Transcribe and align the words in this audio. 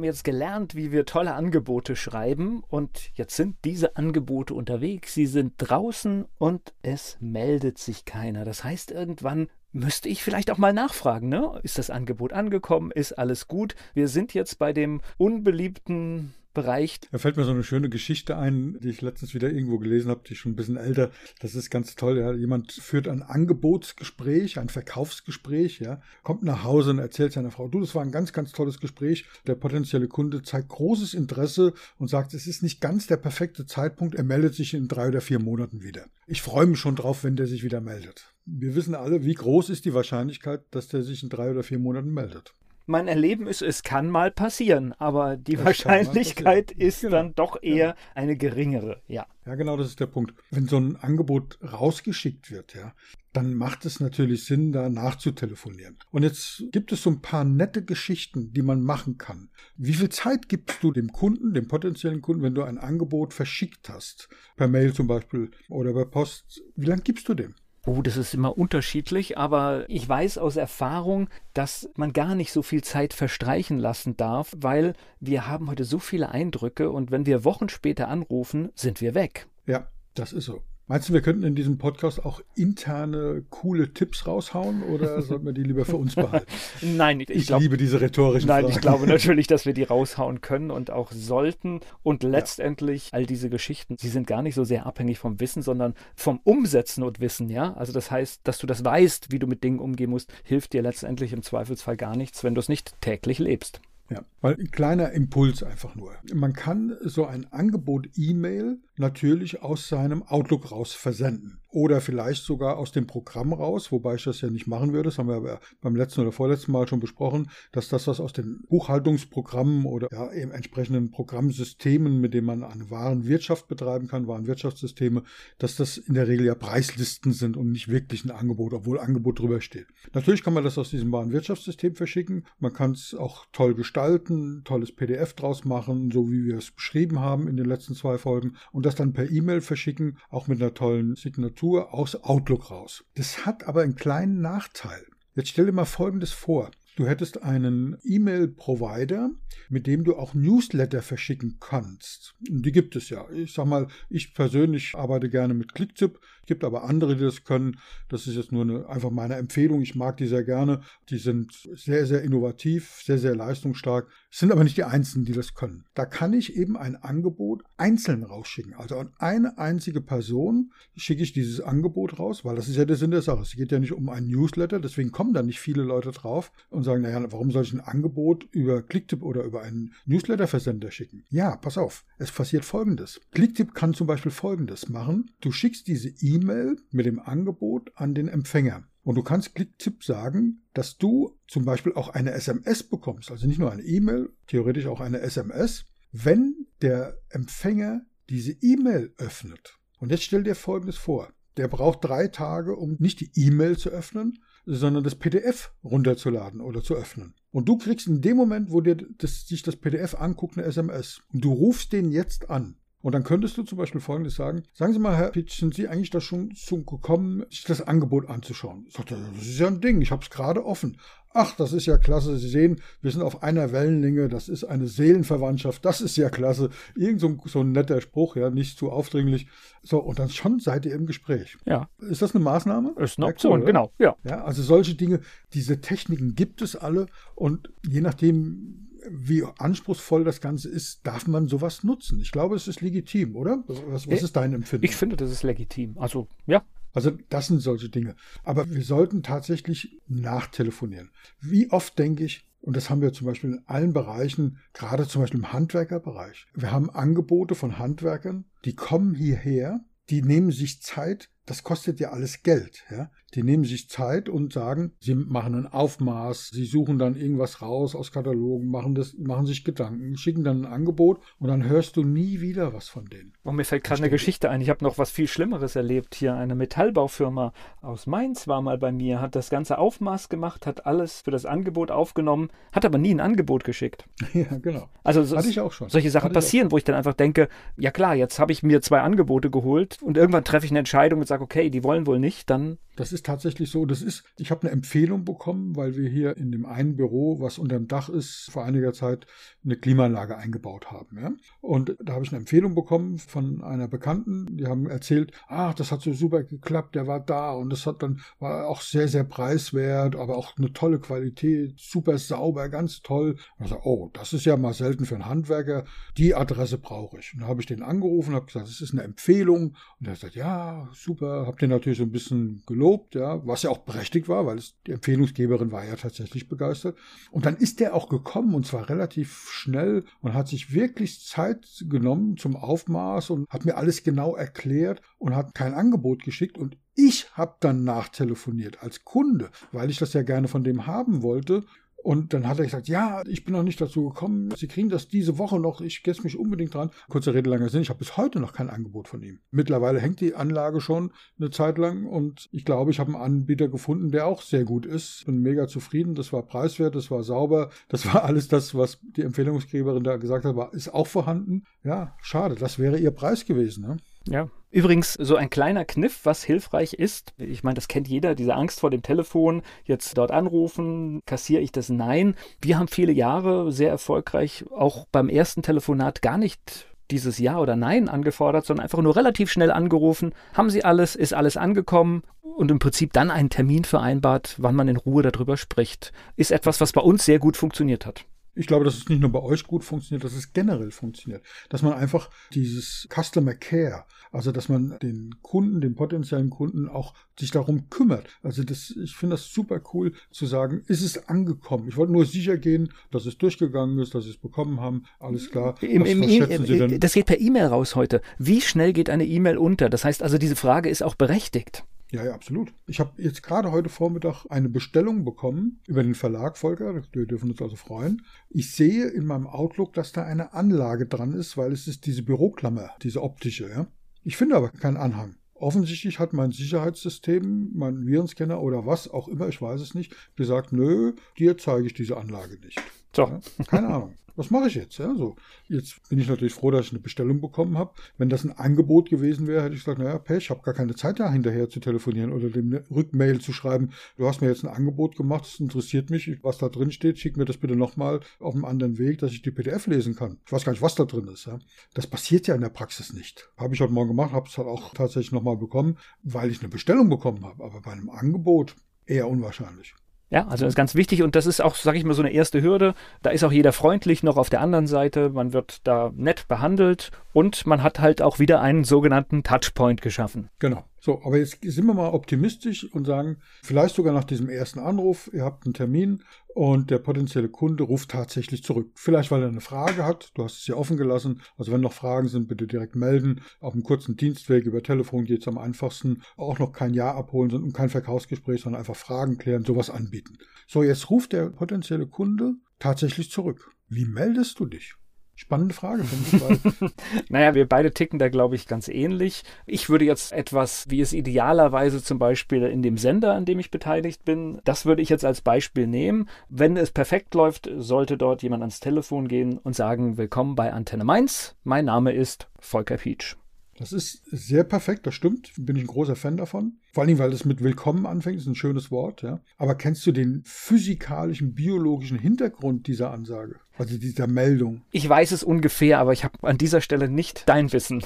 Haben 0.00 0.04
jetzt 0.06 0.24
gelernt, 0.24 0.74
wie 0.74 0.92
wir 0.92 1.04
tolle 1.04 1.34
Angebote 1.34 1.94
schreiben 1.94 2.62
und 2.68 3.10
jetzt 3.16 3.36
sind 3.36 3.56
diese 3.66 3.98
Angebote 3.98 4.54
unterwegs, 4.54 5.12
sie 5.12 5.26
sind 5.26 5.52
draußen 5.58 6.24
und 6.38 6.72
es 6.80 7.18
meldet 7.20 7.76
sich 7.76 8.06
keiner. 8.06 8.46
Das 8.46 8.64
heißt, 8.64 8.92
irgendwann 8.92 9.48
müsste 9.72 10.08
ich 10.08 10.24
vielleicht 10.24 10.50
auch 10.50 10.56
mal 10.56 10.72
nachfragen, 10.72 11.28
ne? 11.28 11.60
Ist 11.64 11.76
das 11.76 11.90
Angebot 11.90 12.32
angekommen? 12.32 12.92
Ist 12.92 13.12
alles 13.12 13.46
gut? 13.46 13.74
Wir 13.92 14.08
sind 14.08 14.32
jetzt 14.32 14.58
bei 14.58 14.72
dem 14.72 15.02
unbeliebten 15.18 16.32
Bereich. 16.52 16.98
Da 17.12 17.18
fällt 17.18 17.36
mir 17.36 17.44
so 17.44 17.52
eine 17.52 17.62
schöne 17.62 17.88
Geschichte 17.88 18.36
ein, 18.36 18.76
die 18.80 18.90
ich 18.90 19.02
letztens 19.02 19.34
wieder 19.34 19.50
irgendwo 19.50 19.78
gelesen 19.78 20.10
habe, 20.10 20.22
die 20.26 20.32
ist 20.32 20.40
schon 20.40 20.52
ein 20.52 20.56
bisschen 20.56 20.76
älter. 20.76 21.10
Das 21.40 21.54
ist 21.54 21.70
ganz 21.70 21.94
toll. 21.94 22.18
Ja. 22.18 22.32
Jemand 22.32 22.72
führt 22.72 23.06
ein 23.06 23.22
Angebotsgespräch, 23.22 24.58
ein 24.58 24.68
Verkaufsgespräch, 24.68 25.78
ja, 25.78 26.02
kommt 26.22 26.42
nach 26.42 26.64
Hause 26.64 26.90
und 26.90 26.98
erzählt 26.98 27.32
seiner 27.32 27.50
Frau, 27.50 27.68
du, 27.68 27.80
das 27.80 27.94
war 27.94 28.02
ein 28.02 28.10
ganz, 28.10 28.32
ganz 28.32 28.52
tolles 28.52 28.80
Gespräch. 28.80 29.26
Der 29.46 29.54
potenzielle 29.54 30.08
Kunde 30.08 30.42
zeigt 30.42 30.68
großes 30.68 31.14
Interesse 31.14 31.72
und 31.98 32.08
sagt, 32.08 32.34
es 32.34 32.46
ist 32.46 32.62
nicht 32.62 32.80
ganz 32.80 33.06
der 33.06 33.16
perfekte 33.16 33.66
Zeitpunkt. 33.66 34.14
Er 34.16 34.24
meldet 34.24 34.54
sich 34.54 34.74
in 34.74 34.88
drei 34.88 35.08
oder 35.08 35.20
vier 35.20 35.38
Monaten 35.38 35.82
wieder. 35.82 36.06
Ich 36.26 36.42
freue 36.42 36.66
mich 36.66 36.78
schon 36.78 36.96
drauf, 36.96 37.22
wenn 37.22 37.36
der 37.36 37.46
sich 37.46 37.62
wieder 37.62 37.80
meldet. 37.80 38.34
Wir 38.44 38.74
wissen 38.74 38.94
alle, 38.94 39.24
wie 39.24 39.34
groß 39.34 39.70
ist 39.70 39.84
die 39.84 39.94
Wahrscheinlichkeit, 39.94 40.62
dass 40.72 40.88
der 40.88 41.02
sich 41.02 41.22
in 41.22 41.28
drei 41.28 41.50
oder 41.50 41.62
vier 41.62 41.78
Monaten 41.78 42.12
meldet 42.12 42.54
mein 42.90 43.08
Erleben 43.08 43.46
ist, 43.46 43.62
es 43.62 43.82
kann 43.82 44.10
mal 44.10 44.30
passieren, 44.30 44.92
aber 44.98 45.36
die 45.36 45.54
das 45.54 45.64
Wahrscheinlichkeit 45.64 46.70
ist 46.72 47.00
genau. 47.00 47.12
dann 47.12 47.34
doch 47.34 47.62
eher 47.62 47.86
ja. 47.86 47.96
eine 48.14 48.36
geringere, 48.36 49.00
ja. 49.06 49.26
Ja, 49.46 49.54
genau, 49.54 49.76
das 49.76 49.88
ist 49.88 50.00
der 50.00 50.06
Punkt. 50.06 50.34
Wenn 50.50 50.66
so 50.66 50.76
ein 50.76 50.96
Angebot 50.96 51.58
rausgeschickt 51.62 52.50
wird, 52.50 52.74
ja, 52.74 52.94
dann 53.32 53.54
macht 53.54 53.86
es 53.86 54.00
natürlich 54.00 54.44
Sinn, 54.44 54.72
da 54.72 54.88
nachzutelefonieren. 54.88 55.96
Und 56.10 56.24
jetzt 56.24 56.64
gibt 56.72 56.92
es 56.92 57.02
so 57.02 57.10
ein 57.10 57.22
paar 57.22 57.44
nette 57.44 57.84
Geschichten, 57.84 58.52
die 58.52 58.62
man 58.62 58.82
machen 58.82 59.18
kann. 59.18 59.50
Wie 59.76 59.94
viel 59.94 60.08
Zeit 60.08 60.48
gibst 60.48 60.82
du 60.82 60.92
dem 60.92 61.12
Kunden, 61.12 61.54
dem 61.54 61.68
potenziellen 61.68 62.20
Kunden, 62.20 62.42
wenn 62.42 62.54
du 62.54 62.62
ein 62.62 62.78
Angebot 62.78 63.32
verschickt 63.32 63.88
hast? 63.88 64.28
Per 64.56 64.68
Mail 64.68 64.92
zum 64.92 65.06
Beispiel 65.06 65.50
oder 65.68 65.92
per 65.92 66.06
Post. 66.06 66.62
Wie 66.76 66.86
lange 66.86 67.02
gibst 67.02 67.28
du 67.28 67.34
dem? 67.34 67.54
Oh, 67.86 68.02
das 68.02 68.16
ist 68.16 68.34
immer 68.34 68.58
unterschiedlich, 68.58 69.38
aber 69.38 69.84
ich 69.88 70.06
weiß 70.06 70.36
aus 70.38 70.56
Erfahrung, 70.56 71.30
dass 71.54 71.88
man 71.96 72.12
gar 72.12 72.34
nicht 72.34 72.52
so 72.52 72.62
viel 72.62 72.84
Zeit 72.84 73.14
verstreichen 73.14 73.78
lassen 73.78 74.16
darf, 74.16 74.54
weil 74.58 74.92
wir 75.18 75.46
haben 75.46 75.70
heute 75.70 75.84
so 75.84 75.98
viele 75.98 76.30
Eindrücke 76.30 76.90
und 76.90 77.10
wenn 77.10 77.24
wir 77.24 77.44
Wochen 77.44 77.70
später 77.70 78.08
anrufen, 78.08 78.70
sind 78.74 79.00
wir 79.00 79.14
weg. 79.14 79.46
Ja, 79.66 79.88
das 80.14 80.32
ist 80.32 80.44
so. 80.44 80.62
Meinst 80.90 81.08
du, 81.08 81.12
wir 81.12 81.20
könnten 81.22 81.44
in 81.44 81.54
diesem 81.54 81.78
Podcast 81.78 82.24
auch 82.24 82.40
interne, 82.56 83.44
coole 83.48 83.94
Tipps 83.94 84.26
raushauen 84.26 84.82
oder 84.82 85.22
sollten 85.22 85.46
wir 85.46 85.52
die 85.52 85.62
lieber 85.62 85.84
für 85.84 85.94
uns 85.94 86.16
behalten? 86.16 86.48
nein, 86.82 87.20
ich, 87.20 87.30
ich 87.30 87.46
glaub, 87.46 87.60
liebe 87.60 87.76
diese 87.76 88.00
rhetorischen 88.00 88.48
Nein, 88.48 88.64
Fragen. 88.64 88.74
ich 88.74 88.80
glaube 88.80 89.06
natürlich, 89.06 89.46
dass 89.46 89.66
wir 89.66 89.72
die 89.72 89.84
raushauen 89.84 90.40
können 90.40 90.72
und 90.72 90.90
auch 90.90 91.12
sollten. 91.12 91.78
Und 92.02 92.24
letztendlich 92.24 93.12
ja. 93.12 93.18
all 93.18 93.26
diese 93.26 93.50
Geschichten, 93.50 93.98
sie 94.00 94.08
sind 94.08 94.26
gar 94.26 94.42
nicht 94.42 94.56
so 94.56 94.64
sehr 94.64 94.84
abhängig 94.84 95.20
vom 95.20 95.38
Wissen, 95.38 95.62
sondern 95.62 95.94
vom 96.16 96.40
Umsetzen 96.42 97.04
und 97.04 97.20
Wissen, 97.20 97.50
ja. 97.50 97.72
Also 97.74 97.92
das 97.92 98.10
heißt, 98.10 98.40
dass 98.42 98.58
du 98.58 98.66
das 98.66 98.84
weißt, 98.84 99.30
wie 99.30 99.38
du 99.38 99.46
mit 99.46 99.62
Dingen 99.62 99.78
umgehen 99.78 100.10
musst, 100.10 100.32
hilft 100.42 100.72
dir 100.72 100.82
letztendlich 100.82 101.32
im 101.32 101.44
Zweifelsfall 101.44 101.96
gar 101.96 102.16
nichts, 102.16 102.42
wenn 102.42 102.56
du 102.56 102.58
es 102.58 102.68
nicht 102.68 103.00
täglich 103.00 103.38
lebst. 103.38 103.80
Ja, 104.10 104.24
weil 104.40 104.56
ein 104.58 104.70
kleiner 104.72 105.12
Impuls 105.12 105.62
einfach 105.62 105.94
nur. 105.94 106.16
Man 106.34 106.52
kann 106.52 106.96
so 107.02 107.26
ein 107.26 107.46
Angebot 107.52 108.08
E-Mail 108.16 108.80
natürlich 108.96 109.62
aus 109.62 109.88
seinem 109.88 110.24
Outlook 110.24 110.72
raus 110.72 110.92
versenden 110.92 111.59
oder 111.72 112.00
vielleicht 112.00 112.42
sogar 112.42 112.76
aus 112.76 112.92
dem 112.92 113.06
Programm 113.06 113.52
raus, 113.52 113.92
wobei 113.92 114.16
ich 114.16 114.24
das 114.24 114.40
ja 114.40 114.50
nicht 114.50 114.66
machen 114.66 114.92
würde. 114.92 115.08
Das 115.08 115.18
haben 115.18 115.28
wir 115.28 115.60
beim 115.80 115.96
letzten 115.96 116.22
oder 116.22 116.32
vorletzten 116.32 116.72
Mal 116.72 116.88
schon 116.88 117.00
besprochen, 117.00 117.50
dass 117.72 117.88
das, 117.88 118.06
was 118.06 118.20
aus 118.20 118.32
den 118.32 118.62
Buchhaltungsprogrammen 118.68 119.84
oder 119.84 120.08
ja, 120.10 120.32
eben 120.32 120.50
entsprechenden 120.50 121.10
Programmsystemen, 121.10 122.20
mit 122.20 122.34
denen 122.34 122.46
man 122.46 122.64
eine 122.64 122.90
Warenwirtschaft 122.90 123.68
betreiben 123.68 124.08
kann, 124.08 124.26
Warenwirtschaftssysteme, 124.26 125.22
dass 125.58 125.76
das 125.76 125.96
in 125.96 126.14
der 126.14 126.28
Regel 126.28 126.46
ja 126.46 126.54
Preislisten 126.54 127.32
sind 127.32 127.56
und 127.56 127.70
nicht 127.70 127.88
wirklich 127.88 128.24
ein 128.24 128.30
Angebot, 128.30 128.72
obwohl 128.72 128.98
Angebot 128.98 129.38
drüber 129.38 129.60
steht. 129.60 129.86
Natürlich 130.12 130.42
kann 130.42 130.54
man 130.54 130.64
das 130.64 130.78
aus 130.78 130.90
diesem 130.90 131.12
Warenwirtschaftssystem 131.12 131.94
verschicken. 131.94 132.46
Man 132.58 132.72
kann 132.72 132.92
es 132.92 133.14
auch 133.14 133.46
toll 133.52 133.74
gestalten, 133.74 134.62
tolles 134.64 134.92
PDF 134.92 135.34
draus 135.34 135.64
machen, 135.64 136.10
so 136.10 136.30
wie 136.30 136.44
wir 136.44 136.58
es 136.58 136.70
beschrieben 136.70 137.20
haben 137.20 137.48
in 137.48 137.56
den 137.56 137.66
letzten 137.66 137.94
zwei 137.94 138.18
Folgen 138.18 138.54
und 138.72 138.86
das 138.86 138.96
dann 138.96 139.12
per 139.12 139.30
E-Mail 139.30 139.60
verschicken, 139.60 140.18
auch 140.30 140.48
mit 140.48 140.60
einer 140.60 140.74
tollen 140.74 141.14
Signatur 141.14 141.59
Struktur 141.60 141.92
aus 141.92 142.16
Outlook 142.16 142.70
raus. 142.70 143.04
Das 143.16 143.44
hat 143.44 143.68
aber 143.68 143.82
einen 143.82 143.94
kleinen 143.94 144.40
Nachteil. 144.40 145.04
Jetzt 145.34 145.50
stell 145.50 145.66
dir 145.66 145.72
mal 145.72 145.84
Folgendes 145.84 146.32
vor. 146.32 146.70
Du 146.96 147.06
hättest 147.06 147.42
einen 147.42 147.98
E-Mail-Provider, 148.02 149.30
mit 149.68 149.86
dem 149.86 150.04
du 150.04 150.16
auch 150.16 150.32
Newsletter 150.32 151.02
verschicken 151.02 151.58
kannst. 151.60 152.34
Die 152.48 152.72
gibt 152.72 152.96
es 152.96 153.10
ja. 153.10 153.28
Ich 153.28 153.52
sag 153.52 153.66
mal, 153.66 153.88
ich 154.08 154.32
persönlich 154.32 154.94
arbeite 154.94 155.28
gerne 155.28 155.52
mit 155.52 155.74
Clicktip. 155.74 156.18
Es 156.50 156.52
gibt 156.52 156.64
aber 156.64 156.82
andere, 156.82 157.14
die 157.14 157.22
das 157.22 157.44
können. 157.44 157.78
Das 158.08 158.26
ist 158.26 158.34
jetzt 158.34 158.50
nur 158.50 158.62
eine, 158.62 158.88
einfach 158.88 159.10
meine 159.10 159.36
Empfehlung. 159.36 159.82
Ich 159.82 159.94
mag 159.94 160.16
die 160.16 160.26
sehr 160.26 160.42
gerne. 160.42 160.80
Die 161.08 161.18
sind 161.18 161.52
sehr, 161.76 162.06
sehr 162.06 162.22
innovativ, 162.22 163.00
sehr, 163.04 163.18
sehr 163.18 163.36
leistungsstark. 163.36 164.08
Sind 164.32 164.50
aber 164.50 164.64
nicht 164.64 164.76
die 164.76 164.82
einzigen, 164.82 165.24
die 165.24 165.32
das 165.32 165.54
können. 165.54 165.84
Da 165.94 166.06
kann 166.06 166.32
ich 166.32 166.56
eben 166.56 166.76
ein 166.76 166.96
Angebot 166.96 167.62
einzeln 167.76 168.24
rausschicken. 168.24 168.74
Also 168.74 168.96
an 168.96 169.12
eine 169.18 169.58
einzige 169.58 170.00
Person 170.00 170.72
schicke 170.96 171.22
ich 171.22 171.32
dieses 171.32 171.60
Angebot 171.60 172.18
raus, 172.18 172.44
weil 172.44 172.56
das 172.56 172.68
ist 172.68 172.76
ja 172.76 172.84
der 172.84 172.96
Sinn 172.96 173.12
der 173.12 173.22
Sache. 173.22 173.42
Es 173.42 173.52
geht 173.52 173.70
ja 173.70 173.78
nicht 173.78 173.92
um 173.92 174.08
ein 174.08 174.26
Newsletter, 174.26 174.80
deswegen 174.80 175.12
kommen 175.12 175.34
da 175.34 175.42
nicht 175.42 175.60
viele 175.60 175.84
Leute 175.84 176.10
drauf 176.10 176.50
und 176.68 176.82
sagen, 176.82 177.02
naja, 177.02 177.30
warum 177.30 177.52
soll 177.52 177.62
ich 177.62 177.72
ein 177.72 177.80
Angebot 177.80 178.48
über 178.50 178.82
Clicktip 178.82 179.22
oder 179.22 179.44
über 179.44 179.62
einen 179.62 179.94
Newsletter-Versender 180.06 180.90
schicken? 180.90 181.24
Ja, 181.28 181.56
pass 181.56 181.78
auf, 181.78 182.04
es 182.18 182.32
passiert 182.32 182.64
folgendes. 182.64 183.20
Clicktip 183.30 183.74
kann 183.74 183.94
zum 183.94 184.08
Beispiel 184.08 184.32
folgendes 184.32 184.88
machen. 184.88 185.30
Du 185.40 185.52
schickst 185.52 185.86
diese 185.86 186.08
E-Mail 186.08 186.39
mit 186.42 187.06
dem 187.06 187.20
Angebot 187.20 187.92
an 187.94 188.14
den 188.14 188.28
Empfänger. 188.28 188.84
Und 189.02 189.14
du 189.14 189.22
kannst 189.22 189.54
Clicktip 189.54 190.04
sagen, 190.04 190.62
dass 190.74 190.98
du 190.98 191.38
zum 191.48 191.64
Beispiel 191.64 191.94
auch 191.94 192.10
eine 192.10 192.32
SMS 192.32 192.82
bekommst, 192.82 193.30
also 193.30 193.46
nicht 193.46 193.58
nur 193.58 193.72
eine 193.72 193.82
E-Mail, 193.82 194.30
theoretisch 194.46 194.86
auch 194.86 195.00
eine 195.00 195.20
SMS, 195.20 195.86
wenn 196.12 196.66
der 196.82 197.18
Empfänger 197.30 198.02
diese 198.28 198.52
E-Mail 198.52 199.14
öffnet. 199.18 199.78
Und 199.98 200.10
jetzt 200.10 200.24
stell 200.24 200.44
dir 200.44 200.54
Folgendes 200.54 200.96
vor. 200.96 201.32
Der 201.56 201.68
braucht 201.68 202.04
drei 202.04 202.28
Tage, 202.28 202.76
um 202.76 202.96
nicht 202.98 203.20
die 203.20 203.30
E-Mail 203.34 203.76
zu 203.76 203.90
öffnen, 203.90 204.38
sondern 204.64 205.02
das 205.02 205.16
PDF 205.16 205.72
runterzuladen 205.82 206.60
oder 206.60 206.82
zu 206.82 206.94
öffnen. 206.94 207.34
Und 207.50 207.68
du 207.68 207.76
kriegst 207.76 208.06
in 208.06 208.20
dem 208.20 208.36
Moment, 208.36 208.70
wo 208.70 208.80
dir 208.80 208.96
das, 208.96 209.46
sich 209.46 209.62
das 209.62 209.76
PDF 209.76 210.14
anguckt, 210.14 210.56
eine 210.56 210.66
SMS. 210.66 211.20
Und 211.32 211.44
du 211.44 211.52
rufst 211.52 211.92
den 211.92 212.12
jetzt 212.12 212.50
an. 212.50 212.76
Und 213.02 213.14
dann 213.14 213.24
könntest 213.24 213.56
du 213.56 213.62
zum 213.62 213.78
Beispiel 213.78 214.00
Folgendes 214.00 214.34
sagen. 214.34 214.62
Sagen 214.74 214.92
Sie 214.92 214.98
mal, 214.98 215.16
Herr 215.16 215.30
Pitsch, 215.30 215.58
sind 215.58 215.74
Sie 215.74 215.88
eigentlich 215.88 216.10
da 216.10 216.20
schon 216.20 216.54
zu 216.54 216.84
gekommen, 216.84 217.44
sich 217.50 217.64
das 217.64 217.80
Angebot 217.80 218.28
anzuschauen? 218.28 218.84
Ich 218.88 218.94
sagte, 218.94 219.16
das 219.34 219.46
ist 219.46 219.58
ja 219.58 219.68
ein 219.68 219.80
Ding, 219.80 220.02
ich 220.02 220.10
habe 220.10 220.22
es 220.22 220.28
gerade 220.28 220.64
offen. 220.64 220.98
Ach, 221.32 221.54
das 221.54 221.72
ist 221.72 221.86
ja 221.86 221.96
klasse. 221.96 222.36
Sie 222.38 222.48
sehen, 222.48 222.80
wir 223.02 223.10
sind 223.12 223.22
auf 223.22 223.44
einer 223.44 223.70
Wellenlänge. 223.70 224.28
Das 224.28 224.48
ist 224.48 224.64
eine 224.64 224.88
Seelenverwandtschaft. 224.88 225.84
Das 225.84 226.00
ist 226.00 226.16
ja 226.16 226.28
klasse. 226.28 226.70
Irgend 226.96 227.20
so, 227.20 227.36
so 227.44 227.60
ein 227.60 227.70
netter 227.70 228.00
Spruch, 228.00 228.34
ja, 228.34 228.50
nicht 228.50 228.76
zu 228.76 228.90
aufdringlich. 228.90 229.46
So, 229.82 230.00
und 230.00 230.18
dann 230.18 230.28
schon 230.28 230.58
seid 230.58 230.86
ihr 230.86 230.94
im 230.94 231.06
Gespräch. 231.06 231.56
Ja. 231.66 231.88
Ist 232.00 232.20
das 232.20 232.34
eine 232.34 232.42
Maßnahme? 232.42 232.94
Ist 232.98 233.18
eine 233.18 233.28
Option, 233.28 233.64
genau. 233.64 233.92
Ja. 233.98 234.16
ja. 234.24 234.42
Also 234.42 234.62
solche 234.62 234.96
Dinge, 234.96 235.20
diese 235.54 235.80
Techniken 235.80 236.34
gibt 236.34 236.62
es 236.62 236.74
alle. 236.74 237.06
Und 237.36 237.72
je 237.88 238.00
nachdem, 238.00 238.89
wie 239.08 239.44
anspruchsvoll 239.58 240.24
das 240.24 240.40
Ganze 240.40 240.68
ist, 240.68 241.06
darf 241.06 241.26
man 241.26 241.48
sowas 241.48 241.84
nutzen. 241.84 242.20
Ich 242.20 242.32
glaube, 242.32 242.56
es 242.56 242.68
ist 242.68 242.80
legitim, 242.80 243.36
oder? 243.36 243.64
Was, 243.66 244.08
was 244.08 244.22
ist 244.22 244.36
dein 244.36 244.52
Empfinden? 244.52 244.84
Ich 244.84 244.96
finde, 244.96 245.16
das 245.16 245.30
ist 245.30 245.42
legitim. 245.42 245.96
Also, 245.98 246.28
ja, 246.46 246.64
also 246.92 247.12
das 247.28 247.46
sind 247.46 247.60
solche 247.60 247.88
Dinge. 247.88 248.16
Aber 248.42 248.70
wir 248.70 248.82
sollten 248.82 249.22
tatsächlich 249.22 250.00
nachtelefonieren. 250.08 251.10
Wie 251.40 251.70
oft 251.70 251.98
denke 251.98 252.24
ich, 252.24 252.46
und 252.60 252.76
das 252.76 252.90
haben 252.90 253.00
wir 253.00 253.12
zum 253.12 253.26
Beispiel 253.26 253.52
in 253.52 253.62
allen 253.66 253.92
Bereichen, 253.92 254.58
gerade 254.74 255.08
zum 255.08 255.22
Beispiel 255.22 255.40
im 255.40 255.52
Handwerkerbereich. 255.52 256.46
Wir 256.54 256.72
haben 256.72 256.90
Angebote 256.90 257.54
von 257.54 257.78
Handwerkern, 257.78 258.44
die 258.64 258.74
kommen 258.74 259.14
hierher 259.14 259.80
die 260.10 260.22
nehmen 260.22 260.50
sich 260.50 260.82
Zeit, 260.82 261.30
das 261.46 261.62
kostet 261.62 262.00
ja 262.00 262.10
alles 262.10 262.42
Geld. 262.42 262.84
Ja? 262.90 263.10
Die 263.34 263.42
nehmen 263.42 263.64
sich 263.64 263.88
Zeit 263.88 264.28
und 264.28 264.52
sagen, 264.52 264.92
sie 265.00 265.14
machen 265.14 265.54
ein 265.54 265.66
Aufmaß, 265.66 266.48
sie 266.48 266.64
suchen 266.64 266.98
dann 266.98 267.16
irgendwas 267.16 267.62
raus 267.62 267.94
aus 267.94 268.10
Katalogen, 268.10 268.68
machen, 268.68 268.94
das, 268.94 269.14
machen 269.16 269.46
sich 269.46 269.64
Gedanken, 269.64 270.16
schicken 270.16 270.42
dann 270.42 270.64
ein 270.64 270.72
Angebot 270.72 271.20
und 271.38 271.48
dann 271.48 271.68
hörst 271.68 271.96
du 271.96 272.02
nie 272.02 272.40
wieder 272.40 272.74
was 272.74 272.88
von 272.88 273.06
denen. 273.06 273.32
Und 273.44 273.56
mir 273.56 273.64
fällt 273.64 273.84
gerade 273.84 274.02
eine 274.02 274.10
Geschichte 274.10 274.50
ein. 274.50 274.60
Ich 274.60 274.68
habe 274.70 274.84
noch 274.84 274.98
was 274.98 275.10
viel 275.10 275.28
Schlimmeres 275.28 275.76
erlebt 275.76 276.14
hier. 276.14 276.34
Eine 276.34 276.54
Metallbaufirma 276.54 277.52
aus 277.80 278.06
Mainz 278.06 278.48
war 278.48 278.62
mal 278.62 278.78
bei 278.78 278.90
mir, 278.90 279.20
hat 279.20 279.36
das 279.36 279.50
ganze 279.50 279.78
Aufmaß 279.78 280.28
gemacht, 280.28 280.66
hat 280.66 280.86
alles 280.86 281.20
für 281.20 281.30
das 281.30 281.46
Angebot 281.46 281.90
aufgenommen, 281.90 282.50
hat 282.72 282.84
aber 282.84 282.98
nie 282.98 283.14
ein 283.14 283.20
Angebot 283.20 283.64
geschickt. 283.64 284.04
Ja, 284.40 284.56
genau. 284.58 284.88
Also 285.02 285.24
so, 285.24 285.36
Hatte 285.36 285.48
ich 285.48 285.60
auch 285.60 285.72
schon. 285.72 285.88
solche 285.88 286.10
Sachen 286.10 286.32
passieren, 286.32 286.70
wo 286.70 286.78
ich 286.78 286.84
dann 286.84 286.94
einfach 286.94 287.14
denke, 287.14 287.48
ja 287.76 287.90
klar, 287.90 288.14
jetzt 288.14 288.38
habe 288.38 288.52
ich 288.52 288.62
mir 288.62 288.80
zwei 288.80 289.00
Angebote 289.00 289.50
geholt 289.50 289.98
und 290.00 290.16
irgendwann 290.16 290.44
treffe 290.44 290.66
ich 290.66 290.72
eine 290.72 290.78
Entscheidung 290.78 291.20
und 291.20 291.26
sage, 291.26 291.42
okay, 291.42 291.68
die 291.68 291.82
wollen 291.82 292.06
wohl 292.06 292.20
nicht, 292.20 292.48
dann 292.48 292.78
das 292.96 293.12
ist 293.12 293.19
tatsächlich 293.24 293.70
so. 293.70 293.86
Das 293.86 294.02
ist, 294.02 294.24
ich 294.38 294.50
habe 294.50 294.62
eine 294.62 294.70
Empfehlung 294.70 295.24
bekommen, 295.24 295.76
weil 295.76 295.96
wir 295.96 296.08
hier 296.08 296.36
in 296.36 296.52
dem 296.52 296.66
einen 296.66 296.96
Büro, 296.96 297.40
was 297.40 297.58
unter 297.58 297.76
dem 297.76 297.88
Dach 297.88 298.08
ist, 298.08 298.50
vor 298.50 298.64
einiger 298.64 298.92
Zeit 298.92 299.26
eine 299.64 299.76
Klimaanlage 299.76 300.36
eingebaut 300.36 300.90
haben. 300.90 301.18
Ja? 301.18 301.32
Und 301.60 301.96
da 302.02 302.14
habe 302.14 302.24
ich 302.24 302.30
eine 302.30 302.40
Empfehlung 302.40 302.74
bekommen 302.74 303.18
von 303.18 303.62
einer 303.62 303.88
Bekannten. 303.88 304.56
Die 304.56 304.66
haben 304.66 304.88
erzählt, 304.88 305.32
ach, 305.48 305.74
das 305.74 305.92
hat 305.92 306.02
so 306.02 306.12
super 306.12 306.42
geklappt, 306.42 306.94
der 306.94 307.06
war 307.06 307.20
da 307.20 307.52
und 307.52 307.70
das 307.70 307.86
hat 307.86 308.02
dann 308.02 308.20
war 308.38 308.68
auch 308.68 308.80
sehr, 308.80 309.08
sehr 309.08 309.24
preiswert, 309.24 310.16
aber 310.16 310.36
auch 310.36 310.56
eine 310.56 310.72
tolle 310.72 310.98
Qualität, 310.98 311.74
super 311.78 312.18
sauber, 312.18 312.68
ganz 312.68 313.02
toll. 313.02 313.36
Und 313.58 313.64
ich 313.64 313.70
sage, 313.70 313.82
oh, 313.84 314.10
das 314.12 314.32
ist 314.32 314.44
ja 314.44 314.56
mal 314.56 314.72
selten 314.72 315.04
für 315.04 315.14
einen 315.14 315.26
Handwerker. 315.26 315.84
Die 316.16 316.34
Adresse 316.34 316.78
brauche 316.78 317.18
ich. 317.18 317.34
Und 317.34 317.40
da 317.40 317.46
habe 317.46 317.60
ich 317.60 317.66
den 317.66 317.82
angerufen, 317.82 318.34
habe 318.34 318.46
gesagt, 318.46 318.66
das 318.66 318.80
ist 318.80 318.92
eine 318.92 319.02
Empfehlung. 319.02 319.76
Und 319.98 320.06
er 320.06 320.12
hat 320.12 320.20
gesagt, 320.20 320.36
ja, 320.36 320.88
super. 320.92 321.46
Habe 321.46 321.58
den 321.58 321.70
natürlich 321.70 321.98
so 321.98 322.04
ein 322.04 322.12
bisschen 322.12 322.62
gelobt 322.66 323.09
ja, 323.14 323.46
was 323.46 323.62
ja 323.62 323.70
auch 323.70 323.78
berechtigt 323.78 324.28
war, 324.28 324.46
weil 324.46 324.58
es, 324.58 324.74
die 324.86 324.92
Empfehlungsgeberin 324.92 325.72
war 325.72 325.84
ja 325.84 325.96
tatsächlich 325.96 326.48
begeistert. 326.48 326.96
Und 327.30 327.46
dann 327.46 327.56
ist 327.56 327.80
der 327.80 327.94
auch 327.94 328.08
gekommen 328.08 328.54
und 328.54 328.66
zwar 328.66 328.88
relativ 328.88 329.48
schnell 329.50 330.04
und 330.20 330.34
hat 330.34 330.48
sich 330.48 330.72
wirklich 330.72 331.24
Zeit 331.24 331.84
genommen 331.88 332.36
zum 332.36 332.56
Aufmaß 332.56 333.30
und 333.30 333.48
hat 333.48 333.64
mir 333.64 333.76
alles 333.76 334.02
genau 334.02 334.36
erklärt 334.36 335.00
und 335.18 335.34
hat 335.34 335.54
kein 335.54 335.74
Angebot 335.74 336.22
geschickt 336.22 336.58
und 336.58 336.76
ich 336.94 337.30
habe 337.32 337.56
dann 337.60 337.84
nachtelefoniert 337.84 338.82
als 338.82 339.04
Kunde, 339.04 339.50
weil 339.72 339.90
ich 339.90 339.98
das 339.98 340.12
ja 340.12 340.22
gerne 340.22 340.48
von 340.48 340.64
dem 340.64 340.86
haben 340.86 341.22
wollte 341.22 341.64
und 342.02 342.32
dann 342.32 342.48
hat 342.48 342.58
er 342.58 342.64
gesagt, 342.64 342.88
ja, 342.88 343.22
ich 343.26 343.44
bin 343.44 343.54
noch 343.54 343.62
nicht 343.62 343.80
dazu 343.80 344.08
gekommen. 344.08 344.50
Sie 344.56 344.68
kriegen 344.68 344.88
das 344.88 345.08
diese 345.08 345.38
Woche 345.38 345.60
noch. 345.60 345.80
Ich 345.80 346.02
setze 346.04 346.22
mich 346.22 346.38
unbedingt 346.38 346.74
dran. 346.74 346.90
Kurze 347.08 347.34
Rede, 347.34 347.50
langer 347.50 347.68
Sinn. 347.68 347.82
Ich 347.82 347.90
habe 347.90 347.98
bis 347.98 348.16
heute 348.16 348.40
noch 348.40 348.52
kein 348.52 348.70
Angebot 348.70 349.08
von 349.08 349.22
ihm. 349.22 349.40
Mittlerweile 349.50 350.00
hängt 350.00 350.20
die 350.20 350.34
Anlage 350.34 350.80
schon 350.80 351.12
eine 351.38 351.50
Zeit 351.50 351.78
lang 351.78 352.06
und 352.06 352.48
ich 352.52 352.64
glaube, 352.64 352.90
ich 352.90 353.00
habe 353.00 353.14
einen 353.14 353.22
Anbieter 353.22 353.68
gefunden, 353.68 354.10
der 354.10 354.26
auch 354.26 354.42
sehr 354.42 354.64
gut 354.64 354.86
ist. 354.86 355.24
Bin 355.26 355.42
mega 355.42 355.66
zufrieden. 355.66 356.14
Das 356.14 356.32
war 356.32 356.42
preiswert, 356.42 356.94
das 356.94 357.10
war 357.10 357.22
sauber. 357.22 357.70
Das 357.88 358.06
war 358.06 358.24
alles 358.24 358.48
das, 358.48 358.74
was 358.74 358.98
die 359.02 359.22
Empfehlungsgeberin 359.22 360.04
da 360.04 360.16
gesagt 360.16 360.44
hat, 360.44 360.56
war, 360.56 360.72
ist 360.72 360.92
auch 360.92 361.06
vorhanden. 361.06 361.64
Ja, 361.84 362.16
schade. 362.22 362.54
Das 362.54 362.78
wäre 362.78 362.98
ihr 362.98 363.10
Preis 363.10 363.44
gewesen. 363.44 363.86
Ne? 363.86 363.96
Ja, 364.28 364.48
Übrigens, 364.72 365.14
so 365.14 365.34
ein 365.34 365.50
kleiner 365.50 365.84
Kniff, 365.84 366.20
was 366.22 366.44
hilfreich 366.44 366.92
ist, 366.92 367.34
ich 367.38 367.64
meine, 367.64 367.74
das 367.74 367.88
kennt 367.88 368.06
jeder, 368.06 368.36
diese 368.36 368.54
Angst 368.54 368.78
vor 368.78 368.90
dem 368.90 369.02
Telefon, 369.02 369.62
jetzt 369.84 370.16
dort 370.16 370.30
anrufen, 370.30 371.22
kassiere 371.26 371.60
ich 371.60 371.72
das 371.72 371.88
Nein. 371.88 372.36
Wir 372.62 372.78
haben 372.78 372.86
viele 372.86 373.10
Jahre 373.10 373.72
sehr 373.72 373.90
erfolgreich 373.90 374.64
auch 374.70 375.06
beim 375.10 375.28
ersten 375.28 375.62
Telefonat 375.62 376.22
gar 376.22 376.38
nicht 376.38 376.86
dieses 377.10 377.38
Ja 377.38 377.58
oder 377.58 377.74
Nein 377.74 378.08
angefordert, 378.08 378.64
sondern 378.64 378.84
einfach 378.84 379.02
nur 379.02 379.16
relativ 379.16 379.50
schnell 379.50 379.72
angerufen. 379.72 380.32
Haben 380.54 380.70
Sie 380.70 380.84
alles? 380.84 381.16
Ist 381.16 381.34
alles 381.34 381.56
angekommen? 381.56 382.22
Und 382.40 382.70
im 382.70 382.78
Prinzip 382.78 383.12
dann 383.12 383.32
einen 383.32 383.50
Termin 383.50 383.82
vereinbart, 383.82 384.54
wann 384.58 384.76
man 384.76 384.86
in 384.86 384.96
Ruhe 384.96 385.24
darüber 385.24 385.56
spricht. 385.56 386.12
Ist 386.36 386.52
etwas, 386.52 386.80
was 386.80 386.92
bei 386.92 387.00
uns 387.00 387.24
sehr 387.24 387.40
gut 387.40 387.56
funktioniert 387.56 388.06
hat. 388.06 388.24
Ich 388.54 388.66
glaube, 388.66 388.84
dass 388.84 388.96
es 388.96 389.08
nicht 389.08 389.20
nur 389.20 389.30
bei 389.30 389.40
euch 389.40 389.64
gut 389.66 389.84
funktioniert, 389.84 390.24
dass 390.24 390.34
es 390.34 390.52
generell 390.52 390.90
funktioniert. 390.90 391.44
Dass 391.68 391.82
man 391.82 391.92
einfach 391.92 392.30
dieses 392.52 393.08
Customer 393.12 393.54
Care, 393.54 394.04
also 394.32 394.52
dass 394.52 394.68
man 394.68 394.98
den 395.00 395.36
Kunden, 395.42 395.80
den 395.80 395.94
potenziellen 395.94 396.50
Kunden 396.50 396.88
auch 396.88 397.14
sich 397.38 397.50
darum 397.50 397.88
kümmert. 397.90 398.26
Also 398.42 398.64
das, 398.64 398.90
ich 398.90 399.16
finde 399.16 399.34
das 399.34 399.52
super 399.52 399.80
cool 399.94 400.12
zu 400.30 400.46
sagen, 400.46 400.82
ist 400.86 401.02
es 401.02 401.28
angekommen? 401.28 401.88
Ich 401.88 401.96
wollte 401.96 402.12
nur 402.12 402.26
sicher 402.26 402.58
gehen, 402.58 402.92
dass 403.10 403.26
es 403.26 403.38
durchgegangen 403.38 403.98
ist, 403.98 404.14
dass 404.14 404.24
sie 404.24 404.30
es 404.30 404.36
bekommen 404.36 404.80
haben. 404.80 405.04
Alles 405.18 405.50
klar. 405.50 405.74
Im, 405.82 406.04
im 406.04 406.22
e 406.22 406.98
das 406.98 407.14
geht 407.14 407.26
per 407.26 407.40
E-Mail 407.40 407.66
raus 407.66 407.96
heute. 407.96 408.20
Wie 408.38 408.60
schnell 408.60 408.92
geht 408.92 409.10
eine 409.10 409.26
E-Mail 409.26 409.58
unter? 409.58 409.88
Das 409.88 410.04
heißt 410.04 410.22
also, 410.22 410.38
diese 410.38 410.56
Frage 410.56 410.88
ist 410.88 411.02
auch 411.02 411.14
berechtigt. 411.14 411.84
Ja, 412.12 412.24
ja, 412.24 412.34
absolut. 412.34 412.72
Ich 412.86 412.98
habe 412.98 413.22
jetzt 413.22 413.42
gerade 413.42 413.70
heute 413.70 413.88
Vormittag 413.88 414.44
eine 414.48 414.68
Bestellung 414.68 415.24
bekommen 415.24 415.80
über 415.86 416.02
den 416.02 416.14
Verlag 416.14 416.58
Volker. 416.58 417.02
Wir 417.12 417.26
dürfen 417.26 417.50
uns 417.50 417.62
also 417.62 417.76
freuen. 417.76 418.26
Ich 418.48 418.72
sehe 418.72 419.06
in 419.06 419.26
meinem 419.26 419.46
Outlook, 419.46 419.92
dass 419.92 420.12
da 420.12 420.24
eine 420.24 420.52
Anlage 420.52 421.06
dran 421.06 421.34
ist, 421.34 421.56
weil 421.56 421.72
es 421.72 421.86
ist 421.86 422.06
diese 422.06 422.24
Büroklammer, 422.24 422.90
diese 423.02 423.22
optische. 423.22 423.70
Ja? 423.70 423.86
Ich 424.24 424.36
finde 424.36 424.56
aber 424.56 424.70
keinen 424.70 424.96
Anhang. 424.96 425.36
Offensichtlich 425.54 426.18
hat 426.18 426.32
mein 426.32 426.52
Sicherheitssystem, 426.52 427.70
mein 427.74 428.06
Virenscanner 428.06 428.60
oder 428.60 428.86
was 428.86 429.08
auch 429.08 429.28
immer, 429.28 429.48
ich 429.48 429.60
weiß 429.60 429.80
es 429.80 429.94
nicht, 429.94 430.16
gesagt, 430.34 430.72
nö, 430.72 431.12
dir 431.38 431.58
zeige 431.58 431.86
ich 431.86 431.94
diese 431.94 432.16
Anlage 432.16 432.58
nicht. 432.60 432.80
So. 433.14 433.22
Ja, 433.22 433.40
keine 433.66 433.88
Ahnung 433.88 434.14
was 434.40 434.50
mache 434.50 434.68
ich 434.68 434.74
jetzt? 434.74 434.96
Ja, 434.96 435.14
so. 435.14 435.36
Jetzt 435.68 436.08
bin 436.08 436.18
ich 436.18 436.26
natürlich 436.26 436.54
froh, 436.54 436.70
dass 436.70 436.86
ich 436.86 436.92
eine 436.92 437.00
Bestellung 437.00 437.42
bekommen 437.42 437.76
habe. 437.76 437.92
Wenn 438.16 438.30
das 438.30 438.42
ein 438.42 438.56
Angebot 438.56 439.10
gewesen 439.10 439.46
wäre, 439.46 439.62
hätte 439.62 439.74
ich 439.74 439.84
gesagt, 439.84 439.98
naja, 439.98 440.18
Pech, 440.18 440.38
ich 440.38 440.50
habe 440.50 440.62
gar 440.62 440.72
keine 440.72 440.94
Zeit 440.94 441.20
da 441.20 441.30
hinterher 441.30 441.68
zu 441.68 441.78
telefonieren 441.78 442.32
oder 442.32 442.48
dem 442.48 442.72
Rückmail 442.90 443.42
zu 443.42 443.52
schreiben, 443.52 443.90
du 444.16 444.26
hast 444.26 444.40
mir 444.40 444.48
jetzt 444.48 444.64
ein 444.64 444.74
Angebot 444.74 445.14
gemacht, 445.14 445.44
es 445.44 445.60
interessiert 445.60 446.08
mich, 446.08 446.42
was 446.42 446.56
da 446.56 446.70
drin 446.70 446.90
steht, 446.90 447.18
schick 447.18 447.36
mir 447.36 447.44
das 447.44 447.58
bitte 447.58 447.76
nochmal 447.76 448.20
auf 448.38 448.54
einem 448.54 448.64
anderen 448.64 448.96
Weg, 448.96 449.18
dass 449.18 449.32
ich 449.32 449.42
die 449.42 449.50
PDF 449.50 449.86
lesen 449.86 450.16
kann. 450.16 450.38
Ich 450.46 450.52
weiß 450.52 450.64
gar 450.64 450.72
nicht, 450.72 450.80
was 450.80 450.94
da 450.94 451.04
drin 451.04 451.28
ist. 451.28 451.44
Ja. 451.44 451.58
Das 451.92 452.06
passiert 452.06 452.46
ja 452.46 452.54
in 452.54 452.62
der 452.62 452.70
Praxis 452.70 453.12
nicht. 453.12 453.50
Habe 453.58 453.74
ich 453.74 453.80
heute 453.82 453.92
Morgen 453.92 454.08
gemacht, 454.08 454.32
habe 454.32 454.48
es 454.48 454.56
halt 454.56 454.68
auch 454.68 454.94
tatsächlich 454.94 455.32
nochmal 455.32 455.58
bekommen, 455.58 455.98
weil 456.22 456.50
ich 456.50 456.60
eine 456.60 456.70
Bestellung 456.70 457.10
bekommen 457.10 457.44
habe. 457.44 457.62
Aber 457.62 457.82
bei 457.82 457.92
einem 457.92 458.08
Angebot 458.08 458.74
eher 459.04 459.28
unwahrscheinlich. 459.28 459.94
Ja, 460.30 460.46
also 460.46 460.64
das 460.64 460.72
ist 460.72 460.76
ganz 460.76 460.94
wichtig 460.94 461.22
und 461.22 461.34
das 461.34 461.46
ist 461.46 461.60
auch, 461.60 461.74
sage 461.74 461.98
ich 461.98 462.04
mal, 462.04 462.14
so 462.14 462.22
eine 462.22 462.32
erste 462.32 462.62
Hürde. 462.62 462.94
Da 463.20 463.30
ist 463.30 463.42
auch 463.42 463.50
jeder 463.50 463.72
freundlich 463.72 464.22
noch 464.22 464.36
auf 464.36 464.48
der 464.48 464.60
anderen 464.60 464.86
Seite. 464.86 465.30
Man 465.30 465.52
wird 465.52 465.86
da 465.86 466.12
nett 466.14 466.46
behandelt 466.46 467.10
und 467.32 467.66
man 467.66 467.82
hat 467.82 467.98
halt 467.98 468.22
auch 468.22 468.38
wieder 468.38 468.60
einen 468.60 468.84
sogenannten 468.84 469.42
Touchpoint 469.42 470.02
geschaffen. 470.02 470.48
Genau. 470.60 470.84
So, 471.00 471.22
aber 471.24 471.38
jetzt 471.38 471.58
sind 471.62 471.86
wir 471.86 471.94
mal 471.94 472.10
optimistisch 472.10 472.92
und 472.92 473.06
sagen, 473.06 473.38
vielleicht 473.62 473.94
sogar 473.94 474.12
nach 474.12 474.24
diesem 474.24 474.50
ersten 474.50 474.78
Anruf, 474.78 475.30
ihr 475.32 475.44
habt 475.44 475.64
einen 475.64 475.72
Termin 475.72 476.22
und 476.54 476.90
der 476.90 476.98
potenzielle 476.98 477.48
Kunde 477.48 477.84
ruft 477.84 478.10
tatsächlich 478.10 478.62
zurück. 478.62 478.90
Vielleicht, 478.94 479.30
weil 479.30 479.42
er 479.42 479.48
eine 479.48 479.62
Frage 479.62 480.04
hat, 480.04 480.30
du 480.34 480.44
hast 480.44 480.58
es 480.58 480.66
ja 480.66 480.74
offen 480.74 480.98
gelassen. 480.98 481.40
Also 481.56 481.72
wenn 481.72 481.80
noch 481.80 481.94
Fragen 481.94 482.28
sind, 482.28 482.48
bitte 482.48 482.66
direkt 482.66 482.96
melden. 482.96 483.40
Auf 483.60 483.72
einem 483.72 483.82
kurzen 483.82 484.16
Dienstweg 484.16 484.66
über 484.66 484.82
Telefon 484.82 485.24
geht 485.24 485.40
es 485.40 485.48
am 485.48 485.58
einfachsten. 485.58 486.22
Auch 486.36 486.58
noch 486.58 486.72
kein 486.72 486.92
Ja 486.92 487.14
abholen 487.14 487.52
und 487.52 487.72
kein 487.72 487.88
Verkaufsgespräch, 487.88 488.60
sondern 488.60 488.80
einfach 488.80 488.96
Fragen 488.96 489.38
klären, 489.38 489.64
sowas 489.64 489.88
anbieten. 489.88 490.36
So, 490.66 490.82
jetzt 490.82 491.08
ruft 491.08 491.32
der 491.32 491.50
potenzielle 491.50 492.06
Kunde 492.06 492.56
tatsächlich 492.78 493.30
zurück. 493.30 493.72
Wie 493.88 494.04
meldest 494.04 494.60
du 494.60 494.66
dich? 494.66 494.94
Spannende 495.40 495.74
Frage, 495.74 496.04
finde 496.04 496.60
ich. 496.82 496.90
naja, 497.30 497.54
wir 497.54 497.66
beide 497.66 497.92
ticken 497.92 498.18
da, 498.18 498.28
glaube 498.28 498.56
ich, 498.56 498.66
ganz 498.66 498.88
ähnlich. 498.88 499.42
Ich 499.64 499.88
würde 499.88 500.04
jetzt 500.04 500.34
etwas, 500.34 500.90
wie 500.90 501.00
es 501.00 501.14
idealerweise 501.14 502.02
zum 502.02 502.18
Beispiel 502.18 502.64
in 502.64 502.82
dem 502.82 502.98
Sender, 502.98 503.32
an 503.32 503.46
dem 503.46 503.58
ich 503.58 503.70
beteiligt 503.70 504.26
bin, 504.26 504.60
das 504.64 504.84
würde 504.84 505.00
ich 505.00 505.08
jetzt 505.08 505.24
als 505.24 505.40
Beispiel 505.40 505.86
nehmen. 505.86 506.28
Wenn 506.50 506.76
es 506.76 506.90
perfekt 506.90 507.34
läuft, 507.34 507.70
sollte 507.78 508.18
dort 508.18 508.42
jemand 508.42 508.62
ans 508.62 508.80
Telefon 508.80 509.28
gehen 509.28 509.56
und 509.56 509.74
sagen, 509.74 510.18
willkommen 510.18 510.56
bei 510.56 510.74
Antenne 510.74 511.04
Mainz. 511.04 511.56
Mein 511.64 511.86
Name 511.86 512.12
ist 512.12 512.50
Volker 512.58 512.98
Pietsch. 512.98 513.36
Das 513.80 513.94
ist 513.94 514.22
sehr 514.30 514.62
perfekt, 514.62 515.06
das 515.06 515.14
stimmt. 515.14 515.52
Bin 515.56 515.74
ich 515.74 515.84
ein 515.84 515.86
großer 515.86 516.16
Fan 516.16 516.36
davon. 516.36 516.74
Vor 516.92 517.02
allem, 517.02 517.18
weil 517.18 517.30
das 517.30 517.46
mit 517.46 517.62
Willkommen 517.62 518.04
anfängt, 518.04 518.36
ist 518.36 518.46
ein 518.46 518.54
schönes 518.54 518.90
Wort, 518.90 519.22
ja. 519.22 519.40
Aber 519.56 519.74
kennst 519.74 520.06
du 520.06 520.12
den 520.12 520.42
physikalischen, 520.44 521.54
biologischen 521.54 522.18
Hintergrund 522.18 522.86
dieser 522.88 523.10
Ansage? 523.10 523.56
Also 523.80 523.96
dieser 523.96 524.26
Meldung? 524.26 524.82
Ich 524.92 525.08
weiß 525.08 525.32
es 525.32 525.42
ungefähr, 525.42 526.00
aber 526.00 526.12
ich 526.12 526.22
habe 526.22 526.34
an 526.42 526.58
dieser 526.58 526.82
Stelle 526.82 527.08
nicht 527.08 527.48
dein 527.48 527.72
Wissen. 527.72 528.04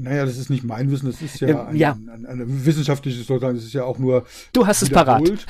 Naja, 0.00 0.24
das 0.24 0.38
ist 0.38 0.48
nicht 0.48 0.62
mein 0.62 0.92
Wissen, 0.92 1.06
das 1.06 1.20
ist 1.20 1.40
ja, 1.40 1.66
ein, 1.66 1.76
ja. 1.76 1.92
Ein, 1.92 2.08
ein, 2.08 2.26
eine 2.26 2.64
wissenschaftliche 2.64 3.18
sozusagen, 3.18 3.56
das 3.56 3.64
ist 3.64 3.72
ja 3.72 3.82
auch 3.82 3.98
nur. 3.98 4.24
Du 4.52 4.64
hast 4.64 4.80
es 4.82 4.90
parat. 4.90 5.44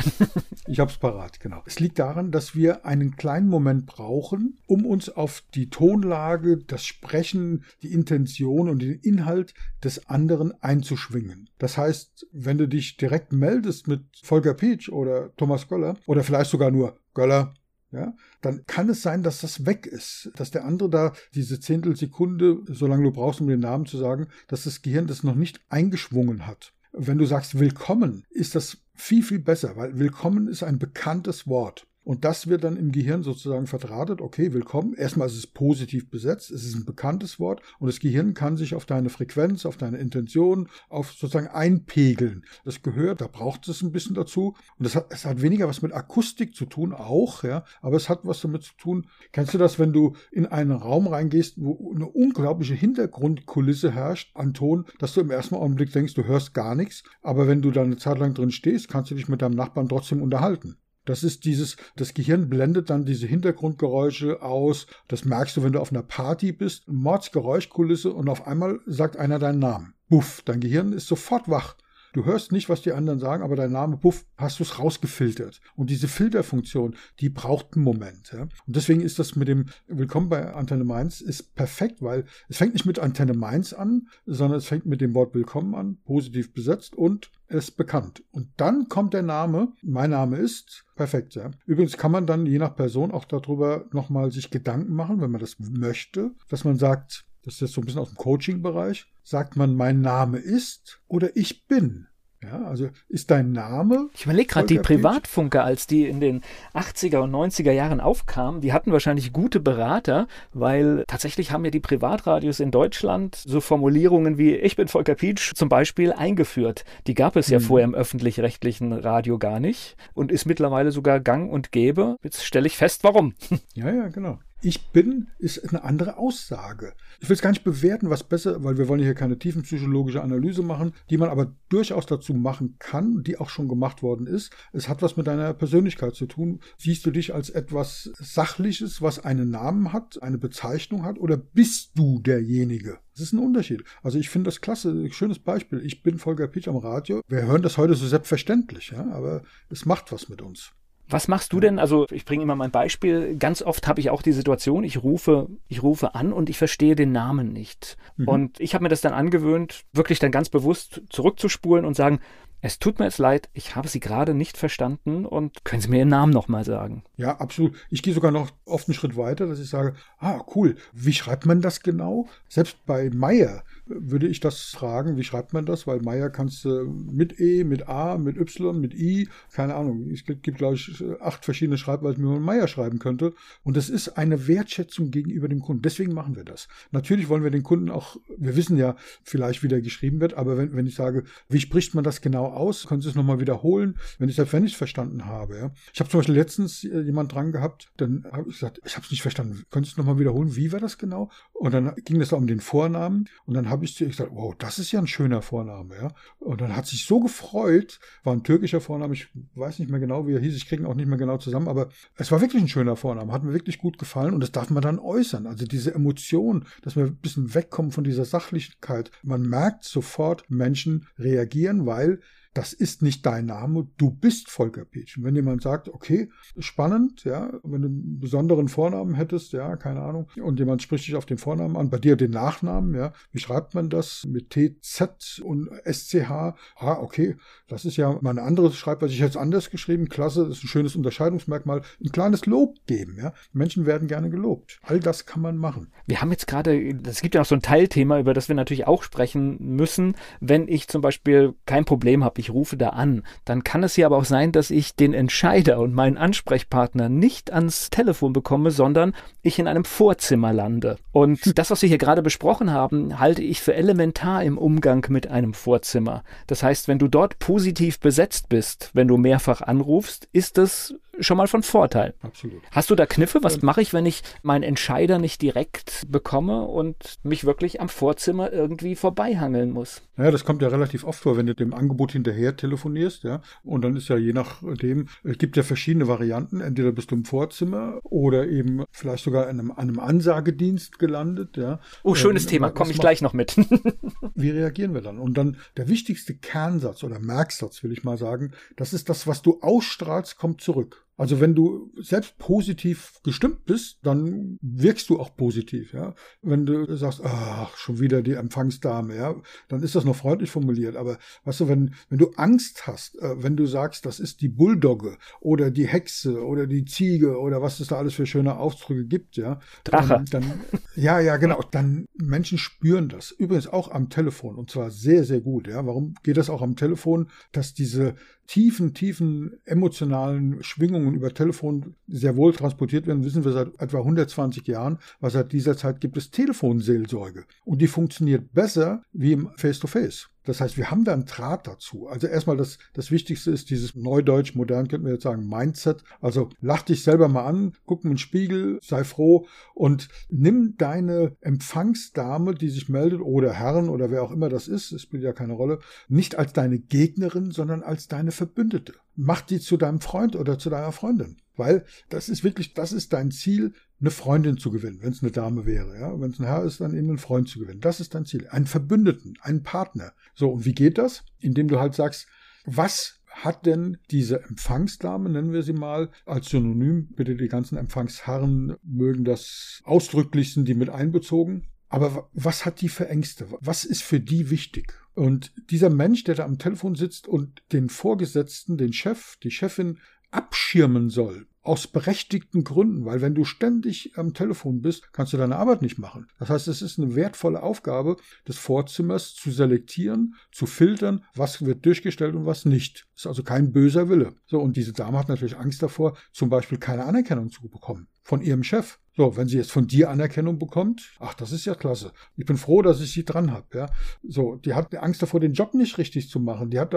Ich 0.66 0.80
habe 0.80 0.90
es 0.90 0.96
parat, 0.96 1.40
genau. 1.40 1.62
Es 1.66 1.80
liegt 1.80 1.98
daran, 1.98 2.30
dass 2.30 2.54
wir 2.54 2.84
einen 2.86 3.16
kleinen 3.16 3.48
Moment 3.48 3.86
brauchen, 3.86 4.58
um 4.66 4.84
uns 4.86 5.08
auf 5.10 5.42
die 5.54 5.68
Tonlage, 5.68 6.58
das 6.58 6.84
Sprechen, 6.84 7.64
die 7.82 7.92
Intention 7.92 8.68
und 8.68 8.80
den 8.80 9.00
Inhalt 9.00 9.54
des 9.84 10.08
anderen 10.08 10.52
einzuschwingen. 10.62 11.48
Das 11.58 11.76
heißt, 11.76 12.26
wenn 12.32 12.58
du 12.58 12.68
dich 12.68 12.96
direkt 12.96 13.32
meldest 13.32 13.88
mit 13.88 14.02
Volker 14.22 14.54
Peach 14.54 14.90
oder 14.90 15.34
Thomas 15.36 15.68
Göller 15.68 15.96
oder 16.06 16.22
vielleicht 16.22 16.50
sogar 16.50 16.70
nur 16.70 16.98
Göller, 17.14 17.54
ja, 17.90 18.14
dann 18.42 18.64
kann 18.66 18.88
es 18.90 19.02
sein, 19.02 19.22
dass 19.22 19.40
das 19.40 19.64
weg 19.64 19.86
ist, 19.86 20.30
dass 20.36 20.50
der 20.50 20.64
andere 20.64 20.90
da 20.90 21.12
diese 21.34 21.58
Zehntelsekunde, 21.58 22.62
solange 22.68 23.04
du 23.04 23.12
brauchst, 23.12 23.40
um 23.40 23.48
den 23.48 23.60
Namen 23.60 23.86
zu 23.86 23.96
sagen, 23.96 24.28
dass 24.46 24.64
das 24.64 24.82
Gehirn 24.82 25.06
das 25.06 25.22
noch 25.22 25.34
nicht 25.34 25.60
eingeschwungen 25.70 26.46
hat. 26.46 26.74
Wenn 26.92 27.18
du 27.18 27.24
sagst 27.24 27.58
willkommen, 27.58 28.24
ist 28.30 28.54
das 28.54 28.78
viel, 28.94 29.22
viel 29.22 29.38
besser, 29.38 29.76
weil 29.76 29.98
willkommen 29.98 30.48
ist 30.48 30.62
ein 30.62 30.78
bekanntes 30.78 31.46
Wort. 31.46 31.87
Und 32.08 32.24
das 32.24 32.46
wird 32.46 32.64
dann 32.64 32.78
im 32.78 32.90
Gehirn 32.90 33.22
sozusagen 33.22 33.66
verdrahtet. 33.66 34.22
Okay, 34.22 34.54
willkommen. 34.54 34.94
Erstmal 34.94 35.26
ist 35.26 35.36
es 35.36 35.46
positiv 35.46 36.08
besetzt. 36.08 36.50
Es 36.50 36.64
ist 36.64 36.74
ein 36.74 36.86
bekanntes 36.86 37.38
Wort. 37.38 37.60
Und 37.78 37.86
das 37.86 38.00
Gehirn 38.00 38.32
kann 38.32 38.56
sich 38.56 38.74
auf 38.74 38.86
deine 38.86 39.10
Frequenz, 39.10 39.66
auf 39.66 39.76
deine 39.76 39.98
Intention, 39.98 40.70
auf 40.88 41.12
sozusagen 41.12 41.48
einpegeln. 41.48 42.46
Das 42.64 42.80
gehört, 42.80 43.20
da 43.20 43.26
braucht 43.26 43.68
es 43.68 43.82
ein 43.82 43.92
bisschen 43.92 44.14
dazu. 44.14 44.56
Und 44.78 44.86
das 44.86 44.94
hat, 44.94 45.08
es 45.10 45.26
hat 45.26 45.42
weniger 45.42 45.68
was 45.68 45.82
mit 45.82 45.92
Akustik 45.92 46.54
zu 46.56 46.64
tun, 46.64 46.94
auch, 46.94 47.44
ja. 47.44 47.64
Aber 47.82 47.98
es 47.98 48.08
hat 48.08 48.20
was 48.22 48.40
damit 48.40 48.62
zu 48.62 48.74
tun. 48.78 49.06
Kennst 49.32 49.52
du 49.52 49.58
das, 49.58 49.78
wenn 49.78 49.92
du 49.92 50.16
in 50.32 50.46
einen 50.46 50.72
Raum 50.72 51.08
reingehst, 51.08 51.56
wo 51.58 51.92
eine 51.94 52.06
unglaubliche 52.06 52.72
Hintergrundkulisse 52.72 53.92
herrscht 53.92 54.34
an 54.34 54.54
Ton, 54.54 54.86
dass 54.98 55.12
du 55.12 55.20
im 55.20 55.30
ersten 55.30 55.56
Augenblick 55.56 55.92
denkst, 55.92 56.14
du 56.14 56.24
hörst 56.24 56.54
gar 56.54 56.74
nichts. 56.74 57.02
Aber 57.20 57.46
wenn 57.46 57.60
du 57.60 57.70
da 57.70 57.82
eine 57.82 57.98
Zeit 57.98 58.18
lang 58.18 58.32
drin 58.32 58.50
stehst, 58.50 58.88
kannst 58.88 59.10
du 59.10 59.14
dich 59.14 59.28
mit 59.28 59.42
deinem 59.42 59.56
Nachbarn 59.56 59.90
trotzdem 59.90 60.22
unterhalten. 60.22 60.78
Das 61.08 61.22
ist 61.22 61.46
dieses, 61.46 61.78
das 61.96 62.12
Gehirn 62.12 62.50
blendet 62.50 62.90
dann 62.90 63.06
diese 63.06 63.26
Hintergrundgeräusche 63.26 64.42
aus. 64.42 64.86
Das 65.08 65.24
merkst 65.24 65.56
du, 65.56 65.62
wenn 65.62 65.72
du 65.72 65.80
auf 65.80 65.90
einer 65.90 66.02
Party 66.02 66.52
bist, 66.52 66.86
Mordsgeräuschkulisse 66.86 68.12
und 68.12 68.28
auf 68.28 68.46
einmal 68.46 68.80
sagt 68.84 69.16
einer 69.16 69.38
deinen 69.38 69.58
Namen. 69.58 69.94
Buff, 70.10 70.42
dein 70.44 70.60
Gehirn 70.60 70.92
ist 70.92 71.06
sofort 71.06 71.48
wach. 71.48 71.76
Du 72.12 72.24
hörst 72.24 72.52
nicht, 72.52 72.68
was 72.68 72.82
die 72.82 72.92
anderen 72.92 73.18
sagen, 73.18 73.42
aber 73.42 73.56
dein 73.56 73.72
Name, 73.72 73.98
puff, 73.98 74.24
hast 74.36 74.58
du 74.58 74.62
es 74.62 74.78
rausgefiltert. 74.78 75.60
Und 75.76 75.90
diese 75.90 76.08
Filterfunktion, 76.08 76.96
die 77.20 77.28
braucht 77.28 77.74
einen 77.74 77.84
Moment. 77.84 78.32
Ja? 78.32 78.42
Und 78.42 78.76
deswegen 78.76 79.00
ist 79.00 79.18
das 79.18 79.36
mit 79.36 79.48
dem 79.48 79.66
Willkommen 79.86 80.28
bei 80.28 80.54
Antenne 80.54 80.84
Mainz 80.84 81.20
ist 81.20 81.54
perfekt, 81.54 82.02
weil 82.02 82.24
es 82.48 82.56
fängt 82.56 82.72
nicht 82.74 82.86
mit 82.86 82.98
Antenne 82.98 83.34
Mainz 83.34 83.72
an, 83.72 84.08
sondern 84.26 84.58
es 84.58 84.66
fängt 84.66 84.86
mit 84.86 85.00
dem 85.00 85.14
Wort 85.14 85.34
Willkommen 85.34 85.74
an, 85.74 85.98
positiv 86.04 86.52
besetzt 86.52 86.94
und 86.96 87.30
ist 87.48 87.76
bekannt. 87.76 88.22
Und 88.30 88.48
dann 88.56 88.88
kommt 88.88 89.14
der 89.14 89.22
Name, 89.22 89.72
mein 89.82 90.10
Name 90.10 90.36
ist, 90.36 90.84
perfekt, 90.96 91.34
ja. 91.34 91.50
Übrigens 91.66 91.96
kann 91.96 92.12
man 92.12 92.26
dann 92.26 92.46
je 92.46 92.58
nach 92.58 92.76
Person 92.76 93.10
auch 93.10 93.24
darüber 93.24 93.86
nochmal 93.92 94.30
sich 94.30 94.50
Gedanken 94.50 94.94
machen, 94.94 95.20
wenn 95.20 95.30
man 95.30 95.40
das 95.40 95.56
möchte, 95.58 96.32
dass 96.48 96.64
man 96.64 96.76
sagt, 96.76 97.27
das 97.44 97.54
ist 97.54 97.60
jetzt 97.60 97.72
so 97.72 97.80
ein 97.80 97.84
bisschen 97.84 98.00
aus 98.00 98.10
dem 98.10 98.16
Coaching-Bereich, 98.16 99.06
sagt 99.22 99.56
man, 99.56 99.74
mein 99.74 100.00
Name 100.00 100.38
ist 100.38 101.00
oder 101.08 101.36
ich 101.36 101.66
bin. 101.66 102.08
Ja, 102.42 102.62
also 102.62 102.88
ist 103.08 103.32
dein 103.32 103.50
Name. 103.50 104.10
Ich 104.14 104.24
überlege 104.24 104.46
gerade, 104.46 104.66
die 104.68 104.78
Privatfunker, 104.78 105.64
als 105.64 105.88
die 105.88 106.06
in 106.06 106.20
den 106.20 106.42
80er 106.72 107.18
und 107.18 107.32
90er 107.32 107.72
Jahren 107.72 108.00
aufkamen, 108.00 108.60
die 108.60 108.72
hatten 108.72 108.92
wahrscheinlich 108.92 109.32
gute 109.32 109.58
Berater, 109.58 110.28
weil 110.52 111.02
tatsächlich 111.08 111.50
haben 111.50 111.64
ja 111.64 111.72
die 111.72 111.80
Privatradios 111.80 112.60
in 112.60 112.70
Deutschland 112.70 113.34
so 113.34 113.60
Formulierungen 113.60 114.38
wie 114.38 114.54
Ich 114.54 114.76
bin 114.76 114.86
Volker 114.86 115.16
Pietsch 115.16 115.54
zum 115.54 115.68
Beispiel 115.68 116.12
eingeführt. 116.12 116.84
Die 117.08 117.14
gab 117.14 117.34
es 117.34 117.48
ja 117.48 117.58
hm. 117.58 117.64
vorher 117.64 117.84
im 117.84 117.94
öffentlich-rechtlichen 117.94 118.92
Radio 118.92 119.38
gar 119.38 119.58
nicht 119.58 119.96
und 120.14 120.30
ist 120.30 120.46
mittlerweile 120.46 120.92
sogar 120.92 121.18
gang 121.18 121.50
und 121.50 121.72
gäbe. 121.72 122.18
Jetzt 122.22 122.44
stelle 122.44 122.68
ich 122.68 122.76
fest, 122.76 123.02
warum. 123.02 123.34
Ja, 123.74 123.92
ja, 123.92 124.08
genau. 124.08 124.38
Ich 124.60 124.90
bin 124.90 125.28
ist 125.38 125.68
eine 125.68 125.84
andere 125.84 126.16
Aussage. 126.16 126.94
Ich 127.20 127.28
will 127.28 127.34
es 127.34 127.42
gar 127.42 127.50
nicht 127.50 127.62
bewerten, 127.62 128.10
was 128.10 128.24
besser, 128.24 128.64
weil 128.64 128.76
wir 128.76 128.88
wollen 128.88 129.00
hier 129.00 129.14
keine 129.14 129.38
tiefenpsychologische 129.38 130.20
Analyse 130.20 130.62
machen, 130.62 130.94
die 131.10 131.16
man 131.16 131.28
aber 131.28 131.54
durchaus 131.68 132.06
dazu 132.06 132.34
machen 132.34 132.74
kann, 132.80 133.22
die 133.22 133.38
auch 133.38 133.50
schon 133.50 133.68
gemacht 133.68 134.02
worden 134.02 134.26
ist. 134.26 134.52
Es 134.72 134.88
hat 134.88 135.00
was 135.00 135.16
mit 135.16 135.28
deiner 135.28 135.54
Persönlichkeit 135.54 136.16
zu 136.16 136.26
tun. 136.26 136.58
Siehst 136.76 137.06
du 137.06 137.12
dich 137.12 137.32
als 137.32 137.50
etwas 137.50 138.10
Sachliches, 138.18 139.00
was 139.00 139.24
einen 139.24 139.50
Namen 139.50 139.92
hat, 139.92 140.20
eine 140.24 140.38
Bezeichnung 140.38 141.04
hat, 141.04 141.20
oder 141.20 141.36
bist 141.36 141.92
du 141.94 142.18
derjenige? 142.18 142.98
Das 143.12 143.22
ist 143.22 143.32
ein 143.34 143.38
Unterschied. 143.38 143.84
Also 144.02 144.18
ich 144.18 144.28
finde 144.28 144.48
das 144.48 144.60
klasse, 144.60 145.08
schönes 145.12 145.38
Beispiel. 145.38 145.84
Ich 145.84 146.02
bin 146.02 146.18
Volker 146.18 146.48
Pietsch 146.48 146.66
am 146.66 146.78
Radio. 146.78 147.22
Wir 147.28 147.46
hören 147.46 147.62
das 147.62 147.78
heute 147.78 147.94
so 147.94 148.08
selbstverständlich, 148.08 148.90
ja, 148.90 149.08
aber 149.12 149.42
es 149.70 149.86
macht 149.86 150.10
was 150.10 150.28
mit 150.28 150.42
uns. 150.42 150.72
Was 151.08 151.26
machst 151.26 151.52
du 151.52 151.60
denn? 151.60 151.78
Also 151.78 152.06
ich 152.10 152.24
bringe 152.24 152.42
immer 152.42 152.54
mein 152.54 152.70
Beispiel. 152.70 153.36
Ganz 153.36 153.62
oft 153.62 153.86
habe 153.86 154.00
ich 154.00 154.10
auch 154.10 154.22
die 154.22 154.32
Situation, 154.32 154.84
ich 154.84 155.02
rufe, 155.02 155.48
ich 155.66 155.82
rufe 155.82 156.14
an 156.14 156.32
und 156.32 156.50
ich 156.50 156.58
verstehe 156.58 156.96
den 156.96 157.12
Namen 157.12 157.52
nicht. 157.52 157.96
Mhm. 158.16 158.28
Und 158.28 158.60
ich 158.60 158.74
habe 158.74 158.82
mir 158.82 158.90
das 158.90 159.00
dann 159.00 159.14
angewöhnt, 159.14 159.84
wirklich 159.92 160.18
dann 160.18 160.32
ganz 160.32 160.50
bewusst 160.50 161.02
zurückzuspulen 161.08 161.84
und 161.84 161.94
sagen, 161.94 162.20
es 162.60 162.80
tut 162.80 162.98
mir 162.98 163.04
jetzt 163.04 163.18
leid, 163.18 163.48
ich 163.52 163.76
habe 163.76 163.86
Sie 163.86 164.00
gerade 164.00 164.34
nicht 164.34 164.56
verstanden 164.56 165.24
und 165.24 165.64
können 165.64 165.80
Sie 165.80 165.88
mir 165.88 165.98
Ihren 165.98 166.08
Namen 166.08 166.32
nochmal 166.32 166.64
sagen? 166.64 167.04
Ja, 167.16 167.38
absolut. 167.38 167.76
Ich 167.88 168.02
gehe 168.02 168.12
sogar 168.12 168.32
noch 168.32 168.50
oft 168.64 168.88
einen 168.88 168.94
Schritt 168.94 169.16
weiter, 169.16 169.46
dass 169.46 169.60
ich 169.60 169.70
sage, 169.70 169.94
ah, 170.18 170.42
cool, 170.56 170.76
wie 170.92 171.12
schreibt 171.12 171.46
man 171.46 171.60
das 171.60 171.80
genau? 171.82 172.26
Selbst 172.48 172.84
bei 172.84 173.10
Meyer 173.14 173.62
würde 173.88 174.26
ich 174.26 174.40
das 174.40 174.62
fragen, 174.70 175.16
wie 175.16 175.24
schreibt 175.24 175.52
man 175.52 175.66
das? 175.66 175.86
Weil 175.86 176.00
Meyer 176.00 176.30
kannst 176.30 176.64
du 176.64 176.84
mit 176.84 177.40
E, 177.40 177.64
mit 177.64 177.88
A, 177.88 178.18
mit 178.18 178.36
Y, 178.36 178.80
mit 178.80 178.94
I, 178.94 179.28
keine 179.52 179.74
Ahnung. 179.74 180.10
Es 180.10 180.24
gibt, 180.24 180.42
glaube 180.42 180.74
ich, 180.74 181.04
acht 181.20 181.44
verschiedene 181.44 181.78
Schreibweisen, 181.78 182.22
wie 182.22 182.28
man 182.28 182.42
Meyer 182.42 182.68
schreiben 182.68 182.98
könnte. 182.98 183.32
Und 183.64 183.76
das 183.76 183.88
ist 183.88 184.10
eine 184.10 184.46
Wertschätzung 184.48 185.10
gegenüber 185.10 185.48
dem 185.48 185.60
Kunden. 185.60 185.82
Deswegen 185.82 186.14
machen 186.14 186.36
wir 186.36 186.44
das. 186.44 186.68
Natürlich 186.90 187.28
wollen 187.28 187.42
wir 187.42 187.50
den 187.50 187.62
Kunden 187.62 187.90
auch, 187.90 188.16
wir 188.36 188.56
wissen 188.56 188.76
ja 188.76 188.96
vielleicht, 189.22 189.62
wie 189.62 189.68
der 189.68 189.80
geschrieben 189.80 190.20
wird, 190.20 190.34
aber 190.34 190.56
wenn, 190.56 190.74
wenn 190.74 190.86
ich 190.86 190.94
sage, 190.94 191.24
wie 191.48 191.60
spricht 191.60 191.94
man 191.94 192.04
das 192.04 192.20
genau 192.20 192.46
aus, 192.46 192.86
können 192.86 193.00
Sie 193.00 193.08
es 193.08 193.14
nochmal 193.14 193.40
wiederholen, 193.40 193.96
wenn 194.18 194.28
ich 194.28 194.38
wenn 194.52 194.64
ich 194.64 194.72
es 194.72 194.78
verstanden 194.78 195.26
habe. 195.26 195.58
Ja. 195.58 195.70
Ich 195.92 196.00
habe 196.00 196.10
zum 196.10 196.20
Beispiel 196.20 196.34
letztens 196.34 196.84
äh, 196.84 197.00
jemand 197.00 197.32
dran 197.34 197.52
gehabt, 197.52 197.90
dann 197.96 198.24
habe 198.30 198.48
ich 198.48 198.54
gesagt, 198.54 198.80
ich 198.84 198.96
habe 198.96 199.04
es 199.04 199.10
nicht 199.10 199.22
verstanden. 199.22 199.64
Können 199.70 199.84
Sie 199.84 199.90
es 199.90 199.96
nochmal 199.96 200.18
wiederholen? 200.18 200.56
Wie 200.56 200.72
war 200.72 200.80
das 200.80 200.98
genau? 200.98 201.30
Und 201.52 201.74
dann 201.74 201.94
ging 202.04 202.20
es 202.20 202.32
um 202.32 202.46
den 202.46 202.60
Vornamen 202.60 203.28
und 203.46 203.54
dann 203.54 203.68
habe 203.68 203.77
ich 203.84 203.94
zu 203.94 204.04
ihr 204.04 204.10
gesagt, 204.10 204.30
wow, 204.32 204.54
das 204.58 204.78
ist 204.78 204.92
ja 204.92 205.00
ein 205.00 205.06
schöner 205.06 205.42
Vorname. 205.42 205.96
Ja. 205.96 206.12
Und 206.38 206.60
dann 206.60 206.76
hat 206.76 206.86
sich 206.86 207.04
so 207.04 207.20
gefreut, 207.20 208.00
war 208.24 208.32
ein 208.32 208.42
türkischer 208.42 208.80
Vorname, 208.80 209.14
ich 209.14 209.28
weiß 209.54 209.78
nicht 209.78 209.90
mehr 209.90 210.00
genau, 210.00 210.26
wie 210.26 210.34
er 210.34 210.40
hieß, 210.40 210.56
ich 210.56 210.68
kriege 210.68 210.82
ihn 210.82 210.86
auch 210.86 210.94
nicht 210.94 211.08
mehr 211.08 211.18
genau 211.18 211.38
zusammen, 211.38 211.68
aber 211.68 211.88
es 212.16 212.30
war 212.32 212.40
wirklich 212.40 212.62
ein 212.62 212.68
schöner 212.68 212.96
Vorname, 212.96 213.32
hat 213.32 213.44
mir 213.44 213.52
wirklich 213.52 213.78
gut 213.78 213.98
gefallen 213.98 214.34
und 214.34 214.40
das 214.40 214.52
darf 214.52 214.70
man 214.70 214.82
dann 214.82 214.98
äußern. 214.98 215.46
Also 215.46 215.66
diese 215.66 215.94
Emotion, 215.94 216.64
dass 216.82 216.96
wir 216.96 217.04
ein 217.04 217.16
bisschen 217.16 217.54
wegkommen 217.54 217.92
von 217.92 218.04
dieser 218.04 218.24
Sachlichkeit. 218.24 219.10
Man 219.22 219.42
merkt 219.42 219.84
sofort, 219.84 220.50
Menschen 220.50 221.06
reagieren, 221.18 221.86
weil 221.86 222.20
das 222.58 222.72
ist 222.72 223.02
nicht 223.02 223.24
dein 223.24 223.46
Name, 223.46 223.86
du 223.98 224.10
bist 224.10 224.50
Volker 224.50 224.84
Pietsch. 224.84 225.16
Und 225.16 225.22
wenn 225.22 225.36
jemand 225.36 225.62
sagt, 225.62 225.88
okay, 225.88 226.28
spannend, 226.58 227.22
ja, 227.22 227.52
wenn 227.62 227.82
du 227.82 227.86
einen 227.86 228.18
besonderen 228.18 228.66
Vornamen 228.66 229.14
hättest, 229.14 229.52
ja, 229.52 229.76
keine 229.76 230.02
Ahnung, 230.02 230.26
und 230.42 230.58
jemand 230.58 230.82
spricht 230.82 231.06
dich 231.06 231.14
auf 231.14 231.24
den 231.24 231.38
Vornamen 231.38 231.76
an, 231.76 231.88
bei 231.88 231.98
dir 231.98 232.16
den 232.16 232.32
Nachnamen, 232.32 232.96
ja, 232.96 233.12
wie 233.30 233.38
schreibt 233.38 233.76
man 233.76 233.90
das? 233.90 234.26
Mit 234.26 234.50
TZ 234.50 235.40
und 235.44 235.70
SCH? 235.84 236.30
Ah, 236.30 236.98
okay, 237.00 237.36
das 237.68 237.84
ist 237.84 237.96
ja 237.96 238.18
mal 238.22 238.30
eine 238.30 238.42
andere 238.42 238.72
Schreibweise, 238.72 239.14
ich 239.14 239.20
hätte 239.20 239.30
es 239.30 239.36
anders 239.36 239.70
geschrieben, 239.70 240.08
klasse, 240.08 240.48
das 240.48 240.58
ist 240.58 240.64
ein 240.64 240.68
schönes 240.68 240.96
Unterscheidungsmerkmal, 240.96 241.82
ein 242.02 242.10
kleines 242.10 242.44
Lob 242.46 242.74
geben, 242.88 243.18
ja. 243.18 243.34
Menschen 243.52 243.86
werden 243.86 244.08
gerne 244.08 244.30
gelobt. 244.30 244.80
All 244.82 244.98
das 244.98 245.26
kann 245.26 245.42
man 245.42 245.58
machen. 245.58 245.92
Wir 246.08 246.20
haben 246.20 246.32
jetzt 246.32 246.48
gerade, 246.48 246.76
es 247.06 247.20
gibt 247.20 247.36
ja 247.36 247.40
noch 247.40 247.46
so 247.46 247.54
ein 247.54 247.62
Teilthema, 247.62 248.18
über 248.18 248.34
das 248.34 248.48
wir 248.48 248.56
natürlich 248.56 248.88
auch 248.88 249.04
sprechen 249.04 249.58
müssen, 249.60 250.16
wenn 250.40 250.66
ich 250.66 250.88
zum 250.88 251.02
Beispiel 251.02 251.54
kein 251.64 251.84
Problem 251.84 252.24
habe, 252.24 252.40
ich 252.40 252.47
ich 252.48 252.54
rufe 252.54 252.78
da 252.78 252.90
an, 252.90 253.22
dann 253.44 253.62
kann 253.62 253.84
es 253.84 253.96
ja 253.96 254.06
aber 254.06 254.16
auch 254.16 254.24
sein, 254.24 254.52
dass 254.52 254.70
ich 254.70 254.96
den 254.96 255.12
Entscheider 255.12 255.80
und 255.80 255.92
meinen 255.92 256.16
Ansprechpartner 256.16 257.10
nicht 257.10 257.52
ans 257.52 257.90
Telefon 257.90 258.32
bekomme, 258.32 258.70
sondern 258.70 259.12
ich 259.42 259.58
in 259.58 259.68
einem 259.68 259.84
Vorzimmer 259.84 260.54
lande. 260.54 260.96
Und 261.12 261.40
das, 261.58 261.70
was 261.70 261.82
wir 261.82 261.88
hier 261.88 261.98
gerade 261.98 262.22
besprochen 262.22 262.72
haben, 262.72 263.20
halte 263.20 263.42
ich 263.42 263.60
für 263.60 263.74
elementar 263.74 264.42
im 264.42 264.56
Umgang 264.56 265.04
mit 265.10 265.26
einem 265.26 265.52
Vorzimmer. 265.52 266.24
Das 266.46 266.62
heißt, 266.62 266.88
wenn 266.88 266.98
du 266.98 267.08
dort 267.08 267.38
positiv 267.38 268.00
besetzt 268.00 268.48
bist, 268.48 268.90
wenn 268.94 269.08
du 269.08 269.18
mehrfach 269.18 269.60
anrufst, 269.60 270.28
ist 270.32 270.56
das 270.56 270.94
schon 271.20 271.36
mal 271.36 271.48
von 271.48 271.62
Vorteil. 271.62 272.14
Absolut. 272.22 272.62
Hast 272.70 272.90
du 272.90 272.94
da 272.94 273.06
Kniffe? 273.06 273.40
Was 273.42 273.62
mache 273.62 273.80
ich, 273.80 273.92
wenn 273.92 274.06
ich 274.06 274.22
meinen 274.42 274.62
Entscheider 274.62 275.18
nicht 275.18 275.42
direkt 275.42 276.06
bekomme 276.08 276.62
und 276.62 277.16
mich 277.22 277.44
wirklich 277.44 277.80
am 277.80 277.88
Vorzimmer 277.88 278.52
irgendwie 278.52 278.96
vorbeihangeln 278.96 279.70
muss? 279.70 280.02
Ja, 280.16 280.30
das 280.30 280.44
kommt 280.44 280.62
ja 280.62 280.68
relativ 280.68 281.04
oft 281.04 281.20
vor, 281.20 281.36
wenn 281.36 281.46
du 281.46 281.54
dem 281.54 281.72
Angebot 281.72 282.12
hinterher 282.12 282.56
telefonierst, 282.56 283.22
ja. 283.22 283.40
Und 283.62 283.82
dann 283.82 283.96
ist 283.96 284.08
ja 284.08 284.16
je 284.16 284.32
nachdem, 284.32 285.08
es 285.22 285.38
gibt 285.38 285.56
ja 285.56 285.62
verschiedene 285.62 286.08
Varianten. 286.08 286.60
Entweder 286.60 286.92
bist 286.92 287.10
du 287.10 287.14
im 287.14 287.24
Vorzimmer 287.24 288.00
oder 288.02 288.48
eben 288.48 288.84
vielleicht 288.90 289.24
sogar 289.24 289.48
in 289.48 289.60
einem, 289.60 289.70
einem 289.70 290.00
Ansagedienst 290.00 290.98
gelandet, 290.98 291.56
ja. 291.56 291.80
Oh, 292.02 292.14
schönes 292.14 292.44
ähm, 292.44 292.50
Thema, 292.50 292.70
komme 292.70 292.90
ich 292.90 292.98
gleich 292.98 293.22
noch 293.22 293.32
mit. 293.32 293.56
wie 294.34 294.50
reagieren 294.50 294.94
wir 294.94 295.02
dann? 295.02 295.18
Und 295.18 295.34
dann 295.38 295.56
der 295.76 295.88
wichtigste 295.88 296.34
Kernsatz 296.34 297.04
oder 297.04 297.18
Merksatz, 297.18 297.82
will 297.82 297.92
ich 297.92 298.04
mal 298.04 298.18
sagen, 298.18 298.52
das 298.76 298.92
ist 298.92 299.08
das, 299.08 299.26
was 299.26 299.42
du 299.42 299.60
ausstrahlst, 299.60 300.36
kommt 300.36 300.60
zurück. 300.60 301.04
Also 301.18 301.40
wenn 301.40 301.56
du 301.56 301.92
selbst 301.96 302.38
positiv 302.38 303.14
gestimmt 303.24 303.64
bist, 303.66 303.98
dann 304.04 304.56
wirkst 304.62 305.10
du 305.10 305.18
auch 305.18 305.36
positiv. 305.36 305.92
Ja? 305.92 306.14
Wenn 306.42 306.64
du 306.64 306.96
sagst, 306.96 307.20
ach, 307.24 307.76
schon 307.76 307.98
wieder 307.98 308.22
die 308.22 308.34
Empfangsdame, 308.34 309.16
ja, 309.16 309.34
dann 309.66 309.82
ist 309.82 309.96
das 309.96 310.04
noch 310.04 310.14
freundlich 310.14 310.50
formuliert. 310.50 310.94
Aber 310.94 311.18
weißt 311.44 311.60
du, 311.60 311.68
wenn, 311.68 311.94
wenn 312.08 312.18
du 312.18 312.30
Angst 312.36 312.86
hast, 312.86 313.20
äh, 313.20 313.42
wenn 313.42 313.56
du 313.56 313.66
sagst, 313.66 314.06
das 314.06 314.20
ist 314.20 314.40
die 314.42 314.48
Bulldogge 314.48 315.18
oder 315.40 315.72
die 315.72 315.88
Hexe 315.88 316.44
oder 316.44 316.68
die 316.68 316.84
Ziege 316.84 317.36
oder 317.40 317.60
was 317.60 317.80
es 317.80 317.88
da 317.88 317.96
alles 317.96 318.14
für 318.14 318.24
schöne 318.24 318.56
Ausdrücke 318.56 319.04
gibt, 319.04 319.36
ja. 319.36 319.58
Drache. 319.82 320.22
Dann, 320.30 320.44
dann, 320.44 320.60
ja, 320.94 321.18
ja, 321.18 321.36
genau. 321.36 321.60
Dann 321.72 322.06
Menschen 322.14 322.58
spüren 322.58 323.08
das. 323.08 323.32
Übrigens 323.32 323.66
auch 323.66 323.90
am 323.90 324.08
Telefon 324.08 324.54
und 324.54 324.70
zwar 324.70 324.92
sehr, 324.92 325.24
sehr 325.24 325.40
gut. 325.40 325.66
Ja. 325.66 325.84
Warum 325.84 326.14
geht 326.22 326.36
das 326.36 326.48
auch 326.48 326.62
am 326.62 326.76
Telefon? 326.76 327.28
Dass 327.50 327.74
diese 327.74 328.14
tiefen, 328.48 328.94
tiefen 328.94 329.60
emotionalen 329.64 330.62
Schwingungen 330.64 331.14
über 331.14 331.32
Telefon 331.32 331.94
sehr 332.08 332.36
wohl 332.36 332.52
transportiert 332.54 333.06
werden, 333.06 333.22
wissen 333.22 333.44
wir 333.44 333.52
seit 333.52 333.78
etwa 333.78 333.98
120 333.98 334.66
Jahren, 334.66 334.98
weil 335.20 335.30
seit 335.30 335.52
dieser 335.52 335.76
Zeit 335.76 336.00
gibt 336.00 336.16
es 336.16 336.30
Telefonseelsorge. 336.30 337.44
Und 337.64 337.80
die 337.80 337.86
funktioniert 337.86 338.52
besser 338.52 339.02
wie 339.12 339.32
im 339.32 339.50
Face-to-Face. 339.56 340.28
-face. 340.28 340.37
Das 340.48 340.62
heißt, 340.62 340.78
wir 340.78 340.90
haben 340.90 341.04
da 341.04 341.12
einen 341.12 341.26
Draht 341.26 341.66
dazu. 341.66 342.08
Also 342.08 342.26
erstmal 342.26 342.56
das, 342.56 342.78
das 342.94 343.10
Wichtigste 343.10 343.50
ist 343.50 343.68
dieses 343.68 343.94
Neudeutsch, 343.94 344.54
modern 344.54 344.88
könnten 344.88 345.04
wir 345.04 345.12
jetzt 345.12 345.24
sagen, 345.24 345.46
Mindset. 345.46 346.02
Also 346.22 346.48
lach 346.62 346.80
dich 346.80 347.02
selber 347.02 347.28
mal 347.28 347.44
an, 347.44 347.74
guck 347.84 348.02
in 348.04 348.12
den 348.12 348.18
Spiegel, 348.18 348.78
sei 348.82 349.04
froh 349.04 349.46
und 349.74 350.08
nimm 350.30 350.76
deine 350.78 351.36
Empfangsdame, 351.42 352.54
die 352.54 352.70
sich 352.70 352.88
meldet, 352.88 353.20
oder 353.20 353.52
Herren 353.52 353.90
oder 353.90 354.10
wer 354.10 354.22
auch 354.22 354.32
immer 354.32 354.48
das 354.48 354.68
ist, 354.68 354.90
es 354.90 355.02
spielt 355.02 355.22
ja 355.22 355.34
keine 355.34 355.52
Rolle, 355.52 355.80
nicht 356.08 356.38
als 356.38 356.54
deine 356.54 356.78
Gegnerin, 356.78 357.50
sondern 357.50 357.82
als 357.82 358.08
deine 358.08 358.30
Verbündete. 358.30 358.94
Mach 359.20 359.40
die 359.40 359.58
zu 359.58 359.76
deinem 359.76 360.00
Freund 360.00 360.36
oder 360.36 360.58
zu 360.58 360.70
deiner 360.70 360.92
Freundin. 360.92 361.38
Weil 361.56 361.84
das 362.08 362.28
ist 362.28 362.44
wirklich, 362.44 362.72
das 362.74 362.92
ist 362.92 363.12
dein 363.12 363.32
Ziel, 363.32 363.72
eine 364.00 364.12
Freundin 364.12 364.58
zu 364.58 364.70
gewinnen, 364.70 365.00
wenn 365.02 365.10
es 365.10 365.24
eine 365.24 365.32
Dame 365.32 365.66
wäre. 365.66 365.98
Ja? 365.98 366.20
Wenn 366.20 366.30
es 366.30 366.38
ein 366.38 366.46
Herr 366.46 366.62
ist, 366.62 366.80
dann 366.80 366.94
eben 366.94 367.08
einen 367.08 367.18
Freund 367.18 367.48
zu 367.48 367.58
gewinnen. 367.58 367.80
Das 367.80 367.98
ist 367.98 368.14
dein 368.14 368.26
Ziel. 368.26 368.46
Einen 368.48 368.66
Verbündeten, 368.66 369.34
einen 369.40 369.64
Partner. 369.64 370.12
So, 370.36 370.50
und 370.50 370.64
wie 370.64 370.72
geht 370.72 370.98
das? 370.98 371.24
Indem 371.40 371.66
du 371.66 371.80
halt 371.80 371.96
sagst, 371.96 372.28
was 372.64 373.20
hat 373.28 373.66
denn 373.66 373.98
diese 374.10 374.42
Empfangsdame, 374.44 375.28
nennen 375.28 375.52
wir 375.52 375.62
sie 375.62 375.72
mal, 375.72 376.10
als 376.26 376.48
Synonym, 376.48 377.08
bitte 377.08 377.34
die 377.34 377.48
ganzen 377.48 377.76
Empfangsherren 377.76 378.76
mögen 378.84 379.24
das 379.24 379.80
ausdrücklich 379.84 380.54
sind 380.54 380.68
die 380.68 380.74
mit 380.74 380.90
einbezogen. 380.90 381.66
Aber 381.88 382.28
was 382.34 382.66
hat 382.66 382.80
die 382.82 382.88
für 382.88 383.08
Ängste? 383.08 383.48
Was 383.60 383.84
ist 383.84 384.02
für 384.02 384.20
die 384.20 384.50
wichtig? 384.50 384.94
Und 385.18 385.52
dieser 385.68 385.90
Mensch, 385.90 386.22
der 386.22 386.36
da 386.36 386.44
am 386.44 386.58
Telefon 386.58 386.94
sitzt 386.94 387.26
und 387.26 387.64
den 387.72 387.88
Vorgesetzten, 387.88 388.78
den 388.78 388.92
Chef, 388.92 389.36
die 389.42 389.50
Chefin 389.50 389.98
abschirmen 390.30 391.10
soll, 391.10 391.48
aus 391.62 391.88
berechtigten 391.88 392.62
Gründen, 392.62 393.04
weil 393.04 393.20
wenn 393.20 393.34
du 393.34 393.44
ständig 393.44 394.12
am 394.16 394.32
Telefon 394.32 394.80
bist, 394.80 395.12
kannst 395.12 395.32
du 395.32 395.36
deine 395.36 395.56
Arbeit 395.56 395.82
nicht 395.82 395.98
machen. 395.98 396.28
Das 396.38 396.50
heißt, 396.50 396.68
es 396.68 396.82
ist 396.82 397.00
eine 397.00 397.16
wertvolle 397.16 397.64
Aufgabe 397.64 398.16
des 398.46 398.58
Vorzimmers 398.58 399.34
zu 399.34 399.50
selektieren, 399.50 400.36
zu 400.52 400.66
filtern, 400.66 401.24
was 401.34 401.64
wird 401.64 401.84
durchgestellt 401.84 402.36
und 402.36 402.46
was 402.46 402.64
nicht. 402.64 403.08
Ist 403.16 403.26
also 403.26 403.42
kein 403.42 403.72
böser 403.72 404.08
Wille. 404.08 404.36
So, 404.46 404.60
und 404.60 404.76
diese 404.76 404.92
Dame 404.92 405.18
hat 405.18 405.28
natürlich 405.28 405.58
Angst 405.58 405.82
davor, 405.82 406.16
zum 406.30 406.48
Beispiel 406.48 406.78
keine 406.78 407.06
Anerkennung 407.06 407.50
zu 407.50 407.68
bekommen 407.68 408.06
von 408.28 408.42
ihrem 408.42 408.62
Chef. 408.62 408.98
So, 409.16 409.36
wenn 409.36 409.48
sie 409.48 409.56
jetzt 409.56 409.72
von 409.72 409.88
dir 409.88 410.10
Anerkennung 410.10 410.60
bekommt, 410.60 411.10
ach, 411.18 411.34
das 411.34 411.50
ist 411.50 411.64
ja 411.64 411.74
klasse. 411.74 412.12
Ich 412.36 412.44
bin 412.44 412.56
froh, 412.56 412.82
dass 412.82 413.00
ich 413.00 413.10
sie 413.10 413.24
dran 413.24 413.50
habe. 413.50 413.66
Ja, 413.74 413.90
so, 414.22 414.54
die 414.54 414.74
hat 414.74 414.94
Angst 414.94 415.22
davor, 415.22 415.40
den 415.40 415.54
Job 415.54 415.74
nicht 415.74 415.98
richtig 415.98 416.28
zu 416.28 416.38
machen. 416.38 416.70
Die 416.70 416.78
hat 416.78 416.94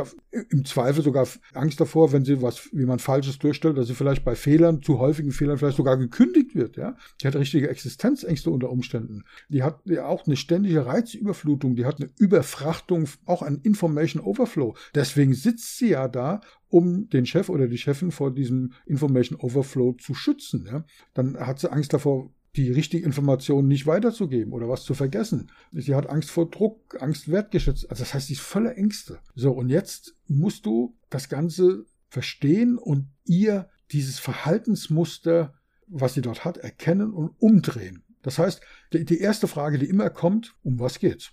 im 0.50 0.64
Zweifel 0.66 1.04
sogar 1.04 1.28
Angst 1.56 1.80
davor, 1.80 2.12
wenn 2.12 2.24
sie 2.24 2.44
was, 2.44 2.70
wie 2.74 2.86
man 2.86 3.00
Falsches 3.00 3.40
durchstellt, 3.40 3.78
dass 3.78 3.88
sie 3.88 3.96
vielleicht 3.96 4.24
bei 4.24 4.36
Fehlern, 4.36 4.84
zu 4.84 5.00
häufigen 5.00 5.32
Fehlern 5.32 5.58
vielleicht 5.58 5.78
sogar 5.78 5.98
gekündigt 5.98 6.54
wird. 6.54 6.78
Ja, 6.78 6.96
die 7.22 7.28
hat 7.28 7.36
richtige 7.36 7.70
Existenzängste 7.70 8.52
unter 8.52 8.70
Umständen. 8.70 9.24
Die 9.50 9.64
hat 9.64 9.80
ja 9.86 10.06
auch 10.06 10.28
eine 10.28 10.36
ständige 10.36 10.86
Reizüberflutung. 10.86 11.76
Die 11.76 11.86
hat 11.86 12.02
eine 12.02 12.12
Überfrachtung, 12.20 13.08
auch 13.26 13.42
ein 13.42 13.62
Information 13.64 14.22
Overflow. 14.22 14.76
Deswegen 14.94 15.34
sitzt 15.34 15.78
sie 15.78 15.92
ja 15.92 16.08
da 16.08 16.42
um 16.72 17.10
den 17.10 17.26
Chef 17.26 17.50
oder 17.50 17.68
die 17.68 17.78
Chefin 17.78 18.12
vor 18.12 18.34
diesem 18.34 18.74
Information 18.86 19.40
Overflow 19.40 19.94
zu 19.94 20.14
schützen. 20.14 20.66
Ja? 20.66 20.86
Dann 21.14 21.38
hat 21.38 21.60
sie 21.60 21.72
Angst 21.72 21.94
davor, 21.94 22.32
die 22.56 22.72
richtige 22.72 23.06
Information 23.06 23.68
nicht 23.68 23.88
weiterzugeben 23.88 24.52
oder 24.52 24.68
was 24.68 24.84
zu 24.84 24.94
vergessen. 24.94 25.52
Sie 25.72 25.96
hat 25.96 26.10
Angst 26.10 26.32
vor 26.32 26.50
Druck, 26.50 27.02
Angst 27.02 27.30
wertgeschätzt. 27.30 27.90
Also 27.90 28.02
das 28.02 28.14
heißt, 28.14 28.28
sie 28.28 28.34
ist 28.34 28.42
voller 28.42 28.78
Ängste. 28.78 29.20
So, 29.36 29.52
und 29.52 29.70
jetzt 29.70 30.16
musst 30.28 30.66
du 30.66 30.98
das 31.10 31.30
Ganze 31.30 31.86
verstehen 32.10 32.78
und 32.78 33.08
ihr 33.26 33.70
dieses 33.92 34.20
Verhaltensmuster, 34.20 35.54
was 35.88 36.14
sie 36.14 36.22
dort 36.22 36.44
hat, 36.44 36.58
erkennen 36.58 37.14
und 37.14 37.32
umdrehen. 37.40 38.04
Das 38.22 38.38
heißt, 38.38 38.62
die 38.94 39.20
erste 39.20 39.48
Frage, 39.48 39.78
die 39.78 39.88
immer 39.88 40.10
kommt, 40.10 40.56
um 40.64 40.80
was 40.80 41.00
geht's? 41.00 41.32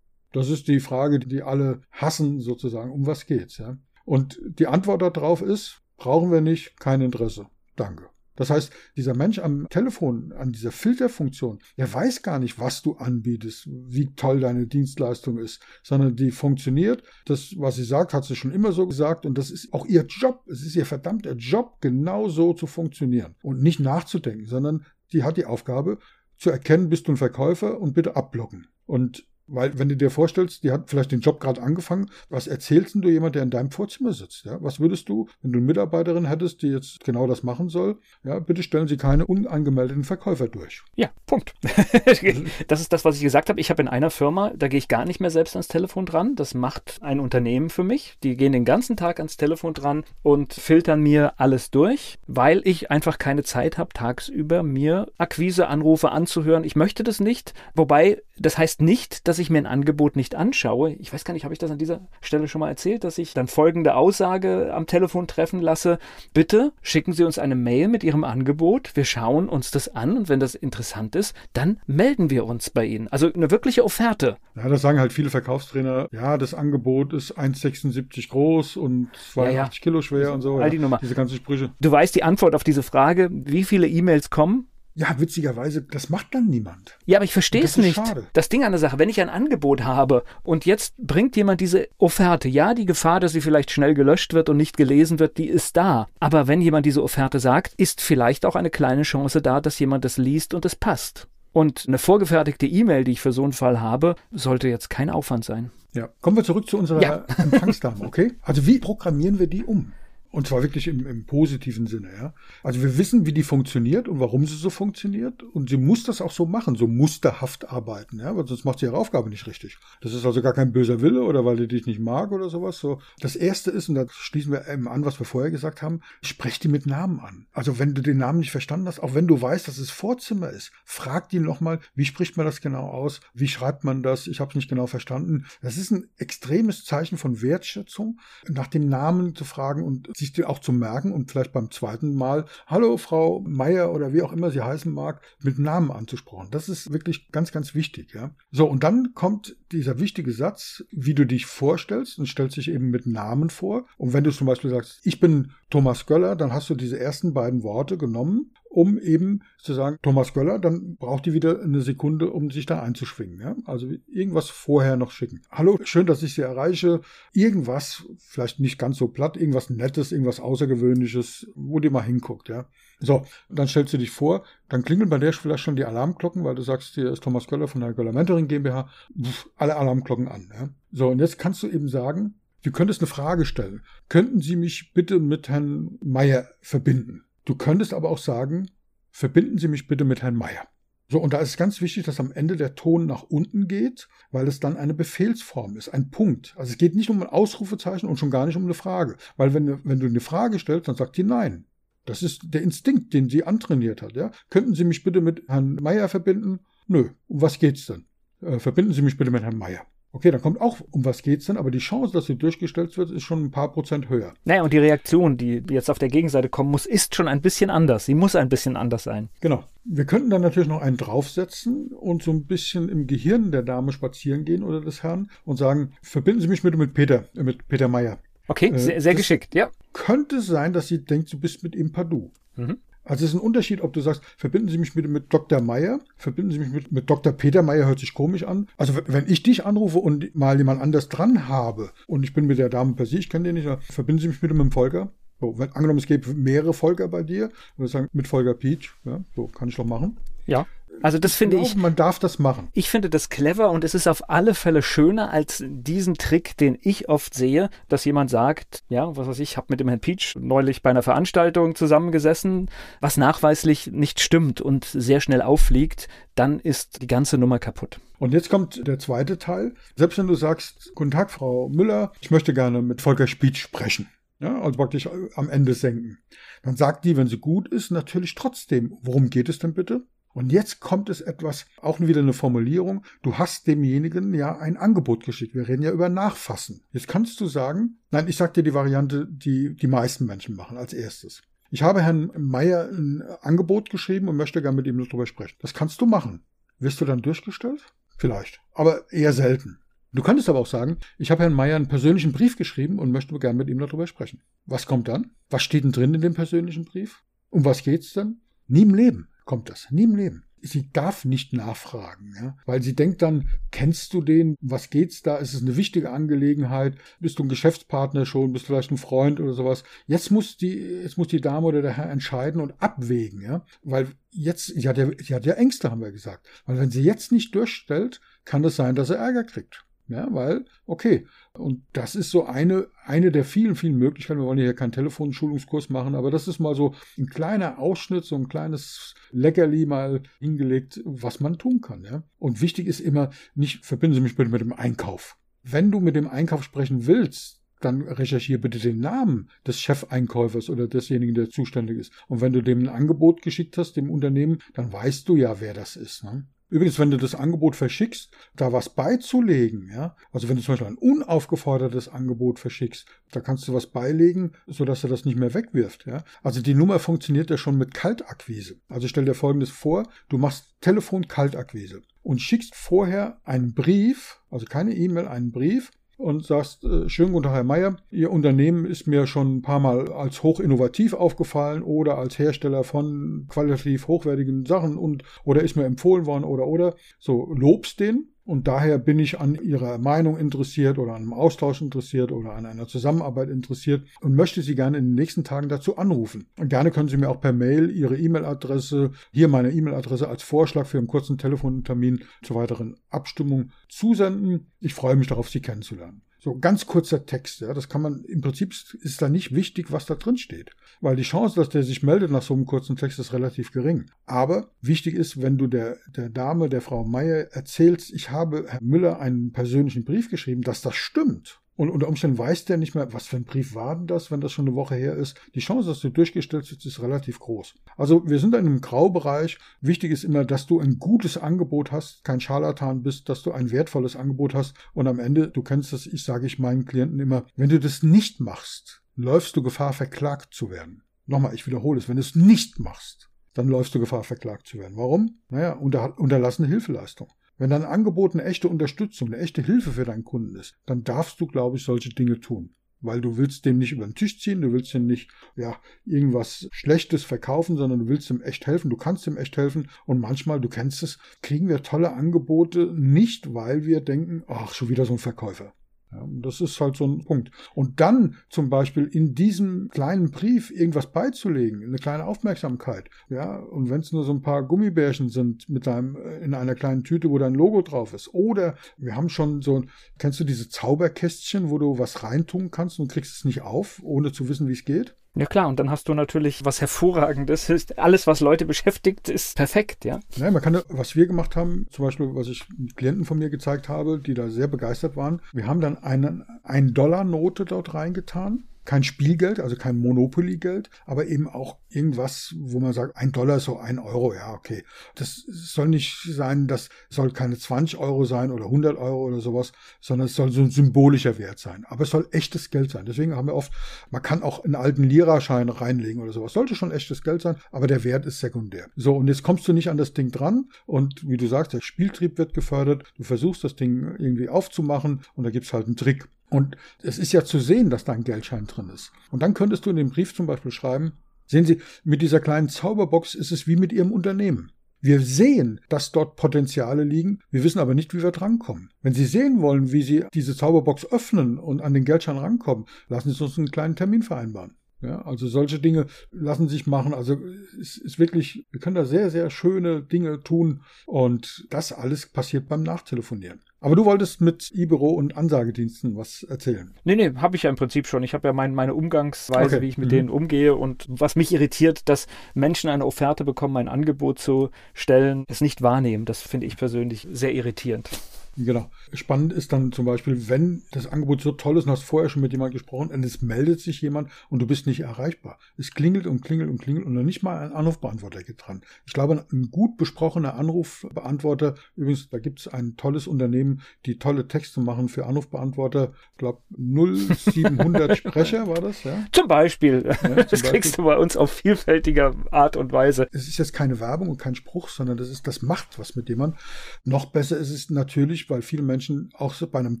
Das 0.32 0.48
ist 0.48 0.68
die 0.68 0.80
Frage, 0.80 1.18
die 1.18 1.42
alle 1.42 1.80
hassen 1.90 2.40
sozusagen. 2.40 2.92
Um 2.92 3.06
was 3.06 3.26
geht's? 3.26 3.58
Ja? 3.58 3.76
Und 4.10 4.40
die 4.44 4.66
Antwort 4.66 5.02
darauf 5.02 5.40
ist, 5.40 5.82
brauchen 5.96 6.32
wir 6.32 6.40
nicht, 6.40 6.80
kein 6.80 7.00
Interesse. 7.00 7.46
Danke. 7.76 8.08
Das 8.34 8.50
heißt, 8.50 8.72
dieser 8.96 9.14
Mensch 9.14 9.38
am 9.38 9.68
Telefon, 9.68 10.32
an 10.32 10.50
dieser 10.50 10.72
Filterfunktion, 10.72 11.60
der 11.76 11.94
weiß 11.94 12.22
gar 12.22 12.40
nicht, 12.40 12.58
was 12.58 12.82
du 12.82 12.94
anbietest, 12.96 13.68
wie 13.68 14.12
toll 14.16 14.40
deine 14.40 14.66
Dienstleistung 14.66 15.38
ist, 15.38 15.62
sondern 15.84 16.16
die 16.16 16.32
funktioniert. 16.32 17.04
Das, 17.24 17.54
was 17.56 17.76
sie 17.76 17.84
sagt, 17.84 18.12
hat 18.12 18.24
sie 18.24 18.34
schon 18.34 18.50
immer 18.50 18.72
so 18.72 18.88
gesagt 18.88 19.26
und 19.26 19.38
das 19.38 19.52
ist 19.52 19.72
auch 19.72 19.86
ihr 19.86 20.06
Job. 20.08 20.42
Es 20.48 20.62
ist 20.62 20.74
ihr 20.74 20.86
verdammter 20.86 21.36
Job, 21.36 21.76
genau 21.80 22.28
so 22.28 22.52
zu 22.52 22.66
funktionieren 22.66 23.36
und 23.44 23.62
nicht 23.62 23.78
nachzudenken, 23.78 24.46
sondern 24.46 24.86
die 25.12 25.22
hat 25.22 25.36
die 25.36 25.46
Aufgabe, 25.46 25.98
zu 26.36 26.50
erkennen, 26.50 26.88
bist 26.88 27.06
du 27.06 27.12
ein 27.12 27.16
Verkäufer 27.16 27.80
und 27.80 27.92
bitte 27.92 28.16
abblocken. 28.16 28.66
Und 28.86 29.24
weil, 29.50 29.78
wenn 29.78 29.88
du 29.88 29.96
dir 29.96 30.10
vorstellst, 30.10 30.62
die 30.62 30.70
hat 30.70 30.88
vielleicht 30.88 31.12
den 31.12 31.20
Job 31.20 31.40
gerade 31.40 31.62
angefangen, 31.62 32.10
was 32.28 32.46
erzählst 32.46 32.94
du 32.94 33.08
jemand, 33.08 33.34
der 33.34 33.42
in 33.42 33.50
deinem 33.50 33.70
Vorzimmer 33.70 34.12
sitzt? 34.12 34.44
Ja? 34.44 34.58
Was 34.62 34.80
würdest 34.80 35.08
du, 35.08 35.28
wenn 35.42 35.52
du 35.52 35.58
eine 35.58 35.66
Mitarbeiterin 35.66 36.26
hättest, 36.26 36.62
die 36.62 36.68
jetzt 36.68 37.04
genau 37.04 37.26
das 37.26 37.42
machen 37.42 37.68
soll? 37.68 37.98
Ja, 38.24 38.38
bitte 38.38 38.62
stellen 38.62 38.88
Sie 38.88 38.96
keine 38.96 39.26
unangemeldeten 39.26 40.04
Verkäufer 40.04 40.48
durch. 40.48 40.82
Ja, 40.94 41.10
Punkt. 41.26 41.54
das 42.68 42.80
ist 42.80 42.92
das, 42.92 43.04
was 43.04 43.16
ich 43.16 43.22
gesagt 43.22 43.48
habe. 43.48 43.60
Ich 43.60 43.70
habe 43.70 43.82
in 43.82 43.88
einer 43.88 44.10
Firma, 44.10 44.52
da 44.56 44.68
gehe 44.68 44.78
ich 44.78 44.88
gar 44.88 45.04
nicht 45.04 45.20
mehr 45.20 45.30
selbst 45.30 45.56
ans 45.56 45.68
Telefon 45.68 46.06
dran. 46.06 46.36
Das 46.36 46.54
macht 46.54 46.98
ein 47.00 47.20
Unternehmen 47.20 47.70
für 47.70 47.84
mich. 47.84 48.16
Die 48.22 48.36
gehen 48.36 48.52
den 48.52 48.64
ganzen 48.64 48.96
Tag 48.96 49.18
ans 49.18 49.36
Telefon 49.36 49.74
dran 49.74 50.04
und 50.22 50.54
filtern 50.54 51.00
mir 51.00 51.34
alles 51.38 51.70
durch, 51.70 52.18
weil 52.26 52.62
ich 52.64 52.90
einfach 52.90 53.18
keine 53.18 53.42
Zeit 53.42 53.78
habe, 53.78 53.92
tagsüber 53.92 54.62
mir 54.62 55.10
Akquiseanrufe 55.18 56.10
anzuhören. 56.10 56.64
Ich 56.64 56.76
möchte 56.76 57.02
das 57.02 57.20
nicht. 57.20 57.54
Wobei, 57.74 58.22
das 58.40 58.56
heißt 58.56 58.80
nicht, 58.80 59.28
dass 59.28 59.38
ich 59.38 59.50
mir 59.50 59.58
ein 59.58 59.66
Angebot 59.66 60.16
nicht 60.16 60.34
anschaue, 60.34 60.94
ich 60.94 61.12
weiß 61.12 61.24
gar 61.24 61.34
nicht, 61.34 61.44
habe 61.44 61.52
ich 61.52 61.58
das 61.58 61.70
an 61.70 61.78
dieser 61.78 62.00
Stelle 62.22 62.48
schon 62.48 62.60
mal 62.60 62.70
erzählt, 62.70 63.04
dass 63.04 63.18
ich 63.18 63.34
dann 63.34 63.46
folgende 63.46 63.94
Aussage 63.94 64.72
am 64.74 64.86
Telefon 64.86 65.26
treffen 65.26 65.60
lasse. 65.60 65.98
Bitte 66.32 66.72
schicken 66.80 67.12
Sie 67.12 67.24
uns 67.24 67.38
eine 67.38 67.54
Mail 67.54 67.88
mit 67.88 68.02
Ihrem 68.02 68.24
Angebot. 68.24 68.92
Wir 68.94 69.04
schauen 69.04 69.48
uns 69.48 69.70
das 69.70 69.94
an 69.94 70.16
und 70.16 70.30
wenn 70.30 70.40
das 70.40 70.54
interessant 70.54 71.14
ist, 71.16 71.36
dann 71.52 71.80
melden 71.86 72.30
wir 72.30 72.46
uns 72.46 72.70
bei 72.70 72.86
Ihnen. 72.86 73.08
Also 73.08 73.30
eine 73.30 73.50
wirkliche 73.50 73.84
Offerte. 73.84 74.38
Ja, 74.56 74.68
das 74.68 74.80
sagen 74.80 74.98
halt 74.98 75.12
viele 75.12 75.28
Verkaufstrainer. 75.28 76.08
Ja, 76.10 76.38
das 76.38 76.54
Angebot 76.54 77.12
ist 77.12 77.38
1,76 77.38 78.30
groß 78.30 78.76
und 78.78 79.10
82 79.32 79.36
ja, 79.36 79.50
ja. 79.50 79.68
Kilo 79.68 80.00
schwer 80.00 80.32
und 80.32 80.40
so. 80.40 80.56
All 80.56 80.70
die 80.70 80.78
Nummer. 80.78 80.98
Diese 81.02 81.14
ganzen 81.14 81.36
Sprüche. 81.36 81.72
Du 81.78 81.90
weißt 81.90 82.14
die 82.14 82.22
Antwort 82.22 82.54
auf 82.54 82.64
diese 82.64 82.82
Frage, 82.82 83.28
wie 83.30 83.64
viele 83.64 83.86
E-Mails 83.86 84.30
kommen? 84.30 84.69
Ja, 85.00 85.18
witzigerweise, 85.18 85.80
das 85.80 86.10
macht 86.10 86.34
dann 86.34 86.48
niemand. 86.48 86.98
Ja, 87.06 87.16
aber 87.16 87.24
ich 87.24 87.32
verstehe 87.32 87.62
es 87.62 87.78
nicht. 87.78 87.94
Schade. 87.94 88.26
Das 88.34 88.50
Ding 88.50 88.64
an 88.64 88.72
der 88.72 88.78
Sache, 88.78 88.98
wenn 88.98 89.08
ich 89.08 89.18
ein 89.18 89.30
Angebot 89.30 89.82
habe 89.82 90.24
und 90.42 90.66
jetzt 90.66 90.94
bringt 90.98 91.36
jemand 91.36 91.62
diese 91.62 91.88
Offerte, 91.96 92.50
ja, 92.50 92.74
die 92.74 92.84
Gefahr, 92.84 93.18
dass 93.18 93.32
sie 93.32 93.40
vielleicht 93.40 93.70
schnell 93.70 93.94
gelöscht 93.94 94.34
wird 94.34 94.50
und 94.50 94.58
nicht 94.58 94.76
gelesen 94.76 95.18
wird, 95.18 95.38
die 95.38 95.48
ist 95.48 95.78
da. 95.78 96.06
Aber 96.20 96.48
wenn 96.48 96.60
jemand 96.60 96.84
diese 96.84 97.02
Offerte 97.02 97.40
sagt, 97.40 97.72
ist 97.78 98.02
vielleicht 98.02 98.44
auch 98.44 98.56
eine 98.56 98.68
kleine 98.68 99.02
Chance 99.02 99.40
da, 99.40 99.62
dass 99.62 99.78
jemand 99.78 100.04
das 100.04 100.18
liest 100.18 100.52
und 100.52 100.66
es 100.66 100.76
passt. 100.76 101.28
Und 101.52 101.86
eine 101.88 101.96
vorgefertigte 101.96 102.66
E-Mail, 102.66 103.04
die 103.04 103.12
ich 103.12 103.22
für 103.22 103.32
so 103.32 103.42
einen 103.42 103.54
Fall 103.54 103.80
habe, 103.80 104.16
sollte 104.32 104.68
jetzt 104.68 104.90
kein 104.90 105.08
Aufwand 105.08 105.46
sein. 105.46 105.70
Ja, 105.94 106.10
kommen 106.20 106.36
wir 106.36 106.44
zurück 106.44 106.68
zu 106.68 106.76
unserer 106.76 107.00
ja. 107.00 107.24
Empfangsdame, 107.38 108.04
okay? 108.04 108.32
Also 108.42 108.66
wie 108.66 108.78
programmieren 108.78 109.38
wir 109.38 109.46
die 109.46 109.64
um? 109.64 109.92
Und 110.32 110.46
zwar 110.46 110.62
wirklich 110.62 110.86
im, 110.86 111.06
im 111.06 111.26
positiven 111.26 111.88
Sinne, 111.88 112.08
ja. 112.14 112.34
Also 112.62 112.82
wir 112.82 112.98
wissen, 112.98 113.26
wie 113.26 113.32
die 113.32 113.42
funktioniert 113.42 114.06
und 114.06 114.20
warum 114.20 114.46
sie 114.46 114.54
so 114.54 114.70
funktioniert. 114.70 115.42
Und 115.42 115.70
sie 115.70 115.76
muss 115.76 116.04
das 116.04 116.20
auch 116.20 116.30
so 116.30 116.46
machen, 116.46 116.76
so 116.76 116.86
musterhaft 116.86 117.68
arbeiten, 117.68 118.20
ja, 118.20 118.36
weil 118.36 118.46
sonst 118.46 118.64
macht 118.64 118.78
sie 118.78 118.86
ihre 118.86 118.96
Aufgabe 118.96 119.28
nicht 119.28 119.46
richtig. 119.48 119.78
Das 120.00 120.14
ist 120.14 120.24
also 120.24 120.40
gar 120.40 120.52
kein 120.52 120.72
böser 120.72 121.00
Wille 121.00 121.24
oder 121.24 121.44
weil 121.44 121.56
die 121.56 121.66
dich 121.66 121.86
nicht 121.86 121.98
mag 121.98 122.30
oder 122.30 122.48
sowas. 122.48 122.78
So. 122.78 123.00
Das 123.18 123.34
erste 123.34 123.72
ist, 123.72 123.88
und 123.88 123.96
da 123.96 124.06
schließen 124.08 124.52
wir 124.52 124.68
eben 124.68 124.86
an, 124.86 125.04
was 125.04 125.18
wir 125.18 125.26
vorher 125.26 125.50
gesagt 125.50 125.82
haben, 125.82 126.00
sprech 126.22 126.60
die 126.60 126.68
mit 126.68 126.86
Namen 126.86 127.18
an. 127.18 127.46
Also 127.52 127.80
wenn 127.80 127.94
du 127.94 128.02
den 128.02 128.18
Namen 128.18 128.38
nicht 128.38 128.52
verstanden 128.52 128.86
hast, 128.86 129.00
auch 129.00 129.14
wenn 129.14 129.26
du 129.26 129.40
weißt, 129.42 129.66
dass 129.66 129.78
es 129.78 129.90
Vorzimmer 129.90 130.50
ist, 130.50 130.70
frag 130.84 131.28
die 131.30 131.40
nochmal, 131.40 131.80
wie 131.96 132.04
spricht 132.04 132.36
man 132.36 132.46
das 132.46 132.60
genau 132.60 132.88
aus? 132.88 133.20
Wie 133.34 133.48
schreibt 133.48 133.82
man 133.82 134.04
das? 134.04 134.28
Ich 134.28 134.38
habe 134.38 134.50
es 134.50 134.54
nicht 134.54 134.68
genau 134.68 134.86
verstanden. 134.86 135.46
Das 135.60 135.76
ist 135.76 135.90
ein 135.90 136.08
extremes 136.18 136.84
Zeichen 136.84 137.18
von 137.18 137.42
Wertschätzung, 137.42 138.20
nach 138.48 138.68
dem 138.68 138.88
Namen 138.88 139.34
zu 139.34 139.44
fragen 139.44 139.82
und 139.82 140.08
sich 140.20 140.44
auch 140.44 140.58
zu 140.58 140.72
merken 140.72 141.12
und 141.12 141.30
vielleicht 141.30 141.52
beim 141.52 141.70
zweiten 141.70 142.14
Mal, 142.14 142.44
hallo 142.66 142.96
Frau 142.96 143.40
Meier 143.40 143.92
oder 143.92 144.12
wie 144.12 144.22
auch 144.22 144.32
immer 144.32 144.50
sie 144.50 144.60
heißen 144.60 144.92
mag, 144.92 145.20
mit 145.42 145.58
Namen 145.58 145.90
anzusprechen. 145.90 146.48
Das 146.50 146.68
ist 146.68 146.92
wirklich 146.92 147.30
ganz, 147.32 147.52
ganz 147.52 147.74
wichtig. 147.74 148.14
Ja? 148.14 148.30
So, 148.50 148.66
und 148.66 148.82
dann 148.82 149.14
kommt 149.14 149.56
dieser 149.72 149.98
wichtige 149.98 150.32
Satz, 150.32 150.84
wie 150.90 151.14
du 151.14 151.26
dich 151.26 151.46
vorstellst 151.46 152.18
und 152.18 152.26
stellst 152.26 152.56
dich 152.56 152.70
eben 152.70 152.90
mit 152.90 153.06
Namen 153.06 153.50
vor. 153.50 153.86
Und 153.98 154.12
wenn 154.12 154.24
du 154.24 154.30
zum 154.30 154.46
Beispiel 154.46 154.70
sagst, 154.70 155.00
ich 155.04 155.20
bin 155.20 155.52
Thomas 155.70 156.06
Göller, 156.06 156.36
dann 156.36 156.52
hast 156.52 156.70
du 156.70 156.74
diese 156.74 156.98
ersten 156.98 157.34
beiden 157.34 157.62
Worte 157.62 157.96
genommen 157.96 158.50
um 158.70 158.98
eben 158.98 159.42
zu 159.58 159.74
sagen, 159.74 159.98
Thomas 160.00 160.32
Göller, 160.32 160.60
dann 160.60 160.96
braucht 160.96 161.26
die 161.26 161.32
wieder 161.32 161.60
eine 161.60 161.82
Sekunde, 161.82 162.30
um 162.30 162.52
sich 162.52 162.66
da 162.66 162.80
einzuschwingen. 162.80 163.40
Ja? 163.40 163.56
Also 163.64 163.88
irgendwas 164.06 164.48
vorher 164.48 164.96
noch 164.96 165.10
schicken. 165.10 165.42
Hallo, 165.50 165.78
schön, 165.82 166.06
dass 166.06 166.22
ich 166.22 166.34
Sie 166.34 166.42
erreiche. 166.42 167.00
Irgendwas, 167.32 168.04
vielleicht 168.18 168.60
nicht 168.60 168.78
ganz 168.78 168.96
so 168.96 169.08
platt, 169.08 169.36
irgendwas 169.36 169.70
Nettes, 169.70 170.12
irgendwas 170.12 170.38
Außergewöhnliches, 170.38 171.50
wo 171.56 171.80
die 171.80 171.90
mal 171.90 172.02
hinguckt. 172.02 172.48
Ja? 172.48 172.68
So, 173.00 173.26
dann 173.48 173.66
stellst 173.66 173.92
du 173.92 173.98
dich 173.98 174.12
vor, 174.12 174.44
dann 174.68 174.84
klingeln 174.84 175.10
bei 175.10 175.18
der 175.18 175.32
vielleicht 175.32 175.64
schon 175.64 175.76
die 175.76 175.84
Alarmglocken, 175.84 176.44
weil 176.44 176.54
du 176.54 176.62
sagst, 176.62 176.94
hier 176.94 177.10
ist 177.10 177.24
Thomas 177.24 177.48
Göller 177.48 177.66
von 177.66 177.80
der 177.80 177.92
Göller 177.92 178.12
Mentoring 178.12 178.46
GmbH, 178.46 178.88
Pff, 179.20 179.50
alle 179.56 179.76
Alarmglocken 179.76 180.28
an. 180.28 180.48
Ja? 180.54 180.68
So, 180.92 181.08
und 181.08 181.18
jetzt 181.18 181.38
kannst 181.38 181.64
du 181.64 181.68
eben 181.68 181.88
sagen, 181.88 182.36
du 182.62 182.70
könntest 182.70 183.00
eine 183.00 183.08
Frage 183.08 183.46
stellen. 183.46 183.82
Könnten 184.08 184.40
Sie 184.40 184.54
mich 184.54 184.92
bitte 184.94 185.18
mit 185.18 185.48
Herrn 185.48 185.98
Meier 186.00 186.48
verbinden? 186.60 187.24
Du 187.50 187.56
könntest 187.56 187.94
aber 187.94 188.10
auch 188.10 188.18
sagen, 188.18 188.70
verbinden 189.10 189.58
Sie 189.58 189.66
mich 189.66 189.88
bitte 189.88 190.04
mit 190.04 190.22
Herrn 190.22 190.36
Meier. 190.36 190.68
So, 191.08 191.18
und 191.18 191.32
da 191.32 191.38
ist 191.38 191.56
ganz 191.56 191.80
wichtig, 191.80 192.04
dass 192.04 192.20
am 192.20 192.30
Ende 192.30 192.54
der 192.54 192.76
Ton 192.76 193.06
nach 193.06 193.24
unten 193.24 193.66
geht, 193.66 194.08
weil 194.30 194.46
es 194.46 194.60
dann 194.60 194.76
eine 194.76 194.94
Befehlsform 194.94 195.76
ist, 195.76 195.88
ein 195.88 196.10
Punkt. 196.10 196.54
Also 196.56 196.70
es 196.70 196.78
geht 196.78 196.94
nicht 196.94 197.10
um 197.10 197.20
ein 197.20 197.28
Ausrufezeichen 197.28 198.08
und 198.08 198.20
schon 198.20 198.30
gar 198.30 198.46
nicht 198.46 198.54
um 198.54 198.62
eine 198.62 198.74
Frage. 198.74 199.16
Weil 199.36 199.52
wenn, 199.52 199.84
wenn 199.84 199.98
du 199.98 200.06
eine 200.06 200.20
Frage 200.20 200.60
stellst, 200.60 200.86
dann 200.86 200.94
sagt 200.94 201.16
die 201.16 201.24
Nein. 201.24 201.66
Das 202.04 202.22
ist 202.22 202.42
der 202.44 202.62
Instinkt, 202.62 203.14
den 203.14 203.28
sie 203.28 203.42
antrainiert 203.42 204.00
hat. 204.00 204.14
Ja? 204.14 204.30
Könnten 204.48 204.76
Sie 204.76 204.84
mich 204.84 205.02
bitte 205.02 205.20
mit 205.20 205.42
Herrn 205.48 205.74
Meier 205.74 206.08
verbinden? 206.08 206.60
Nö. 206.86 207.10
Um 207.26 207.42
was 207.42 207.58
geht's 207.58 207.86
denn? 207.86 208.04
Äh, 208.42 208.60
verbinden 208.60 208.92
Sie 208.92 209.02
mich 209.02 209.16
bitte 209.16 209.32
mit 209.32 209.42
Herrn 209.42 209.58
Meier. 209.58 209.84
Okay, 210.12 210.32
dann 210.32 210.42
kommt 210.42 210.60
auch, 210.60 210.78
um 210.90 211.04
was 211.04 211.22
geht's 211.22 211.46
denn, 211.46 211.56
aber 211.56 211.70
die 211.70 211.78
Chance, 211.78 212.12
dass 212.12 212.26
sie 212.26 212.36
durchgestellt 212.36 212.96
wird, 212.98 213.10
ist 213.12 213.22
schon 213.22 213.44
ein 213.44 213.50
paar 213.52 213.72
Prozent 213.72 214.08
höher. 214.08 214.34
Naja, 214.44 214.62
und 214.62 214.72
die 214.72 214.78
Reaktion, 214.78 215.36
die 215.36 215.62
jetzt 215.70 215.88
auf 215.88 215.98
der 215.98 216.08
Gegenseite 216.08 216.48
kommen 216.48 216.70
muss, 216.70 216.84
ist 216.84 217.14
schon 217.14 217.28
ein 217.28 217.40
bisschen 217.40 217.70
anders. 217.70 218.06
Sie 218.06 218.14
muss 218.14 218.34
ein 218.34 218.48
bisschen 218.48 218.76
anders 218.76 219.04
sein. 219.04 219.28
Genau. 219.40 219.64
Wir 219.84 220.04
könnten 220.04 220.30
dann 220.30 220.42
natürlich 220.42 220.68
noch 220.68 220.82
einen 220.82 220.96
draufsetzen 220.96 221.88
und 221.92 222.22
so 222.22 222.32
ein 222.32 222.44
bisschen 222.44 222.88
im 222.88 223.06
Gehirn 223.06 223.52
der 223.52 223.62
Dame 223.62 223.92
spazieren 223.92 224.44
gehen 224.44 224.64
oder 224.64 224.80
des 224.80 225.02
Herrn 225.02 225.30
und 225.44 225.56
sagen, 225.58 225.92
verbinden 226.02 226.40
Sie 226.40 226.48
mich 226.48 226.62
bitte 226.62 226.76
mit 226.76 226.92
Peter, 226.92 227.24
äh, 227.36 227.44
mit 227.44 227.68
Peter 227.68 227.86
Meyer. 227.86 228.18
Okay, 228.48 228.70
äh, 228.74 228.78
sehr, 228.78 229.00
sehr 229.00 229.14
geschickt, 229.14 229.54
ja. 229.54 229.70
Könnte 229.92 230.40
sein, 230.40 230.72
dass 230.72 230.88
sie 230.88 231.04
denkt, 231.04 231.32
du 231.32 231.38
bist 231.38 231.62
mit 231.62 231.76
ihm 231.76 231.92
Padu. 231.92 232.30
Mhm. 232.56 232.78
Also 233.10 233.24
es 233.24 233.32
ist 233.32 233.40
ein 233.40 233.44
Unterschied, 233.44 233.80
ob 233.80 233.92
du 233.92 234.00
sagst, 234.00 234.22
verbinden 234.36 234.68
Sie 234.68 234.78
mich 234.78 234.94
mit, 234.94 235.08
mit 235.08 235.34
Dr. 235.34 235.60
Meyer, 235.60 235.98
verbinden 236.16 236.52
Sie 236.52 236.60
mich 236.60 236.70
mit, 236.70 236.92
mit 236.92 237.10
Dr. 237.10 237.32
Peter 237.32 237.60
Meyer, 237.60 237.86
hört 237.86 237.98
sich 237.98 238.14
komisch 238.14 238.44
an. 238.44 238.68
Also 238.76 238.94
wenn 239.04 239.28
ich 239.28 239.42
dich 239.42 239.66
anrufe 239.66 239.98
und 239.98 240.32
mal 240.36 240.56
jemand 240.56 240.80
anders 240.80 241.08
dran 241.08 241.48
habe 241.48 241.90
und 242.06 242.22
ich 242.22 242.34
bin 242.34 242.46
mit 242.46 242.58
der 242.58 242.68
Dame 242.68 242.92
per 242.92 243.06
se, 243.06 243.18
ich 243.18 243.28
kenne 243.28 243.52
den 243.52 243.56
nicht, 243.56 243.68
verbinden 243.92 244.22
Sie 244.22 244.28
mich 244.28 244.40
bitte 244.40 244.54
mit 244.54 244.62
dem 244.62 244.70
Volker. 244.70 245.12
So, 245.40 245.58
wenn 245.58 245.72
angenommen, 245.72 245.98
es 245.98 246.06
gäbe 246.06 246.32
mehrere 246.34 246.72
Volker 246.72 247.08
bei 247.08 247.24
dir, 247.24 247.50
würde 247.76 247.90
sagen, 247.90 248.06
mit 248.12 248.28
Volker 248.28 248.54
Peach, 248.54 248.92
ja, 249.04 249.24
so 249.34 249.48
kann 249.48 249.68
ich 249.68 249.74
doch 249.74 249.84
machen. 249.84 250.16
Ja. 250.46 250.68
Also 251.02 251.18
das 251.18 251.34
finde 251.34 251.58
ich. 251.58 251.76
Man 251.76 251.96
darf 251.96 252.18
das 252.18 252.38
machen. 252.38 252.68
Ich 252.72 252.90
finde 252.90 253.10
das 253.10 253.28
clever 253.28 253.70
und 253.70 253.84
es 253.84 253.94
ist 253.94 254.06
auf 254.06 254.28
alle 254.28 254.54
Fälle 254.54 254.82
schöner 254.82 255.30
als 255.30 255.64
diesen 255.66 256.14
Trick, 256.14 256.56
den 256.56 256.78
ich 256.80 257.08
oft 257.08 257.34
sehe, 257.34 257.70
dass 257.88 258.04
jemand 258.04 258.30
sagt, 258.30 258.84
ja, 258.88 259.16
was 259.16 259.26
weiß 259.26 259.38
ich, 259.40 259.56
habe 259.56 259.68
mit 259.70 259.80
dem 259.80 259.88
Herrn 259.88 260.00
Peach 260.00 260.34
neulich 260.38 260.82
bei 260.82 260.90
einer 260.90 261.02
Veranstaltung 261.02 261.74
zusammengesessen, 261.74 262.70
was 263.00 263.16
nachweislich 263.16 263.88
nicht 263.88 264.20
stimmt 264.20 264.60
und 264.60 264.84
sehr 264.84 265.20
schnell 265.20 265.42
auffliegt, 265.42 266.08
dann 266.34 266.60
ist 266.60 267.02
die 267.02 267.06
ganze 267.06 267.38
Nummer 267.38 267.58
kaputt. 267.58 268.00
Und 268.18 268.32
jetzt 268.32 268.50
kommt 268.50 268.86
der 268.86 268.98
zweite 268.98 269.38
Teil. 269.38 269.74
Selbst 269.96 270.18
wenn 270.18 270.26
du 270.26 270.34
sagst, 270.34 270.92
guten 270.94 271.10
Tag, 271.10 271.30
Frau 271.30 271.68
Müller, 271.70 272.12
ich 272.20 272.30
möchte 272.30 272.52
gerne 272.52 272.82
mit 272.82 273.00
Volker 273.00 273.26
Speech 273.26 273.60
sprechen. 273.60 274.08
Ja, 274.40 274.60
also 274.60 274.76
praktisch 274.76 275.08
am 275.34 275.50
Ende 275.50 275.74
senken. 275.74 276.18
Dann 276.62 276.76
sagt 276.76 277.04
die, 277.04 277.16
wenn 277.16 277.26
sie 277.26 277.38
gut 277.38 277.68
ist, 277.68 277.90
natürlich 277.90 278.34
trotzdem, 278.34 278.96
worum 279.02 279.28
geht 279.28 279.48
es 279.48 279.58
denn 279.58 279.74
bitte? 279.74 280.06
Und 280.32 280.52
jetzt 280.52 280.80
kommt 280.80 281.08
es 281.08 281.20
etwas, 281.20 281.66
auch 281.80 282.00
wieder 282.00 282.20
eine 282.20 282.32
Formulierung. 282.32 283.04
Du 283.22 283.38
hast 283.38 283.66
demjenigen 283.66 284.32
ja 284.34 284.58
ein 284.58 284.76
Angebot 284.76 285.24
geschickt. 285.24 285.54
Wir 285.54 285.68
reden 285.68 285.82
ja 285.82 285.90
über 285.90 286.08
Nachfassen. 286.08 286.84
Jetzt 286.92 287.08
kannst 287.08 287.40
du 287.40 287.46
sagen, 287.46 287.98
nein, 288.10 288.28
ich 288.28 288.36
sag 288.36 288.54
dir 288.54 288.62
die 288.62 288.74
Variante, 288.74 289.26
die 289.28 289.74
die 289.74 289.88
meisten 289.88 290.26
Menschen 290.26 290.54
machen 290.54 290.78
als 290.78 290.92
erstes. 290.92 291.42
Ich 291.70 291.82
habe 291.82 292.02
Herrn 292.02 292.30
Meier 292.36 292.88
ein 292.88 293.22
Angebot 293.40 293.90
geschrieben 293.90 294.28
und 294.28 294.36
möchte 294.36 294.62
gerne 294.62 294.76
mit 294.76 294.86
ihm 294.86 294.98
darüber 294.98 295.26
sprechen. 295.26 295.56
Das 295.60 295.74
kannst 295.74 296.00
du 296.00 296.06
machen. 296.06 296.44
Wirst 296.78 297.00
du 297.00 297.04
dann 297.04 297.22
durchgestellt? 297.22 297.92
Vielleicht. 298.16 298.60
Aber 298.72 299.10
eher 299.12 299.32
selten. 299.32 299.78
Du 300.12 300.22
könntest 300.22 300.48
aber 300.48 300.58
auch 300.58 300.66
sagen, 300.66 300.98
ich 301.18 301.30
habe 301.30 301.42
Herrn 301.42 301.52
Meier 301.52 301.76
einen 301.76 301.88
persönlichen 301.88 302.32
Brief 302.32 302.56
geschrieben 302.56 302.98
und 302.98 303.12
möchte 303.12 303.36
gerne 303.38 303.58
mit 303.58 303.68
ihm 303.68 303.78
darüber 303.78 304.06
sprechen. 304.06 304.42
Was 304.66 304.86
kommt 304.86 305.08
dann? 305.08 305.32
Was 305.48 305.62
steht 305.62 305.84
denn 305.84 305.92
drin 305.92 306.14
in 306.14 306.20
dem 306.20 306.34
persönlichen 306.34 306.84
Brief? 306.84 307.22
Um 307.50 307.64
was 307.64 307.82
geht's 307.82 308.12
denn? 308.12 308.40
Nie 308.66 308.82
im 308.82 308.94
Leben 308.94 309.29
kommt 309.50 309.68
das. 309.68 309.88
Nie 309.90 310.04
im 310.04 310.14
Leben. 310.14 310.44
Sie 310.62 310.92
darf 310.92 311.24
nicht 311.24 311.52
nachfragen, 311.52 312.34
ja? 312.40 312.56
weil 312.66 312.82
sie 312.82 312.94
denkt 312.94 313.20
dann, 313.20 313.48
kennst 313.72 314.14
du 314.14 314.22
den? 314.22 314.54
Was 314.60 314.90
geht's 314.90 315.22
da? 315.22 315.38
Ist 315.38 315.54
es 315.54 315.62
eine 315.62 315.76
wichtige 315.76 316.12
Angelegenheit? 316.12 316.96
Bist 317.18 317.40
du 317.40 317.42
ein 317.42 317.48
Geschäftspartner 317.48 318.26
schon? 318.26 318.52
Bist 318.52 318.66
du 318.66 318.66
vielleicht 318.68 318.92
ein 318.92 318.96
Freund 318.96 319.40
oder 319.40 319.52
sowas? 319.52 319.82
Jetzt 320.06 320.30
muss 320.30 320.56
die, 320.56 320.78
jetzt 321.02 321.18
muss 321.18 321.26
die 321.26 321.40
Dame 321.40 321.66
oder 321.66 321.82
der 321.82 321.96
Herr 321.96 322.10
entscheiden 322.10 322.60
und 322.60 322.80
abwägen, 322.80 323.40
ja, 323.40 323.64
weil 323.82 324.06
jetzt, 324.30 324.66
sie 324.66 324.88
hat 324.88 324.98
ja, 324.98 325.10
sie 325.18 325.34
hat 325.34 325.46
ja 325.46 325.54
Ängste, 325.54 325.90
haben 325.90 326.00
wir 326.00 326.12
gesagt. 326.12 326.46
Weil 326.64 326.78
wenn 326.78 326.92
sie 326.92 327.02
jetzt 327.02 327.32
nicht 327.32 327.52
durchstellt, 327.56 328.20
kann 328.44 328.62
es 328.62 328.76
sein, 328.76 328.94
dass 328.94 329.10
er 329.10 329.16
Ärger 329.16 329.42
kriegt. 329.42 329.84
Ja, 330.10 330.26
weil, 330.32 330.64
okay, 330.86 331.24
und 331.52 331.84
das 331.92 332.16
ist 332.16 332.32
so 332.32 332.44
eine, 332.44 332.88
eine 333.04 333.30
der 333.30 333.44
vielen, 333.44 333.76
vielen 333.76 333.96
Möglichkeiten. 333.96 334.40
Wir 334.40 334.46
wollen 334.46 334.58
hier 334.58 334.74
keinen 334.74 334.90
Telefonschulungskurs 334.90 335.88
machen, 335.88 336.16
aber 336.16 336.32
das 336.32 336.48
ist 336.48 336.58
mal 336.58 336.74
so 336.74 336.94
ein 337.16 337.28
kleiner 337.28 337.78
Ausschnitt, 337.78 338.24
so 338.24 338.34
ein 338.34 338.48
kleines 338.48 339.14
Leckerli 339.30 339.86
mal 339.86 340.22
hingelegt, 340.40 341.00
was 341.04 341.38
man 341.38 341.58
tun 341.58 341.80
kann. 341.80 342.02
Ja? 342.02 342.24
Und 342.38 342.60
wichtig 342.60 342.88
ist 342.88 342.98
immer, 342.98 343.30
nicht, 343.54 343.86
verbinden 343.86 344.16
Sie 344.16 344.20
mich 344.20 344.34
bitte 344.34 344.50
mit 344.50 344.60
dem 344.60 344.72
Einkauf. 344.72 345.36
Wenn 345.62 345.92
du 345.92 346.00
mit 346.00 346.16
dem 346.16 346.28
Einkauf 346.28 346.64
sprechen 346.64 347.06
willst, 347.06 347.60
dann 347.80 348.02
recherchiere 348.02 348.58
bitte 348.58 348.80
den 348.80 348.98
Namen 348.98 349.48
des 349.64 349.80
Chefeinkäufers 349.80 350.70
oder 350.70 350.88
desjenigen, 350.88 351.36
der 351.36 351.50
zuständig 351.50 351.98
ist. 351.98 352.12
Und 352.26 352.40
wenn 352.40 352.52
du 352.52 352.62
dem 352.62 352.80
ein 352.80 352.88
Angebot 352.88 353.42
geschickt 353.42 353.78
hast, 353.78 353.96
dem 353.96 354.10
Unternehmen, 354.10 354.58
dann 354.74 354.92
weißt 354.92 355.28
du 355.28 355.36
ja, 355.36 355.60
wer 355.60 355.72
das 355.72 355.94
ist. 355.94 356.24
Ne? 356.24 356.46
Übrigens, 356.70 356.98
wenn 356.98 357.10
du 357.10 357.16
das 357.16 357.34
Angebot 357.34 357.76
verschickst, 357.76 358.30
da 358.54 358.72
was 358.72 358.88
beizulegen, 358.90 359.90
ja, 359.92 360.16
also 360.32 360.48
wenn 360.48 360.56
du 360.56 360.62
zum 360.62 360.74
Beispiel 360.74 360.86
ein 360.86 360.98
unaufgefordertes 360.98 362.08
Angebot 362.08 362.58
verschickst, 362.58 363.06
da 363.32 363.40
kannst 363.40 363.66
du 363.68 363.74
was 363.74 363.88
beilegen, 363.88 364.52
sodass 364.66 365.02
er 365.02 365.10
das 365.10 365.24
nicht 365.24 365.36
mehr 365.36 365.52
wegwirft, 365.52 366.06
ja. 366.06 366.22
Also 366.42 366.62
die 366.62 366.74
Nummer 366.74 367.00
funktioniert 367.00 367.50
ja 367.50 367.58
schon 367.58 367.76
mit 367.76 367.92
Kaltakquise. 367.92 368.76
Also 368.88 369.08
stell 369.08 369.24
dir 369.24 369.34
Folgendes 369.34 369.70
vor, 369.70 370.08
du 370.28 370.38
machst 370.38 370.76
Telefon-Kaltakquise 370.80 372.02
und 372.22 372.40
schickst 372.40 372.74
vorher 372.74 373.40
einen 373.44 373.74
Brief, 373.74 374.40
also 374.50 374.66
keine 374.66 374.94
E-Mail, 374.94 375.26
einen 375.26 375.50
Brief 375.50 375.90
und 376.20 376.44
sagst, 376.44 376.84
äh, 376.84 377.08
schönen 377.08 377.32
guten 377.32 377.44
Tag, 377.44 377.54
Herr 377.54 377.64
Meier, 377.64 377.96
Ihr 378.10 378.30
Unternehmen 378.30 378.84
ist 378.84 379.06
mir 379.06 379.26
schon 379.26 379.56
ein 379.56 379.62
paar 379.62 379.80
Mal 379.80 380.12
als 380.12 380.42
hoch 380.42 380.60
innovativ 380.60 381.14
aufgefallen 381.14 381.82
oder 381.82 382.18
als 382.18 382.38
Hersteller 382.38 382.84
von 382.84 383.46
qualitativ 383.48 384.06
hochwertigen 384.06 384.66
Sachen 384.66 384.98
und 384.98 385.22
oder 385.44 385.62
ist 385.62 385.76
mir 385.76 385.84
empfohlen 385.84 386.26
worden 386.26 386.44
oder 386.44 386.66
oder. 386.66 386.94
So, 387.18 387.52
lobst 387.54 388.00
den 388.00 388.28
und 388.44 388.66
daher 388.66 388.98
bin 388.98 389.18
ich 389.18 389.38
an 389.38 389.54
Ihrer 389.54 389.98
Meinung 389.98 390.36
interessiert 390.36 390.98
oder 390.98 391.12
an 391.12 391.22
einem 391.22 391.32
Austausch 391.32 391.82
interessiert 391.82 392.32
oder 392.32 392.54
an 392.54 392.66
einer 392.66 392.88
Zusammenarbeit 392.88 393.48
interessiert 393.48 394.06
und 394.20 394.34
möchte 394.34 394.62
Sie 394.62 394.74
gerne 394.74 394.98
in 394.98 395.06
den 395.06 395.14
nächsten 395.14 395.44
Tagen 395.44 395.68
dazu 395.68 395.98
anrufen. 395.98 396.46
Und 396.58 396.68
gerne 396.68 396.90
können 396.90 397.08
Sie 397.08 397.16
mir 397.16 397.28
auch 397.28 397.40
per 397.40 397.52
Mail 397.52 397.90
Ihre 397.90 398.18
E-Mail-Adresse, 398.18 399.12
hier 399.32 399.48
meine 399.48 399.70
E-Mail-Adresse 399.70 400.28
als 400.28 400.42
Vorschlag 400.42 400.86
für 400.86 400.98
einen 400.98 401.06
kurzen 401.06 401.38
Telefontermin 401.38 402.24
zur 402.42 402.56
weiteren 402.56 402.96
Abstimmung 403.10 403.70
zusenden. 403.88 404.72
Ich 404.80 404.94
freue 404.94 405.16
mich 405.16 405.28
darauf, 405.28 405.48
Sie 405.48 405.60
kennenzulernen. 405.60 406.22
So 406.42 406.58
ganz 406.58 406.86
kurzer 406.86 407.26
Text, 407.26 407.60
ja, 407.60 407.74
das 407.74 407.90
kann 407.90 408.00
man, 408.00 408.24
im 408.24 408.40
Prinzip 408.40 408.74
ist 409.02 409.20
da 409.20 409.28
nicht 409.28 409.54
wichtig, 409.54 409.92
was 409.92 410.06
da 410.06 410.14
drin 410.14 410.38
steht. 410.38 410.70
Weil 411.02 411.16
die 411.16 411.22
Chance, 411.22 411.56
dass 411.56 411.68
der 411.68 411.82
sich 411.82 412.02
meldet 412.02 412.30
nach 412.30 412.42
so 412.42 412.54
einem 412.54 412.64
kurzen 412.64 412.96
Text, 412.96 413.18
ist 413.18 413.34
relativ 413.34 413.72
gering. 413.72 414.10
Aber 414.24 414.70
wichtig 414.80 415.14
ist, 415.14 415.42
wenn 415.42 415.58
du 415.58 415.66
der, 415.66 415.98
der 416.08 416.30
Dame, 416.30 416.70
der 416.70 416.80
Frau 416.80 417.04
Meier 417.04 417.48
erzählst, 417.50 418.10
ich 418.12 418.30
habe 418.30 418.64
Herr 418.68 418.80
Müller 418.82 419.20
einen 419.20 419.52
persönlichen 419.52 420.04
Brief 420.04 420.30
geschrieben, 420.30 420.62
dass 420.62 420.80
das 420.80 420.94
stimmt. 420.94 421.60
Und 421.80 421.88
unter 421.88 422.08
Umständen 422.08 422.36
weiß 422.36 422.66
der 422.66 422.76
nicht 422.76 422.94
mehr, 422.94 423.10
was 423.14 423.26
für 423.26 423.38
ein 423.38 423.44
Brief 423.44 423.74
war 423.74 423.96
denn 423.96 424.06
das, 424.06 424.30
wenn 424.30 424.42
das 424.42 424.52
schon 424.52 424.66
eine 424.66 424.76
Woche 424.76 424.96
her 424.96 425.14
ist. 425.14 425.40
Die 425.54 425.60
Chance, 425.60 425.88
dass 425.88 426.00
du 426.00 426.10
durchgestellt 426.10 426.70
wirst, 426.70 426.84
ist 426.84 427.00
relativ 427.00 427.38
groß. 427.38 427.74
Also 427.96 428.28
wir 428.28 428.38
sind 428.38 428.54
in 428.54 428.66
einem 428.66 428.82
Graubereich. 428.82 429.58
Wichtig 429.80 430.12
ist 430.12 430.24
immer, 430.24 430.44
dass 430.44 430.66
du 430.66 430.78
ein 430.78 430.98
gutes 430.98 431.38
Angebot 431.38 431.90
hast, 431.90 432.22
kein 432.22 432.38
Scharlatan 432.38 433.02
bist, 433.02 433.30
dass 433.30 433.42
du 433.42 433.52
ein 433.52 433.70
wertvolles 433.70 434.14
Angebot 434.14 434.52
hast. 434.52 434.74
Und 434.92 435.06
am 435.06 435.18
Ende, 435.18 435.48
du 435.48 435.62
kennst 435.62 435.94
das, 435.94 436.04
ich 436.04 436.22
sage 436.22 436.46
ich 436.46 436.58
meinen 436.58 436.84
Klienten 436.84 437.18
immer, 437.18 437.46
wenn 437.56 437.70
du 437.70 437.80
das 437.80 438.02
nicht 438.02 438.40
machst, 438.40 439.02
läufst 439.16 439.56
du 439.56 439.62
Gefahr, 439.62 439.94
verklagt 439.94 440.52
zu 440.52 440.68
werden. 440.68 441.02
Nochmal, 441.24 441.54
ich 441.54 441.66
wiederhole 441.66 441.98
es, 441.98 442.10
wenn 442.10 442.16
du 442.16 442.20
es 442.20 442.36
nicht 442.36 442.78
machst, 442.78 443.30
dann 443.54 443.68
läufst 443.68 443.94
du 443.94 444.00
Gefahr, 444.00 444.22
verklagt 444.22 444.66
zu 444.66 444.76
werden. 444.76 444.98
Warum? 444.98 445.40
Naja, 445.48 445.72
unter, 445.72 446.18
unterlassene 446.18 446.68
Hilfeleistung. 446.68 447.32
Wenn 447.60 447.68
dein 447.68 447.84
Angebot 447.84 448.32
eine 448.32 448.44
echte 448.44 448.68
Unterstützung, 448.68 449.28
eine 449.28 449.36
echte 449.36 449.60
Hilfe 449.60 449.90
für 449.90 450.06
deinen 450.06 450.24
Kunden 450.24 450.56
ist, 450.56 450.78
dann 450.86 451.04
darfst 451.04 451.38
du, 451.42 451.46
glaube 451.46 451.76
ich, 451.76 451.84
solche 451.84 452.08
Dinge 452.08 452.40
tun. 452.40 452.74
Weil 453.02 453.20
du 453.20 453.36
willst 453.36 453.66
dem 453.66 453.76
nicht 453.76 453.92
über 453.92 454.06
den 454.06 454.14
Tisch 454.14 454.40
ziehen, 454.40 454.62
du 454.62 454.72
willst 454.72 454.94
dem 454.94 455.06
nicht 455.06 455.30
ja, 455.56 455.76
irgendwas 456.06 456.70
Schlechtes 456.72 457.22
verkaufen, 457.22 457.76
sondern 457.76 457.98
du 457.98 458.08
willst 458.08 458.30
ihm 458.30 458.40
echt 458.40 458.66
helfen, 458.66 458.88
du 458.88 458.96
kannst 458.96 459.26
ihm 459.26 459.36
echt 459.36 459.58
helfen. 459.58 459.90
Und 460.06 460.20
manchmal, 460.20 460.58
du 460.58 460.70
kennst 460.70 461.02
es, 461.02 461.18
kriegen 461.42 461.68
wir 461.68 461.82
tolle 461.82 462.14
Angebote 462.14 462.94
nicht, 462.96 463.52
weil 463.52 463.84
wir 463.84 464.00
denken, 464.00 464.42
ach, 464.46 464.72
schon 464.72 464.88
wieder 464.88 465.04
so 465.04 465.12
ein 465.12 465.18
Verkäufer. 465.18 465.74
Ja, 466.12 466.26
das 466.28 466.60
ist 466.60 466.80
halt 466.80 466.96
so 466.96 467.06
ein 467.06 467.24
Punkt. 467.24 467.50
Und 467.74 468.00
dann 468.00 468.36
zum 468.48 468.68
Beispiel 468.68 469.04
in 469.04 469.34
diesem 469.34 469.88
kleinen 469.90 470.30
Brief 470.30 470.70
irgendwas 470.70 471.12
beizulegen, 471.12 471.84
eine 471.84 471.98
kleine 471.98 472.24
Aufmerksamkeit, 472.24 473.08
ja, 473.28 473.56
und 473.56 473.90
wenn 473.90 474.00
es 474.00 474.12
nur 474.12 474.24
so 474.24 474.32
ein 474.32 474.42
paar 474.42 474.64
Gummibärchen 474.64 475.28
sind 475.28 475.68
mit 475.68 475.86
deinem, 475.86 476.16
äh, 476.16 476.38
in 476.38 476.54
einer 476.54 476.74
kleinen 476.74 477.04
Tüte, 477.04 477.30
wo 477.30 477.38
dein 477.38 477.54
Logo 477.54 477.82
drauf 477.82 478.12
ist. 478.12 478.34
Oder 478.34 478.76
wir 478.96 479.14
haben 479.14 479.28
schon 479.28 479.62
so, 479.62 479.84
kennst 480.18 480.40
du 480.40 480.44
diese 480.44 480.68
Zauberkästchen, 480.68 481.70
wo 481.70 481.78
du 481.78 481.98
was 481.98 482.22
reintun 482.22 482.70
kannst 482.70 482.98
und 482.98 483.10
kriegst 483.10 483.36
es 483.36 483.44
nicht 483.44 483.62
auf, 483.62 484.00
ohne 484.02 484.32
zu 484.32 484.48
wissen, 484.48 484.68
wie 484.68 484.72
es 484.72 484.84
geht? 484.84 485.16
Ja 485.36 485.46
klar, 485.46 485.68
und 485.68 485.78
dann 485.78 485.90
hast 485.90 486.08
du 486.08 486.14
natürlich 486.14 486.64
was 486.64 486.80
Hervorragendes. 486.80 487.70
Alles, 487.96 488.26
was 488.26 488.40
Leute 488.40 488.66
beschäftigt, 488.66 489.28
ist 489.28 489.56
perfekt, 489.56 490.04
ja. 490.04 490.18
Ja, 490.36 490.50
man 490.50 490.60
kann, 490.60 490.82
was 490.88 491.14
wir 491.14 491.26
gemacht 491.26 491.54
haben, 491.54 491.86
zum 491.90 492.04
Beispiel, 492.04 492.34
was 492.34 492.48
ich 492.48 492.66
Klienten 492.96 493.24
von 493.24 493.38
mir 493.38 493.48
gezeigt 493.48 493.88
habe, 493.88 494.18
die 494.18 494.34
da 494.34 494.48
sehr 494.48 494.66
begeistert 494.66 495.16
waren, 495.16 495.40
wir 495.52 495.66
haben 495.66 495.80
dann 495.80 495.98
eine 495.98 496.46
1-Dollar-Note 496.64 497.64
dort 497.64 497.94
reingetan 497.94 498.64
kein 498.90 499.04
Spielgeld, 499.04 499.60
also 499.60 499.76
kein 499.76 499.98
Monopoly-Geld, 499.98 500.90
aber 501.06 501.28
eben 501.28 501.48
auch 501.48 501.78
irgendwas, 501.90 502.56
wo 502.58 502.80
man 502.80 502.92
sagt, 502.92 503.16
ein 503.16 503.30
Dollar 503.30 503.60
so 503.60 503.78
ein 503.78 504.00
Euro, 504.00 504.34
ja, 504.34 504.52
okay. 504.52 504.82
Das 505.14 505.44
soll 505.46 505.86
nicht 505.86 506.20
sein, 506.24 506.66
das 506.66 506.88
soll 507.08 507.30
keine 507.30 507.56
20 507.56 508.00
Euro 508.00 508.24
sein 508.24 508.50
oder 508.50 508.64
100 508.64 508.98
Euro 508.98 509.28
oder 509.28 509.40
sowas, 509.40 509.70
sondern 510.00 510.26
es 510.26 510.34
soll 510.34 510.50
so 510.50 510.62
ein 510.62 510.72
symbolischer 510.72 511.38
Wert 511.38 511.60
sein. 511.60 511.84
Aber 511.86 512.02
es 512.02 512.10
soll 512.10 512.26
echtes 512.32 512.70
Geld 512.70 512.90
sein. 512.90 513.06
Deswegen 513.06 513.36
haben 513.36 513.46
wir 513.46 513.54
oft, 513.54 513.72
man 514.10 514.22
kann 514.22 514.42
auch 514.42 514.64
einen 514.64 514.74
alten 514.74 515.04
Lira-Schein 515.04 515.68
reinlegen 515.68 516.20
oder 516.20 516.32
sowas. 516.32 516.52
Sollte 516.52 516.74
schon 516.74 516.90
echtes 516.90 517.22
Geld 517.22 517.42
sein, 517.42 517.58
aber 517.70 517.86
der 517.86 518.02
Wert 518.02 518.26
ist 518.26 518.40
sekundär. 518.40 518.88
So, 518.96 519.14
und 519.14 519.28
jetzt 519.28 519.44
kommst 519.44 519.68
du 519.68 519.72
nicht 519.72 519.88
an 519.88 519.98
das 519.98 520.14
Ding 520.14 520.32
dran 520.32 520.64
und 520.86 521.28
wie 521.28 521.36
du 521.36 521.46
sagst, 521.46 521.74
der 521.74 521.80
Spieltrieb 521.80 522.38
wird 522.38 522.54
gefördert. 522.54 523.04
Du 523.16 523.22
versuchst 523.22 523.62
das 523.62 523.76
Ding 523.76 524.16
irgendwie 524.18 524.48
aufzumachen 524.48 525.20
und 525.36 525.44
da 525.44 525.50
gibt's 525.50 525.72
halt 525.72 525.86
einen 525.86 525.94
Trick. 525.94 526.26
Und 526.50 526.76
es 527.02 527.18
ist 527.18 527.32
ja 527.32 527.44
zu 527.44 527.58
sehen, 527.58 527.90
dass 527.90 528.04
da 528.04 528.12
ein 528.12 528.24
Geldschein 528.24 528.66
drin 528.66 528.90
ist. 528.90 529.12
Und 529.30 529.40
dann 529.42 529.54
könntest 529.54 529.86
du 529.86 529.90
in 529.90 529.96
dem 529.96 530.10
Brief 530.10 530.34
zum 530.34 530.46
Beispiel 530.46 530.72
schreiben, 530.72 531.12
sehen 531.46 531.64
Sie, 531.64 531.80
mit 532.04 532.22
dieser 532.22 532.40
kleinen 532.40 532.68
Zauberbox 532.68 533.34
ist 533.34 533.52
es 533.52 533.66
wie 533.66 533.76
mit 533.76 533.92
Ihrem 533.92 534.12
Unternehmen. 534.12 534.72
Wir 535.02 535.20
sehen, 535.20 535.80
dass 535.88 536.12
dort 536.12 536.36
Potenziale 536.36 537.04
liegen, 537.04 537.38
wir 537.50 537.64
wissen 537.64 537.78
aber 537.78 537.94
nicht, 537.94 538.12
wie 538.12 538.22
wir 538.22 538.32
drankommen. 538.32 538.90
Wenn 539.00 539.14
Sie 539.14 539.24
sehen 539.24 539.62
wollen, 539.62 539.92
wie 539.92 540.02
Sie 540.02 540.24
diese 540.34 540.54
Zauberbox 540.54 541.06
öffnen 541.06 541.58
und 541.58 541.80
an 541.80 541.94
den 541.94 542.04
Geldschein 542.04 542.36
rankommen, 542.36 542.84
lassen 543.08 543.32
Sie 543.32 543.42
uns 543.42 543.56
einen 543.56 543.70
kleinen 543.70 543.96
Termin 543.96 544.22
vereinbaren. 544.22 544.76
Ja, 545.00 545.22
also 545.22 545.48
solche 545.48 545.78
Dinge 545.78 546.06
lassen 546.30 546.68
sich 546.68 546.86
machen. 546.86 547.14
Also 547.14 547.38
es 547.80 547.96
ist 547.96 548.18
wirklich, 548.18 548.66
wir 548.70 548.80
können 548.80 548.96
da 548.96 549.06
sehr, 549.06 549.30
sehr 549.30 549.48
schöne 549.48 550.02
Dinge 550.02 550.42
tun 550.42 550.82
und 551.06 551.66
das 551.70 551.92
alles 551.92 552.26
passiert 552.26 552.68
beim 552.68 552.82
Nachtelefonieren. 552.82 553.62
Aber 553.82 553.96
du 553.96 554.04
wolltest 554.04 554.42
mit 554.42 554.70
E-Büro 554.74 555.10
und 555.10 555.36
Ansagediensten 555.36 556.14
was 556.16 556.42
erzählen. 556.42 556.92
Nee, 557.04 557.16
nee, 557.16 557.32
habe 557.36 557.56
ich 557.56 557.62
ja 557.62 557.70
im 557.70 557.76
Prinzip 557.76 558.06
schon. 558.06 558.22
Ich 558.22 558.34
habe 558.34 558.48
ja 558.48 558.52
mein, 558.52 558.74
meine 558.74 558.94
Umgangsweise, 558.94 559.76
okay. 559.76 559.84
wie 559.84 559.88
ich 559.88 559.96
mit 559.96 560.08
mhm. 560.08 560.16
denen 560.16 560.28
umgehe. 560.30 560.74
Und 560.74 561.06
was 561.08 561.34
mich 561.34 561.52
irritiert, 561.52 562.08
dass 562.08 562.26
Menschen 562.52 562.90
eine 562.90 563.06
Offerte 563.06 563.44
bekommen, 563.44 563.78
ein 563.78 563.88
Angebot 563.88 564.38
zu 564.38 564.68
stellen, 564.92 565.44
es 565.48 565.62
nicht 565.62 565.80
wahrnehmen. 565.80 566.26
Das 566.26 566.42
finde 566.42 566.66
ich 566.66 566.76
persönlich 566.76 567.26
sehr 567.32 567.54
irritierend. 567.54 568.10
Genau. 568.56 568.90
Spannend 569.12 569.52
ist 569.52 569.72
dann 569.72 569.92
zum 569.92 570.04
Beispiel, 570.04 570.48
wenn 570.48 570.82
das 570.92 571.06
Angebot 571.06 571.40
so 571.40 571.52
toll 571.52 571.78
ist 571.78 571.84
und 571.84 571.92
hast 571.92 572.02
vorher 572.02 572.28
schon 572.28 572.42
mit 572.42 572.52
jemandem 572.52 572.74
gesprochen 572.78 573.10
und 573.10 573.24
es 573.24 573.42
meldet 573.42 573.80
sich 573.80 574.00
jemand 574.02 574.30
und 574.48 574.60
du 574.60 574.66
bist 574.66 574.86
nicht 574.86 575.00
erreichbar. 575.00 575.58
Es 575.76 575.92
klingelt 575.92 576.26
und 576.26 576.42
klingelt 576.42 576.68
und 576.68 576.78
klingelt 576.78 577.06
und 577.06 577.14
dann 577.14 577.26
nicht 577.26 577.42
mal 577.42 577.58
ein 577.58 577.72
Anrufbeantworter 577.72 578.42
geht 578.42 578.62
dran. 578.66 578.82
Ich 579.06 579.12
glaube, 579.12 579.46
ein 579.52 579.70
gut 579.70 579.96
besprochener 579.96 580.54
Anrufbeantworter, 580.54 581.74
übrigens, 581.96 582.28
da 582.28 582.38
gibt 582.38 582.60
es 582.60 582.68
ein 582.68 582.96
tolles 582.96 583.26
Unternehmen, 583.26 583.82
die 584.06 584.18
tolle 584.18 584.48
Texte 584.48 584.80
machen 584.80 585.08
für 585.08 585.26
Anrufbeantworter. 585.26 586.12
Ich 586.32 586.38
glaube, 586.38 586.62
0700 586.76 588.16
Sprecher 588.16 588.66
war 588.66 588.80
das, 588.80 589.04
ja? 589.04 589.26
Zum 589.32 589.48
Beispiel. 589.48 590.04
Ja, 590.06 590.18
zum 590.18 590.36
das 590.36 590.50
Beispiel. 590.50 590.70
kriegst 590.70 590.98
du 590.98 591.04
bei 591.04 591.16
uns 591.16 591.36
auf 591.36 591.52
vielfältiger 591.52 592.34
Art 592.50 592.76
und 592.76 592.92
Weise. 592.92 593.28
Es 593.32 593.48
ist 593.48 593.58
jetzt 593.58 593.72
keine 593.72 594.00
Werbung 594.00 594.28
und 594.28 594.38
kein 594.38 594.54
Spruch, 594.54 594.88
sondern 594.88 595.16
das 595.16 595.28
ist, 595.28 595.46
das 595.46 595.62
macht 595.62 595.98
was 595.98 596.16
mit 596.16 596.28
jemandem. 596.28 596.58
Noch 597.04 597.26
besser 597.26 597.56
ist 597.56 597.70
es 597.70 597.90
natürlich, 597.90 598.39
weil 598.48 598.62
viele 598.62 598.82
Menschen 598.82 599.30
auch 599.36 599.54
bei 599.66 599.78
einem 599.78 600.00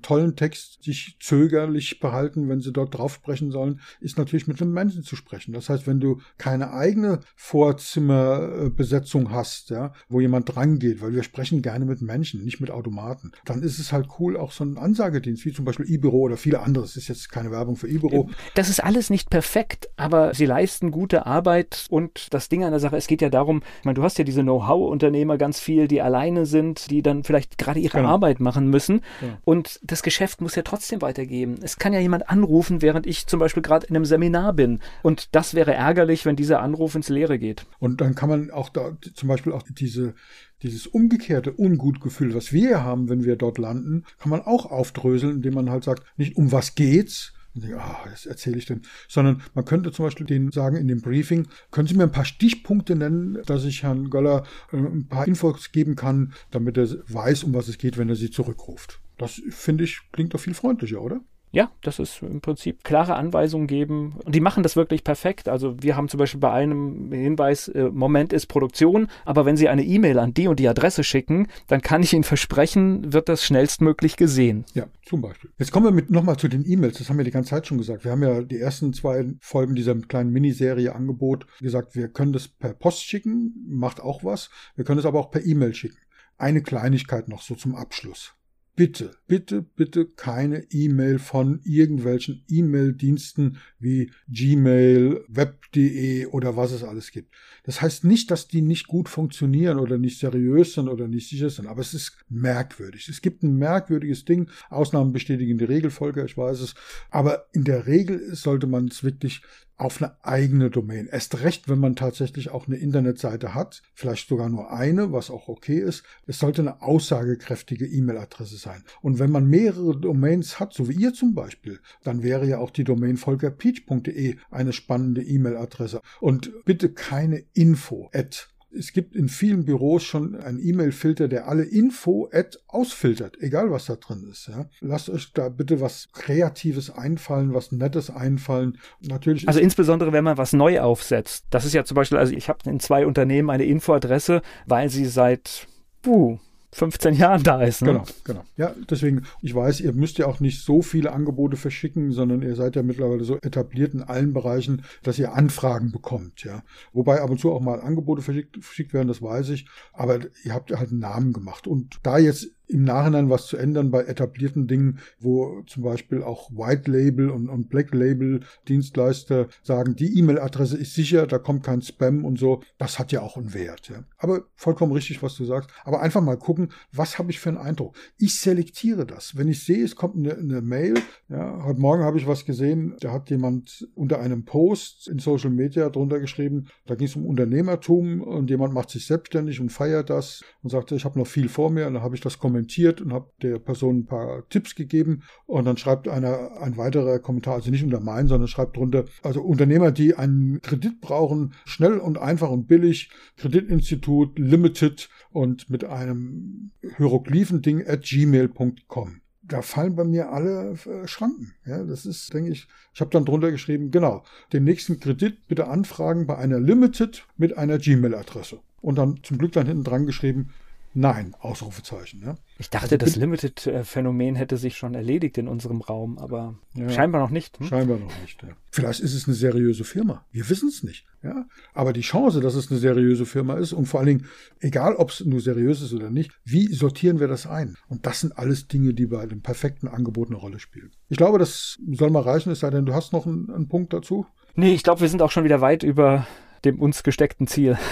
tollen 0.00 0.36
Text 0.36 0.82
sich 0.82 1.16
zögerlich 1.20 2.00
behalten, 2.00 2.48
wenn 2.48 2.60
sie 2.60 2.72
dort 2.72 2.96
drauf 2.96 3.14
sprechen 3.14 3.50
sollen, 3.50 3.80
ist 4.00 4.16
natürlich 4.16 4.46
mit 4.46 4.62
einem 4.62 4.72
Menschen 4.72 5.02
zu 5.02 5.16
sprechen. 5.16 5.52
Das 5.52 5.68
heißt, 5.68 5.86
wenn 5.86 6.00
du 6.00 6.20
keine 6.38 6.72
eigene 6.72 7.20
Vorzimmerbesetzung 7.36 9.30
hast, 9.30 9.70
ja, 9.70 9.92
wo 10.08 10.20
jemand 10.20 10.54
drangeht, 10.54 11.02
weil 11.02 11.12
wir 11.12 11.22
sprechen 11.22 11.62
gerne 11.62 11.84
mit 11.84 12.00
Menschen, 12.00 12.44
nicht 12.44 12.60
mit 12.60 12.70
Automaten, 12.70 13.32
dann 13.44 13.62
ist 13.62 13.78
es 13.78 13.92
halt 13.92 14.08
cool, 14.18 14.36
auch 14.36 14.52
so 14.52 14.64
einen 14.64 14.78
Ansagedienst, 14.78 15.44
wie 15.44 15.52
zum 15.52 15.64
Beispiel 15.64 15.90
E-Büro 15.90 16.20
oder 16.22 16.36
viele 16.36 16.60
andere. 16.60 16.84
Das 16.84 16.96
ist 16.96 17.08
jetzt 17.08 17.30
keine 17.30 17.50
Werbung 17.50 17.76
für 17.76 17.88
E-Büro. 17.88 18.30
Das 18.54 18.68
ist 18.68 18.82
alles 18.82 19.10
nicht 19.10 19.30
perfekt, 19.30 19.90
aber 19.96 20.32
sie 20.34 20.46
leisten 20.46 20.90
gute 20.90 21.26
Arbeit 21.26 21.86
und 21.90 22.28
das 22.30 22.48
Ding 22.48 22.64
an 22.64 22.70
der 22.70 22.80
Sache, 22.80 22.96
es 22.96 23.06
geht 23.06 23.22
ja 23.22 23.30
darum, 23.30 23.62
ich 23.80 23.84
meine, 23.84 23.94
du 23.94 24.02
hast 24.02 24.18
ja 24.18 24.24
diese 24.24 24.42
Know-how-Unternehmer 24.42 25.38
ganz 25.38 25.60
viel, 25.60 25.88
die 25.88 26.00
alleine 26.00 26.46
sind, 26.46 26.90
die 26.90 27.02
dann 27.02 27.24
vielleicht 27.24 27.58
gerade 27.58 27.80
ihre 27.80 27.98
genau. 27.98 28.10
Arbeit 28.10 28.29
machen 28.38 28.68
müssen. 28.68 29.00
Ja. 29.20 29.38
Und 29.44 29.80
das 29.82 30.02
Geschäft 30.02 30.40
muss 30.40 30.54
ja 30.54 30.62
trotzdem 30.62 31.02
weitergeben. 31.02 31.56
Es 31.62 31.78
kann 31.78 31.92
ja 31.92 31.98
jemand 31.98 32.28
anrufen, 32.28 32.82
während 32.82 33.06
ich 33.06 33.26
zum 33.26 33.40
Beispiel 33.40 33.62
gerade 33.62 33.86
in 33.86 33.96
einem 33.96 34.04
Seminar 34.04 34.52
bin. 34.52 34.78
Und 35.02 35.34
das 35.34 35.54
wäre 35.54 35.74
ärgerlich, 35.74 36.26
wenn 36.26 36.36
dieser 36.36 36.60
Anruf 36.60 36.94
ins 36.94 37.08
Leere 37.08 37.38
geht. 37.38 37.66
Und 37.78 38.00
dann 38.00 38.14
kann 38.14 38.28
man 38.28 38.50
auch 38.50 38.68
da 38.68 38.96
zum 39.14 39.28
Beispiel 39.28 39.52
auch 39.52 39.62
diese 39.62 40.14
dieses 40.62 40.86
umgekehrte 40.86 41.52
Ungutgefühl, 41.52 42.34
was 42.34 42.52
wir 42.52 42.84
haben, 42.84 43.08
wenn 43.08 43.24
wir 43.24 43.36
dort 43.36 43.56
landen, 43.56 44.04
kann 44.18 44.28
man 44.28 44.42
auch 44.42 44.66
aufdröseln, 44.66 45.36
indem 45.36 45.54
man 45.54 45.70
halt 45.70 45.84
sagt, 45.84 46.04
nicht 46.18 46.36
um 46.36 46.52
was 46.52 46.74
geht's, 46.74 47.32
und 47.54 47.64
denke, 47.64 47.80
ah, 47.80 48.04
das 48.08 48.26
erzähle 48.26 48.58
ich 48.58 48.66
denn. 48.66 48.82
Sondern 49.08 49.42
man 49.54 49.64
könnte 49.64 49.92
zum 49.92 50.04
Beispiel 50.04 50.26
denen 50.26 50.52
sagen 50.52 50.76
in 50.76 50.88
dem 50.88 51.00
Briefing, 51.00 51.48
können 51.70 51.88
Sie 51.88 51.94
mir 51.94 52.04
ein 52.04 52.12
paar 52.12 52.24
Stichpunkte 52.24 52.94
nennen, 52.94 53.38
dass 53.46 53.64
ich 53.64 53.82
Herrn 53.82 54.10
Göller 54.10 54.44
äh, 54.72 54.76
ein 54.76 55.08
paar 55.08 55.26
Infos 55.26 55.72
geben 55.72 55.96
kann, 55.96 56.32
damit 56.50 56.76
er 56.76 56.88
weiß, 57.08 57.44
um 57.44 57.54
was 57.54 57.68
es 57.68 57.78
geht, 57.78 57.98
wenn 57.98 58.08
er 58.08 58.16
sie 58.16 58.30
zurückruft. 58.30 59.00
Das 59.18 59.42
finde 59.50 59.84
ich, 59.84 60.00
klingt 60.12 60.32
doch 60.32 60.40
viel 60.40 60.54
freundlicher, 60.54 61.02
oder? 61.02 61.20
Ja, 61.52 61.72
das 61.82 61.98
ist 61.98 62.22
im 62.22 62.40
Prinzip 62.40 62.84
klare 62.84 63.16
Anweisungen 63.16 63.66
geben. 63.66 64.14
Und 64.24 64.34
die 64.34 64.40
machen 64.40 64.62
das 64.62 64.76
wirklich 64.76 65.02
perfekt. 65.02 65.48
Also 65.48 65.74
wir 65.82 65.96
haben 65.96 66.08
zum 66.08 66.18
Beispiel 66.18 66.38
bei 66.38 66.52
einem 66.52 67.10
Hinweis, 67.12 67.66
äh, 67.68 67.90
Moment 67.90 68.32
ist 68.32 68.46
Produktion, 68.46 69.08
aber 69.24 69.46
wenn 69.46 69.56
Sie 69.56 69.68
eine 69.68 69.82
E-Mail 69.82 70.20
an 70.20 70.32
die 70.32 70.46
und 70.46 70.60
die 70.60 70.68
Adresse 70.68 71.02
schicken, 71.02 71.48
dann 71.66 71.82
kann 71.82 72.04
ich 72.04 72.12
Ihnen 72.12 72.22
versprechen, 72.22 73.12
wird 73.12 73.28
das 73.28 73.44
schnellstmöglich 73.44 74.16
gesehen. 74.16 74.64
Ja, 74.74 74.86
zum 75.04 75.22
Beispiel. 75.22 75.50
Jetzt 75.58 75.72
kommen 75.72 75.86
wir 75.86 75.92
mit 75.92 76.10
nochmal 76.10 76.36
zu 76.36 76.46
den 76.46 76.64
E-Mails. 76.64 76.98
Das 76.98 77.10
haben 77.10 77.18
wir 77.18 77.24
die 77.24 77.32
ganze 77.32 77.50
Zeit 77.50 77.66
schon 77.66 77.78
gesagt. 77.78 78.04
Wir 78.04 78.12
haben 78.12 78.22
ja 78.22 78.42
die 78.42 78.58
ersten 78.58 78.92
zwei 78.92 79.26
Folgen 79.40 79.74
dieser 79.74 79.96
kleinen 79.96 80.30
Miniserie 80.30 80.94
Angebot 80.94 81.46
gesagt, 81.58 81.96
wir 81.96 82.08
können 82.08 82.32
das 82.32 82.46
per 82.46 82.74
Post 82.74 83.02
schicken, 83.02 83.54
macht 83.68 84.00
auch 84.00 84.22
was. 84.22 84.50
Wir 84.76 84.84
können 84.84 85.00
es 85.00 85.06
aber 85.06 85.18
auch 85.18 85.32
per 85.32 85.44
E-Mail 85.44 85.74
schicken. 85.74 85.98
Eine 86.38 86.62
Kleinigkeit 86.62 87.28
noch 87.28 87.42
so 87.42 87.56
zum 87.56 87.74
Abschluss 87.74 88.34
bitte, 88.76 89.10
bitte, 89.26 89.62
bitte 89.62 90.06
keine 90.06 90.64
E-Mail 90.70 91.18
von 91.18 91.60
irgendwelchen 91.64 92.44
E-Mail-Diensten 92.48 93.58
wie 93.78 94.10
Gmail, 94.28 95.24
Web.de 95.28 96.26
oder 96.26 96.56
was 96.56 96.72
es 96.72 96.82
alles 96.82 97.10
gibt. 97.10 97.34
Das 97.64 97.82
heißt 97.82 98.04
nicht, 98.04 98.30
dass 98.30 98.48
die 98.48 98.62
nicht 98.62 98.86
gut 98.86 99.08
funktionieren 99.08 99.78
oder 99.78 99.98
nicht 99.98 100.18
seriös 100.18 100.74
sind 100.74 100.88
oder 100.88 101.08
nicht 101.08 101.28
sicher 101.28 101.50
sind, 101.50 101.66
aber 101.66 101.80
es 101.80 101.94
ist 101.94 102.16
merkwürdig. 102.28 103.08
Es 103.08 103.20
gibt 103.20 103.42
ein 103.42 103.56
merkwürdiges 103.56 104.24
Ding. 104.24 104.48
Ausnahmen 104.70 105.12
bestätigen 105.12 105.58
die 105.58 105.64
Regelfolge, 105.64 106.24
ich 106.24 106.36
weiß 106.36 106.60
es. 106.60 106.74
Aber 107.10 107.46
in 107.52 107.64
der 107.64 107.86
Regel 107.86 108.34
sollte 108.34 108.66
man 108.66 108.86
es 108.88 109.04
wirklich 109.04 109.42
auf 109.80 110.02
eine 110.02 110.14
eigene 110.22 110.70
Domain. 110.70 111.08
Erst 111.10 111.40
recht, 111.42 111.68
wenn 111.68 111.78
man 111.78 111.96
tatsächlich 111.96 112.50
auch 112.50 112.66
eine 112.66 112.76
Internetseite 112.76 113.54
hat, 113.54 113.82
vielleicht 113.94 114.28
sogar 114.28 114.50
nur 114.50 114.70
eine, 114.70 115.12
was 115.12 115.30
auch 115.30 115.48
okay 115.48 115.78
ist. 115.78 116.04
Es 116.26 116.38
sollte 116.38 116.60
eine 116.60 116.82
aussagekräftige 116.82 117.86
E-Mail-Adresse 117.86 118.58
sein. 118.58 118.84
Und 119.00 119.18
wenn 119.18 119.30
man 119.30 119.46
mehrere 119.46 119.98
Domains 119.98 120.60
hat, 120.60 120.74
so 120.74 120.88
wie 120.88 120.94
ihr 120.94 121.14
zum 121.14 121.34
Beispiel, 121.34 121.80
dann 122.04 122.22
wäre 122.22 122.46
ja 122.46 122.58
auch 122.58 122.70
die 122.70 122.84
Domain 122.84 123.16
volkerpeach.de 123.16 124.36
eine 124.50 124.72
spannende 124.74 125.22
E-Mail-Adresse. 125.22 126.02
Und 126.20 126.52
bitte 126.66 126.92
keine 126.92 127.42
info 127.54 128.10
at 128.12 128.49
Es 128.76 128.92
gibt 128.92 129.16
in 129.16 129.28
vielen 129.28 129.64
Büros 129.64 130.02
schon 130.04 130.36
einen 130.36 130.60
E-Mail-Filter, 130.60 131.28
der 131.28 131.48
alle 131.48 131.64
Info 131.64 132.30
ausfiltert, 132.68 133.36
egal 133.40 133.70
was 133.70 133.86
da 133.86 133.96
drin 133.96 134.28
ist. 134.30 134.48
Ja. 134.48 134.68
Lasst 134.80 135.10
euch 135.10 135.32
da 135.32 135.48
bitte 135.48 135.80
was 135.80 136.08
Kreatives 136.12 136.90
einfallen, 136.90 137.52
was 137.52 137.72
Nettes 137.72 138.10
einfallen. 138.10 138.78
Natürlich. 139.00 139.48
Also 139.48 139.60
insbesondere, 139.60 140.12
wenn 140.12 140.24
man 140.24 140.38
was 140.38 140.52
neu 140.52 140.80
aufsetzt. 140.80 141.46
Das 141.50 141.64
ist 141.64 141.74
ja 141.74 141.84
zum 141.84 141.96
Beispiel, 141.96 142.18
also 142.18 142.32
ich 142.32 142.48
habe 142.48 142.70
in 142.70 142.80
zwei 142.80 143.06
Unternehmen 143.06 143.50
eine 143.50 143.64
Infoadresse, 143.64 144.42
weil 144.66 144.88
sie 144.88 145.06
seit 145.06 145.66
puh, 146.02 146.38
15 146.72 147.14
Jahren 147.14 147.42
da 147.42 147.62
ist. 147.62 147.82
Ne? 147.82 147.92
Genau, 147.92 148.04
genau. 148.24 148.44
Ja, 148.56 148.74
deswegen, 148.88 149.22
ich 149.42 149.54
weiß, 149.54 149.80
ihr 149.80 149.92
müsst 149.92 150.18
ja 150.18 150.26
auch 150.26 150.40
nicht 150.40 150.62
so 150.62 150.82
viele 150.82 151.12
Angebote 151.12 151.56
verschicken, 151.56 152.12
sondern 152.12 152.42
ihr 152.42 152.54
seid 152.54 152.76
ja 152.76 152.82
mittlerweile 152.82 153.24
so 153.24 153.38
etabliert 153.38 153.92
in 153.92 154.02
allen 154.02 154.32
Bereichen, 154.32 154.84
dass 155.02 155.18
ihr 155.18 155.34
Anfragen 155.34 155.90
bekommt, 155.90 156.44
ja. 156.44 156.62
Wobei 156.92 157.20
ab 157.20 157.30
und 157.30 157.40
zu 157.40 157.52
auch 157.52 157.60
mal 157.60 157.80
Angebote 157.80 158.22
verschickt, 158.22 158.62
verschickt 158.62 158.92
werden, 158.92 159.08
das 159.08 159.20
weiß 159.20 159.48
ich, 159.50 159.68
aber 159.92 160.20
ihr 160.44 160.54
habt 160.54 160.70
halt 160.70 160.90
einen 160.90 161.00
Namen 161.00 161.32
gemacht. 161.32 161.66
Und 161.66 161.98
da 162.02 162.18
jetzt 162.18 162.48
im 162.70 162.84
Nachhinein 162.84 163.30
was 163.30 163.46
zu 163.46 163.56
ändern 163.56 163.90
bei 163.90 164.02
etablierten 164.04 164.66
Dingen, 164.66 164.98
wo 165.18 165.62
zum 165.66 165.82
Beispiel 165.82 166.22
auch 166.22 166.50
White 166.50 166.90
Label 166.90 167.30
und, 167.30 167.48
und 167.48 167.68
Black 167.68 167.92
Label 167.94 168.40
Dienstleister 168.68 169.48
sagen, 169.62 169.96
die 169.96 170.18
E-Mail-Adresse 170.18 170.76
ist 170.76 170.94
sicher, 170.94 171.26
da 171.26 171.38
kommt 171.38 171.64
kein 171.64 171.82
Spam 171.82 172.24
und 172.24 172.38
so. 172.38 172.62
Das 172.78 172.98
hat 172.98 173.12
ja 173.12 173.22
auch 173.22 173.36
einen 173.36 173.54
Wert. 173.54 173.88
Ja. 173.88 174.04
Aber 174.18 174.44
vollkommen 174.54 174.92
richtig, 174.92 175.22
was 175.22 175.36
du 175.36 175.44
sagst. 175.44 175.70
Aber 175.84 176.00
einfach 176.00 176.22
mal 176.22 176.36
gucken, 176.36 176.70
was 176.92 177.18
habe 177.18 177.30
ich 177.30 177.40
für 177.40 177.50
einen 177.50 177.58
Eindruck. 177.58 177.96
Ich 178.18 178.38
selektiere 178.38 179.06
das. 179.06 179.36
Wenn 179.36 179.48
ich 179.48 179.64
sehe, 179.64 179.84
es 179.84 179.96
kommt 179.96 180.16
eine, 180.16 180.36
eine 180.36 180.62
Mail, 180.62 180.94
ja, 181.28 181.64
heute 181.64 181.80
Morgen 181.80 182.04
habe 182.04 182.18
ich 182.18 182.26
was 182.26 182.44
gesehen, 182.44 182.96
da 183.00 183.12
hat 183.12 183.30
jemand 183.30 183.88
unter 183.94 184.20
einem 184.20 184.44
Post 184.44 185.08
in 185.08 185.18
Social 185.18 185.50
Media 185.50 185.88
drunter 185.90 186.20
geschrieben, 186.20 186.66
da 186.86 186.94
ging 186.94 187.06
es 187.06 187.16
um 187.16 187.26
Unternehmertum 187.26 188.20
und 188.20 188.50
jemand 188.50 188.74
macht 188.74 188.90
sich 188.90 189.06
selbstständig 189.06 189.60
und 189.60 189.70
feiert 189.70 190.10
das 190.10 190.42
und 190.62 190.70
sagte, 190.70 190.94
ich 190.94 191.04
habe 191.04 191.18
noch 191.18 191.26
viel 191.26 191.48
vor 191.48 191.70
mir 191.70 191.86
und 191.86 191.94
dann 191.94 192.02
habe 192.02 192.14
ich 192.14 192.20
das 192.20 192.38
kommentiert 192.38 192.59
kommentiert 192.60 193.00
und 193.00 193.12
habe 193.12 193.30
der 193.42 193.58
Person 193.58 194.00
ein 194.00 194.06
paar 194.06 194.48
Tipps 194.48 194.74
gegeben 194.74 195.22
und 195.46 195.64
dann 195.64 195.76
schreibt 195.76 196.08
einer 196.08 196.60
ein 196.60 196.76
weiterer 196.76 197.18
Kommentar, 197.18 197.54
also 197.54 197.70
nicht 197.70 197.84
unter 197.84 198.00
meinen, 198.00 198.28
sondern 198.28 198.48
schreibt 198.48 198.76
drunter, 198.76 199.04
also 199.22 199.40
Unternehmer, 199.42 199.92
die 199.92 200.14
einen 200.14 200.60
Kredit 200.60 201.00
brauchen, 201.00 201.54
schnell 201.64 201.98
und 201.98 202.18
einfach 202.18 202.50
und 202.50 202.66
billig, 202.66 203.10
Kreditinstitut 203.38 204.38
Limited 204.38 205.08
und 205.30 205.70
mit 205.70 205.84
einem 205.84 206.70
Hieroglyphending 206.96 207.86
at 207.86 208.02
gmail.com 208.02 209.20
da 209.42 209.62
fallen 209.62 209.96
bei 209.96 210.04
mir 210.04 210.30
alle 210.30 210.76
äh, 210.86 211.08
Schranken. 211.08 211.54
Ja, 211.66 211.82
das 211.82 212.06
ist, 212.06 212.32
denke 212.32 212.52
ich, 212.52 212.68
ich 212.94 213.00
habe 213.00 213.10
dann 213.10 213.24
drunter 213.24 213.50
geschrieben, 213.50 213.90
genau, 213.90 214.22
den 214.52 214.62
nächsten 214.62 215.00
Kredit 215.00 215.48
bitte 215.48 215.66
anfragen 215.66 216.28
bei 216.28 216.38
einer 216.38 216.60
Limited 216.60 217.26
mit 217.36 217.58
einer 217.58 217.78
Gmail-Adresse. 217.78 218.60
Und 218.80 218.96
dann 218.96 219.18
zum 219.24 219.38
Glück 219.38 219.50
dann 219.50 219.66
hinten 219.66 219.82
dran 219.82 220.06
geschrieben, 220.06 220.50
Nein, 220.92 221.36
Ausrufezeichen. 221.38 222.22
Ja. 222.24 222.34
Ich 222.58 222.68
dachte, 222.68 222.96
also, 222.96 222.96
das 222.96 223.16
Limited-Phänomen 223.16 224.34
hätte 224.34 224.56
sich 224.56 224.76
schon 224.76 224.94
erledigt 224.94 225.38
in 225.38 225.46
unserem 225.46 225.80
Raum, 225.80 226.18
aber 226.18 226.56
ja, 226.74 226.90
scheinbar 226.90 227.20
noch 227.20 227.30
nicht. 227.30 227.58
Hm? 227.58 227.66
Scheinbar 227.66 227.98
noch 227.98 228.20
nicht. 228.20 228.42
Ja. 228.42 228.48
Vielleicht 228.70 229.00
ist 229.00 229.14
es 229.14 229.28
eine 229.28 229.36
seriöse 229.36 229.84
Firma. 229.84 230.24
Wir 230.32 230.48
wissen 230.50 230.68
es 230.68 230.82
nicht. 230.82 231.06
Ja. 231.22 231.46
Aber 231.74 231.92
die 231.92 232.00
Chance, 232.00 232.40
dass 232.40 232.54
es 232.54 232.70
eine 232.70 232.80
seriöse 232.80 233.24
Firma 233.24 233.54
ist 233.54 233.72
und 233.72 233.86
vor 233.86 234.00
allen 234.00 234.08
Dingen, 234.08 234.26
egal 234.58 234.96
ob 234.96 235.10
es 235.10 235.24
nur 235.24 235.40
seriös 235.40 235.80
ist 235.80 235.92
oder 235.92 236.10
nicht, 236.10 236.32
wie 236.44 236.72
sortieren 236.72 237.20
wir 237.20 237.28
das 237.28 237.46
ein? 237.46 237.76
Und 237.88 238.06
das 238.06 238.20
sind 238.20 238.36
alles 238.36 238.66
Dinge, 238.66 238.92
die 238.94 239.06
bei 239.06 239.26
dem 239.26 239.42
perfekten 239.42 239.86
Angebot 239.86 240.28
eine 240.28 240.38
Rolle 240.38 240.58
spielen. 240.58 240.90
Ich 241.08 241.18
glaube, 241.18 241.38
das 241.38 241.78
soll 241.92 242.10
mal 242.10 242.22
reichen, 242.22 242.50
es 242.50 242.60
sei 242.60 242.70
denn, 242.70 242.86
du 242.86 242.94
hast 242.94 243.12
noch 243.12 243.26
einen, 243.26 243.50
einen 243.50 243.68
Punkt 243.68 243.92
dazu. 243.92 244.26
Nee, 244.56 244.74
ich 244.74 244.82
glaube, 244.82 245.02
wir 245.02 245.08
sind 245.08 245.22
auch 245.22 245.30
schon 245.30 245.44
wieder 245.44 245.60
weit 245.60 245.82
über 245.82 246.26
dem 246.64 246.80
uns 246.80 247.02
gesteckten 247.02 247.46
Ziel. 247.46 247.78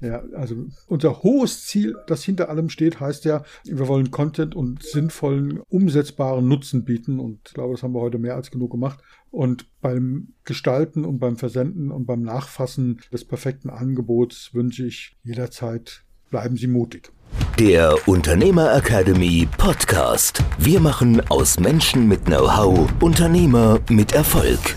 Ja, 0.00 0.22
also 0.34 0.66
unser 0.86 1.22
hohes 1.22 1.66
Ziel, 1.66 1.96
das 2.06 2.22
hinter 2.22 2.48
allem 2.48 2.68
steht, 2.68 3.00
heißt 3.00 3.24
ja, 3.24 3.44
wir 3.64 3.88
wollen 3.88 4.10
Content 4.10 4.54
und 4.54 4.82
sinnvollen, 4.82 5.60
umsetzbaren 5.68 6.46
Nutzen 6.46 6.84
bieten. 6.84 7.20
Und 7.20 7.40
ich 7.46 7.54
glaube, 7.54 7.74
das 7.74 7.82
haben 7.82 7.94
wir 7.94 8.00
heute 8.00 8.18
mehr 8.18 8.36
als 8.36 8.50
genug 8.50 8.70
gemacht. 8.70 9.00
Und 9.30 9.66
beim 9.80 10.28
Gestalten 10.44 11.04
und 11.04 11.18
beim 11.18 11.36
Versenden 11.36 11.90
und 11.90 12.06
beim 12.06 12.22
Nachfassen 12.22 13.00
des 13.12 13.24
perfekten 13.24 13.70
Angebots 13.70 14.54
wünsche 14.54 14.86
ich 14.86 15.16
jederzeit, 15.22 16.04
bleiben 16.30 16.56
Sie 16.56 16.68
mutig. 16.68 17.12
Der 17.58 17.96
Unternehmer 18.06 18.74
Academy 18.74 19.48
Podcast. 19.58 20.42
Wir 20.58 20.80
machen 20.80 21.20
aus 21.28 21.58
Menschen 21.58 22.06
mit 22.08 22.24
Know-how 22.26 22.88
Unternehmer 23.00 23.80
mit 23.90 24.12
Erfolg. 24.12 24.76